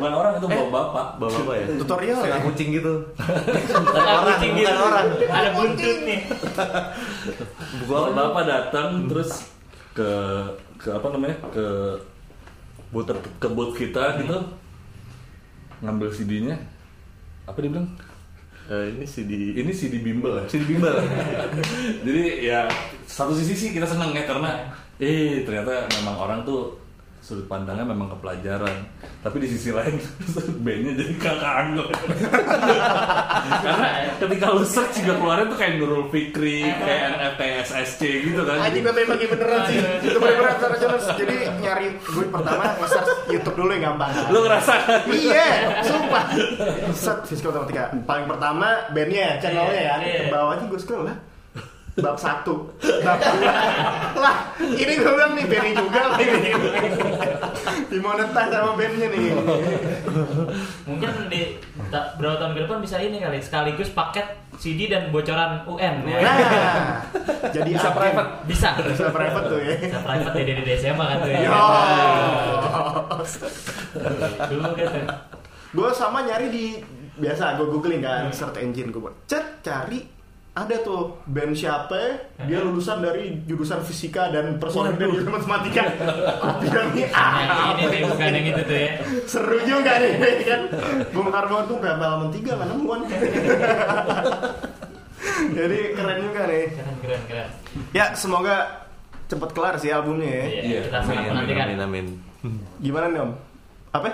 bukan 0.00 0.12
orang 0.16 0.32
itu 0.40 0.48
bawa 0.48 0.64
eh, 0.64 0.70
bapak 0.72 1.06
bawa 1.20 1.37
apa 1.44 1.52
ya? 1.61 1.66
Tutorial 1.76 2.18
ya? 2.24 2.40
kucing 2.40 2.68
gitu. 2.72 2.94
Bukan 3.85 4.00
orang, 4.00 4.40
bukan 4.40 4.76
orang. 4.80 5.06
Ada 5.28 5.50
buntut 5.52 5.98
nih. 6.09 6.20
Bapak 7.85 8.11
bapak 8.16 8.42
datang 8.48 8.88
terus 9.12 9.55
ke 9.96 10.11
ke 10.76 10.92
apa 10.92 11.09
namanya 11.09 11.37
ke 11.48 11.64
booth 12.92 13.09
ke 13.40 13.48
booth 13.48 13.72
kita 13.72 14.20
gitu. 14.20 14.37
Ngambil 15.80 16.09
CD-nya 16.12 16.56
apa 17.48 17.56
dia 17.64 17.70
bilang? 17.72 17.88
Eh, 18.66 18.92
ini 18.92 19.06
CD 19.06 19.56
ini 19.56 19.72
CD 19.72 20.04
bimbel 20.04 20.42
ya? 20.42 20.44
CD 20.50 20.68
bimbel. 20.68 20.92
jadi 22.06 22.24
ya 22.44 22.61
satu 23.09 23.32
sisi 23.32 23.54
sih 23.56 23.70
kita 23.72 23.88
seneng 23.88 24.12
ya 24.12 24.28
karena 24.28 24.68
eh 25.00 25.44
ternyata 25.46 25.88
memang 26.00 26.16
orang 26.16 26.40
tuh 26.44 26.86
sudut 27.26 27.50
pandangnya 27.50 27.82
memang 27.82 28.06
ke 28.14 28.16
pelajaran 28.22 28.86
tapi 29.18 29.42
di 29.42 29.48
sisi 29.50 29.74
lain 29.74 29.98
bandnya 30.64 30.92
jadi 30.94 31.14
kakak 31.18 31.55
anggap 31.66 31.88
karena 33.66 33.88
ketika 34.22 34.46
lu 34.55 34.62
search 34.62 35.03
juga 35.03 35.18
keluarnya 35.18 35.46
tuh 35.51 35.59
kayak 35.59 35.72
Nurul 35.82 36.07
Fikri 36.14 36.62
kayak 36.62 37.34
FTSSC 37.34 38.01
gitu 38.30 38.46
kan 38.46 38.62
gue 38.86 39.05
bagi 39.09 39.26
beneran 39.26 39.61
sih. 39.66 39.78
Itu 40.07 40.18
cara 40.22 40.74
jelas. 40.78 41.03
Jadi 41.18 41.34
nyari 41.61 41.86
gue 41.98 42.24
pertama 42.30 42.62
nge-search 42.78 43.11
YouTube 43.32 43.57
dulu 43.57 43.70
yang 43.74 43.84
gampang. 43.92 44.11
lu 44.30 44.38
ngerasa 44.46 44.72
kan? 44.86 45.01
Iya, 45.11 45.48
sumpah. 45.82 46.24
Set 46.94 47.18
fisikal 47.26 47.51
matematika. 47.57 47.84
Paling 48.07 48.26
pertama 48.30 48.68
bandnya, 48.92 49.28
channelnya 49.42 49.80
ya. 49.82 49.94
Iya. 50.01 50.20
Ke 50.26 50.32
bawahnya 50.32 50.64
gue 50.70 50.80
scroll 50.80 51.05
lah. 51.09 51.16
Bab 51.97 52.12
satu, 52.14 52.68
bab 53.01 53.16
dua. 53.16 53.53
Lah, 54.14 54.36
ini 54.61 54.92
gue 54.94 55.09
bilang 55.09 55.32
nih 55.32 55.44
bandnya 55.44 55.72
juga 55.74 56.01
lah 56.07 56.18
ini. 56.18 56.51
Dimonetas 57.88 58.47
sama 58.47 58.72
bandnya 58.74 59.09
nih. 59.09 59.32
Mungkin 60.84 61.11
di 61.26 61.57
ta- 61.88 62.12
berapa 62.14 62.36
tahun 62.36 62.53
ke 62.53 62.61
depan 62.62 62.78
bisa 62.78 62.97
ini 62.99 63.16
kali 63.16 63.40
sekaligus 63.40 63.88
paket 63.90 64.28
CD 64.57 64.86
dan 64.86 65.09
bocoran 65.09 65.64
UN 65.64 66.05
ya. 66.05 66.18
Nah, 66.20 66.36
jadi 67.51 67.70
Bisa 67.70 67.88
agen. 67.88 67.97
private. 67.97 68.30
Bisa. 68.44 68.68
Bisa 68.76 69.09
private 69.09 69.47
tuh 69.47 69.61
ya. 69.61 69.74
Bisa 69.78 69.99
private 69.99 70.34
ya 70.36 70.44
dari 70.55 70.72
SMA 70.74 71.05
kan 71.07 71.16
tuh 71.18 71.30
ya. 71.30 71.38
Yo. 71.42 71.61
Dulu 74.47 74.68
kan 74.70 74.86
tuh. 74.86 75.05
gue 75.72 75.88
sama 75.92 76.18
nyari 76.22 76.47
di 76.49 76.66
biasa 77.16 77.57
gue 77.57 77.66
googling 77.66 78.01
kan 78.01 78.28
search 78.30 78.57
engine 78.59 78.88
gue 78.88 79.12
cek 79.26 79.61
cari 79.61 80.05
ada 80.57 80.72
tuh 80.80 81.20
band 81.26 81.52
siapa 81.52 82.16
dia 82.42 82.59
lulusan 82.59 82.98
dari 82.98 83.44
jurusan 83.44 83.76
fisika 83.82 84.32
dan 84.32 84.57
personal 84.57 84.88
dan 84.90 85.12
jurusan 85.12 85.28
matematika 85.30 85.84
nih 86.96 87.07
ah 87.12 87.36
ini 87.70 87.84
nih 87.86 88.00
bukan 88.07 88.30
yang 88.32 88.46
itu 88.48 88.62
tuh 88.64 88.78
ya. 88.78 88.92
seru 89.24 89.59
juga 89.62 90.00
nih 90.00 90.12
kan 90.42 90.61
Bung 91.12 91.28
Karno 91.28 91.61
tuh 91.64 91.76
sampai 91.76 92.00
halaman 92.00 92.28
tiga 92.30 92.52
kan 92.54 92.66
nemuan 92.66 93.00
jadi 95.52 95.78
keren 95.92 96.18
juga 96.22 96.40
nih 96.46 96.64
Keren 96.72 96.96
keren 97.00 97.22
keren. 97.26 97.48
ya 97.92 98.04
semoga 98.14 98.57
cepet 99.26 99.50
kelar 99.52 99.74
sih 99.76 99.90
albumnya 99.90 100.24
ya 100.30 100.44
Iya, 100.46 100.62
Iya, 100.62 100.78
kita 100.86 100.98
sangat 101.02 101.20
Amin, 101.20 101.30
menantikan. 101.30 101.66
amin, 101.66 101.80
amin. 101.82 102.07
gimana 102.78 103.07
nih 103.09 103.20
om 103.20 103.32
apa. 103.90 104.09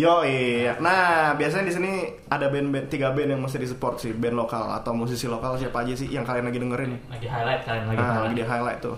Yo 0.00 0.24
iya. 0.24 0.72
Nah 0.78 1.00
biasanya 1.34 1.64
di 1.66 1.74
sini 1.74 1.92
ada 2.26 2.48
band-band 2.48 2.88
tiga 2.88 3.12
band 3.12 3.30
yang 3.30 3.40
mesti 3.40 3.58
disupport 3.58 4.00
sih 4.00 4.12
band 4.12 4.32
lokal 4.34 4.72
atau 4.72 4.92
musisi 4.92 5.26
lokal 5.26 5.60
siapa 5.60 5.84
aja 5.84 5.92
sih 5.94 6.08
yang 6.08 6.24
kalian 6.24 6.48
lagi 6.48 6.56
dengerin? 6.58 6.92
Lagi 7.06 7.28
highlight 7.28 7.62
kalian 7.62 7.84
lagi 7.86 7.98
Nah, 7.98 8.06
lagi 8.06 8.16
highlight. 8.16 8.32
di 8.32 8.44
highlight 8.46 8.80
tuh. 8.80 8.96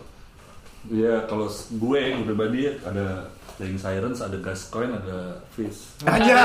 Iya, 0.85 1.15
kalau 1.27 1.47
gue 1.47 2.01
gue 2.13 2.25
pribadi 2.25 2.61
ada 2.81 3.07
Flying 3.53 3.77
Sirens, 3.77 4.19
ada 4.19 4.35
Gascoigne, 4.37 4.95
ada 4.97 5.39
Fish. 5.49 5.95
Aja. 6.03 6.39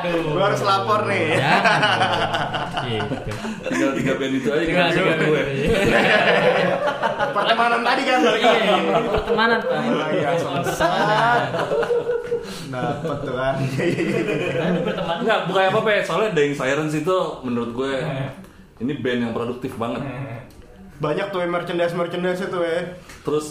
Aduh. 0.00 0.32
Gue 0.32 0.42
harus 0.42 0.62
lapor 0.62 1.04
nih. 1.04 1.36
Gitu. 2.86 3.32
Tinggal 3.66 3.90
tiga 3.96 4.12
band 4.14 4.32
itu 4.32 4.48
aja 4.48 4.62
kita 4.62 4.84
juga 4.92 5.14
gue. 5.18 5.42
Pertemanan 7.32 7.80
tadi 7.82 8.02
kan 8.04 8.18
balik 8.22 8.40
Iya, 8.40 8.50
lagi. 8.52 8.68
ini 8.68 9.08
pertemanan. 9.10 9.60
Oh, 9.64 9.74
iya. 12.66 12.82
Dapet 13.00 13.18
tuh 13.22 13.34
kan. 13.34 13.54
Enggak, 15.22 15.38
bukan 15.46 15.62
apa 15.70 15.78
apa 15.82 15.90
soalnya 16.02 16.30
Dying 16.34 16.54
Sirens 16.58 16.94
itu 16.94 17.16
menurut 17.46 17.70
gue 17.74 17.92
ini 18.82 18.92
band 19.00 19.20
yang 19.30 19.32
produktif 19.32 19.72
banget. 19.80 20.02
Banyak 21.04 21.28
tuh 21.28 21.44
merchandise 21.44 21.92
merchandise 21.92 22.40
itu 22.40 22.58
ya. 22.60 22.80
Terus 23.24 23.46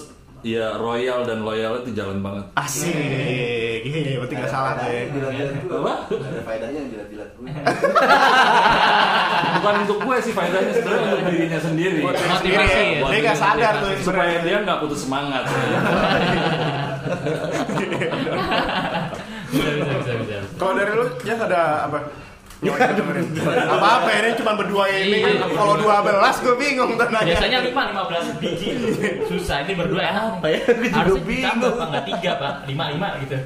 ya 0.46 0.78
royal 0.78 1.26
dan 1.26 1.42
loyal 1.42 1.82
itu 1.82 1.90
jalan 1.98 2.22
banget. 2.22 2.46
Asik. 2.54 2.94
Iya, 3.86 4.18
berarti 4.22 4.34
nggak 4.38 4.52
salah 4.54 4.78
tuh 4.78 4.90
ya. 4.90 5.02
Apa? 5.70 5.94
Ada 6.10 6.42
faedahnya 6.46 6.80
yang 6.86 6.90
jilat-jilat 6.94 7.30
gue. 7.38 7.50
Bukan 9.58 9.74
untuk 9.86 9.98
gue 10.06 10.18
sih 10.22 10.34
faedahnya 10.34 10.72
sebenarnya 10.74 11.06
untuk 11.10 11.22
dirinya 11.34 11.60
sendiri. 11.62 11.98
Buat 12.02 12.14
diri 12.18 12.30
Motivasi 12.30 12.42
sendiri 12.42 12.62
ya. 12.62 12.86
ya. 12.86 13.02
Dia 13.10 13.20
nggak 13.26 13.40
sadar 13.42 13.74
tuh 13.82 13.90
supaya 14.06 14.36
dia 14.46 14.58
nggak 14.62 14.80
putus 14.86 15.00
semangat. 15.06 15.44
Bisa 19.56 19.72
bisa 19.72 19.94
bisa 20.04 20.14
bisa. 20.20 20.36
Kalau 20.56 20.74
dari 20.76 20.92
lu 20.92 21.06
ya 21.24 21.36
ada 21.40 21.62
apa? 21.88 22.00
apa 22.66 23.88
apa 24.02 24.10
ini 24.10 24.32
cuma 24.40 24.58
berdua 24.58 24.86
ini 24.90 25.22
Iya. 25.22 25.44
kalau 25.54 25.76
dua 25.78 26.02
belas 26.02 26.40
gue 26.40 26.56
bingung 26.56 26.98
tuh 26.98 27.06
nanya 27.12 27.36
Biasanya 27.38 27.60
5 27.62 27.94
15 27.94 28.42
biji. 28.42 28.68
Susah 29.28 29.62
ini 29.62 29.76
berdua 29.76 30.02
enak. 30.02 30.24
Apa 30.42 30.48
ya? 30.50 30.60
Gue 30.66 30.88
juga 30.90 30.98
Harusnya 30.98 31.24
bingung. 31.28 31.46
ditambah 31.46 31.72
Pak, 31.76 31.86
enggak 31.86 32.06
3, 32.10 32.42
Pak. 32.42 32.54
5 32.66 32.84
5 32.96 33.24
gitu. 33.28 33.38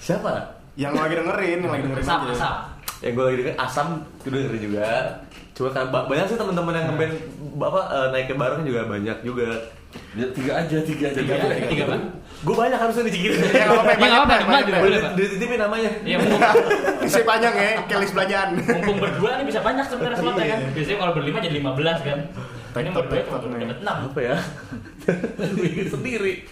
Siapa? 0.00 0.32
yang 0.78 0.94
lagi 0.96 1.12
dengerin 1.12 1.58
yang 1.60 1.72
lagi 1.74 1.82
dengerin 1.84 2.04
Asap 2.06 2.20
aja 2.22 2.32
asap. 2.32 2.54
Yang 3.00 3.12
gue 3.12 3.24
lagi 3.24 3.36
denger 3.42 3.54
Asam, 3.58 3.88
gue 4.22 4.30
dengerin 4.30 4.62
juga. 4.62 4.88
Cuma 5.60 5.68
kan 5.68 5.92
ba- 5.92 6.08
banyak 6.08 6.24
sih 6.24 6.40
teman-teman 6.40 6.72
yang 6.72 6.86
ngeband 6.88 7.12
apa 7.60 7.80
eh, 7.92 8.06
naiknya 8.16 8.36
bareng 8.40 8.62
juga 8.64 8.80
banyak 8.88 9.18
juga. 9.20 9.48
Ya, 10.16 10.24
tiga 10.32 10.52
aja, 10.56 10.78
tiga 10.80 11.12
aja. 11.12 11.18
Tiga, 11.20 11.34
Tiga, 11.36 11.66
tiga, 11.68 11.84
Pak. 11.92 12.00
Gue 12.40 12.54
banyak 12.56 12.78
harusnya 12.80 13.04
dicikirin. 13.04 13.36
ya 13.52 13.68
nggak 13.68 13.68
apa-apa 13.68 13.90
Ya, 13.90 13.96
nggak 14.00 14.20
apa-apa, 14.24 14.34
lima 14.40 14.58
juga 14.64 14.78
boleh. 14.80 15.00
Dititipin 15.12 15.58
namanya. 15.60 15.90
Iya, 16.00 16.16
mumpung, 16.16 16.42
Isi 17.10 17.20
panjang 17.26 17.52
ya 17.52 17.96
list 18.00 18.14
belanjaan 18.16 18.48
mumpung 18.56 18.96
berdua 18.96 19.30
nih 19.36 19.44
bisa 19.44 19.60
banyak 19.60 19.84
sebenarnya 19.84 20.16
slotnya 20.16 20.46
kan. 20.48 20.58
Iya. 20.64 20.72
Biasanya 20.72 20.98
kalau 21.04 21.12
berlima 21.12 21.38
jadi 21.44 21.56
15 21.60 22.08
kan. 22.08 22.18
Ini 22.70 22.90
berdua 22.96 23.20
cuma 23.44 23.54
dapat 23.58 23.78
6. 23.82 24.06
apa 24.08 24.20
ya 24.22 24.36
sendiri 25.90 26.46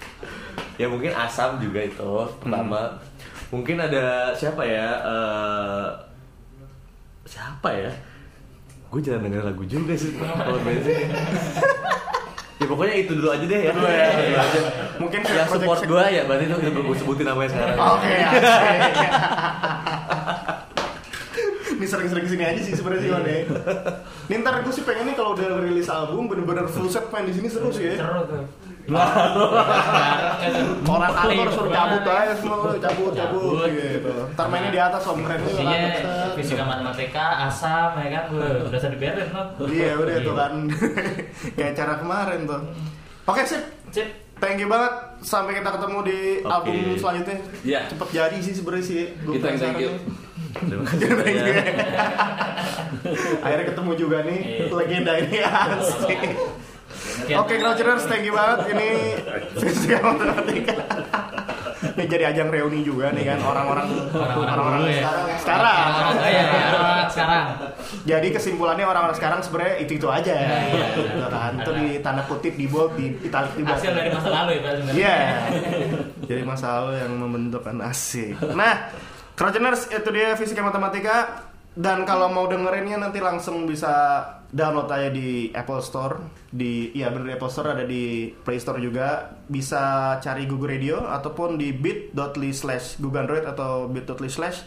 ya 0.75 0.87
mungkin 0.87 1.15
asam 1.15 1.59
juga 1.59 1.81
itu 1.83 2.13
pertama 2.43 2.99
mungkin 3.49 3.79
ada 3.79 4.35
siapa 4.35 4.63
ya 4.63 4.89
eh, 4.99 5.87
siapa 7.23 7.71
ya 7.71 7.91
gue 8.89 9.01
jarang 9.05 9.22
denger 9.22 9.45
lagu 9.45 9.64
juga 9.64 9.93
sih 9.95 10.16
kalau 10.16 10.61
bensin 10.64 11.12
ya 12.59 12.66
pokoknya 12.66 12.95
itu 12.99 13.12
dulu 13.14 13.28
aja 13.30 13.45
deh 13.45 13.61
ya 13.61 13.70
Dulu 13.70 13.86
ya, 13.86 14.07
Itu 14.09 14.24
iya. 14.24 14.41
aja. 14.41 14.61
Mungkin 14.99 15.20
yang 15.22 15.47
support 15.47 15.80
gue 15.84 16.05
ya 16.11 16.22
berarti 16.24 16.45
itu 16.49 16.55
udah 16.57 16.70
gue 16.82 16.97
sebutin 16.97 17.26
namanya 17.28 17.51
sekarang 17.53 17.76
oke 17.78 18.11
asik. 18.11 19.09
ini 21.68 21.86
sering-sering 21.86 22.24
ke 22.26 22.30
sini 22.32 22.43
aja 22.43 22.61
sih 22.61 22.74
sebenarnya 22.74 23.03
sih 23.05 23.11
Wan, 23.12 23.22
ya. 23.22 23.39
Ini 24.26 24.34
ntar 24.43 24.55
gue 24.64 24.72
sih 24.74 24.82
pengen 24.82 25.05
nih 25.07 25.14
kalau 25.14 25.39
udah 25.39 25.62
rilis 25.62 25.86
album 25.86 26.26
bener-bener 26.26 26.66
full 26.66 26.91
set 26.91 27.07
main 27.09 27.22
di 27.22 27.34
sini 27.36 27.47
seru 27.47 27.70
sih 27.70 27.95
ya. 27.95 28.03
Seru 28.03 28.26
tuh. 28.26 28.43
Orang 30.89 31.12
kantor 31.12 31.49
suruh 31.53 31.68
cabut 31.68 32.03
aja 32.03 32.32
semua, 32.34 32.57
cabut, 32.57 32.80
cabut, 32.80 33.12
Cabut. 33.12 33.68
gitu. 33.68 34.12
Ntar 34.32 34.47
mainnya 34.49 34.70
di 34.70 34.80
atas 34.80 35.03
om 35.05 35.20
keren 35.20 35.41
juga 35.43 35.61
Iya, 35.62 35.76
kan. 35.95 36.32
fisika 36.34 36.64
matematika, 36.64 37.26
asam, 37.45 37.91
ya 37.99 38.09
kan, 38.11 38.24
udah 38.32 38.49
bisa 38.66 38.89
diberes 38.89 39.28
loh. 39.28 39.47
Iya 39.62 39.93
udah 39.95 40.16
tuh 40.18 40.34
kan 40.34 40.53
Kayak 41.57 41.72
cara 41.74 41.95
kemarin 41.97 42.41
tuh 42.45 42.61
Oke 43.24 43.45
sip 43.45 43.62
Sip. 43.91 44.09
Thank 44.39 44.57
you 44.59 44.68
banget 44.68 44.93
Sampai 45.20 45.53
kita 45.55 45.68
ketemu 45.70 45.99
di 46.03 46.18
Oke. 46.39 46.49
album 46.49 46.76
selanjutnya 46.95 47.36
Iya. 47.61 47.80
Cepet 47.89 48.09
jadi 48.11 48.36
sih 48.39 48.55
sebenarnya 48.55 48.84
sih 48.84 49.03
Gua 49.20 49.32
Kita 49.34 49.47
yang 49.49 49.59
thank 49.59 49.78
you. 49.78 49.91
terima 50.64 50.82
kasih. 50.82 50.99
Thank 50.99 51.18
banyak. 51.18 51.45
Akhirnya 53.45 53.66
ketemu 53.68 53.93
juga 53.95 54.18
nih 54.22 54.39
Iya. 54.41 54.64
Legenda 54.70 55.12
ini 55.18 55.36
asik 55.39 56.20
Oke. 57.29 57.37
Oke 57.37 57.55
Crouchers 57.61 58.09
thank 58.09 58.24
you 58.24 58.33
banget 58.33 58.72
Ini 58.72 58.89
Fisika 59.61 60.01
Matematika 60.01 60.74
Ini 61.93 62.05
jadi 62.09 62.24
ajang 62.33 62.49
reuni 62.49 62.81
juga 62.81 63.12
nih 63.12 63.29
kan 63.29 63.39
Orang-orang 63.45 63.87
Orang-orang 64.16 64.81
ya. 64.89 65.05
sekarang 65.05 65.37
Sekarang 65.37 65.76
Orang-orang 65.93 66.31
iya, 66.33 66.45
orang 66.72 66.99
sekarang. 67.11 67.47
Jadi 68.05 68.29
kesimpulannya 68.33 68.87
orang-orang 68.87 69.16
sekarang 69.16 69.41
sebenarnya 69.41 69.76
itu 69.83 69.93
itu 69.99 70.09
aja, 70.09 70.35
iya. 70.37 70.87
gitu 70.97 71.29
kan. 71.29 71.53
Itu 71.61 71.70
di 71.74 71.87
tanda 72.05 72.22
kutip 72.29 72.55
di 72.55 72.66
bold, 72.68 72.95
di 72.95 73.16
italic 73.24 73.53
di 73.57 73.62
Hasil 73.64 73.91
dari 73.97 74.11
masa 74.12 74.29
lalu 74.29 74.51
ya, 74.57 74.61
Pak 74.61 74.72
sebenarnya. 74.72 74.95
Iya. 74.97 75.18
Jadi 76.29 76.43
masa 76.45 76.66
lalu 76.81 76.93
yang 77.01 77.12
membentukkan 77.16 77.76
asik. 77.89 78.37
Nah, 78.53 78.93
Crouchers 79.35 79.89
itu 79.89 80.09
dia 80.12 80.37
fisika 80.37 80.61
matematika. 80.61 81.47
Dan 81.79 82.03
kalau 82.03 82.26
mau 82.26 82.51
dengerinnya 82.51 82.99
nanti 82.99 83.22
langsung 83.22 83.62
bisa 83.62 84.26
download 84.49 84.88
aja 84.88 85.09
di 85.12 85.53
Apple 85.53 85.82
Store. 85.84 86.16
Di 86.49 86.92
iya 86.96 87.12
bener 87.12 87.32
di 87.32 87.34
Apple 87.36 87.53
Store 87.53 87.76
ada 87.76 87.84
di 87.84 88.32
Play 88.32 88.59
Store 88.61 88.80
juga. 88.80 89.36
Bisa 89.49 90.16
cari 90.20 90.49
Google 90.49 90.76
Radio 90.76 91.05
ataupun 91.05 91.61
di 91.61 91.72
bit.ly 91.72 92.51
slash 92.53 92.96
Google 93.01 93.28
Android 93.28 93.44
atau 93.44 93.86
bit.ly 93.88 94.30
slash 94.30 94.64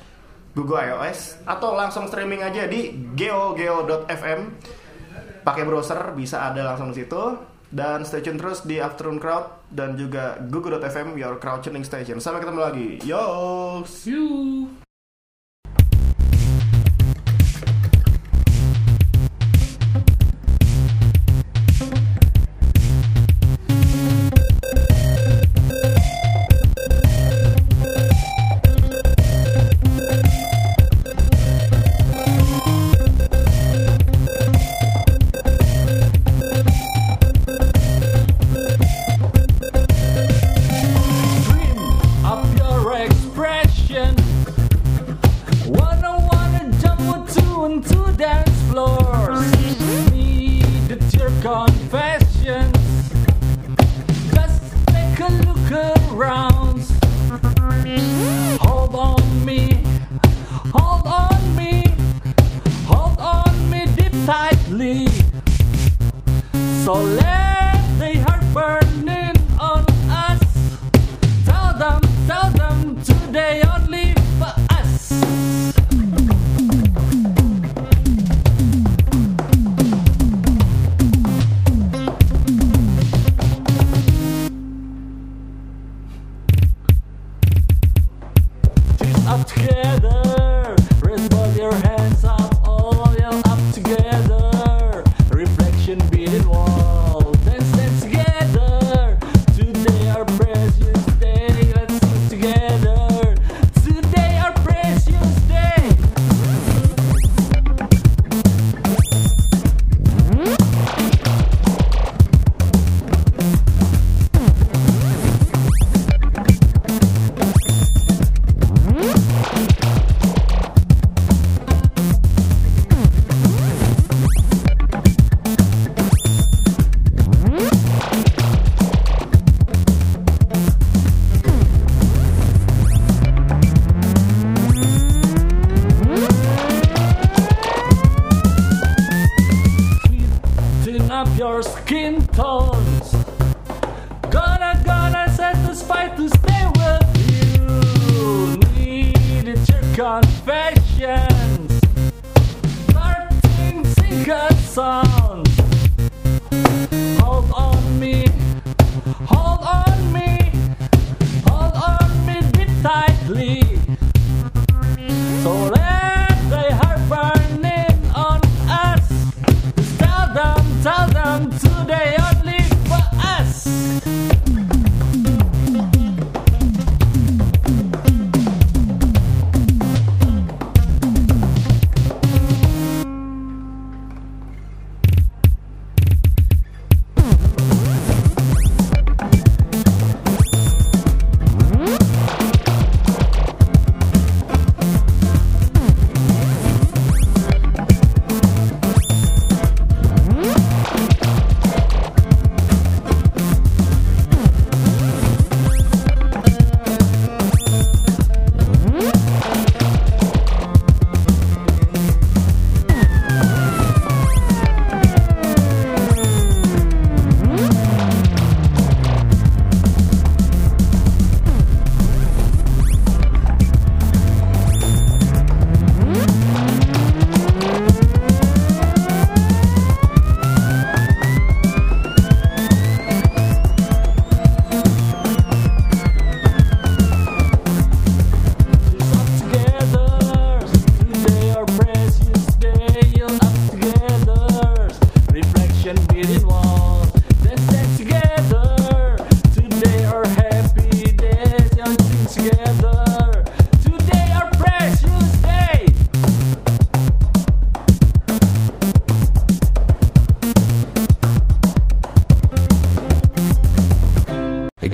Google 0.51 0.83
iOS 0.83 1.47
atau 1.47 1.71
langsung 1.79 2.11
streaming 2.11 2.43
aja 2.43 2.67
di 2.67 2.91
geogeo.fm 3.15 4.39
pakai 5.47 5.63
browser 5.63 6.11
bisa 6.13 6.51
ada 6.51 6.67
langsung 6.67 6.91
di 6.91 7.01
situ 7.01 7.39
dan 7.71 8.03
stay 8.03 8.19
tune 8.19 8.35
terus 8.35 8.67
di 8.67 8.83
Afternoon 8.83 9.17
Crowd 9.17 9.71
dan 9.71 9.95
juga 9.95 10.35
google.fm 10.51 11.15
your 11.15 11.39
crowd 11.39 11.63
tuning 11.63 11.87
station 11.87 12.19
sampai 12.19 12.43
ketemu 12.43 12.59
lagi 12.59 12.89
yo 13.07 13.23
You. 14.03 14.27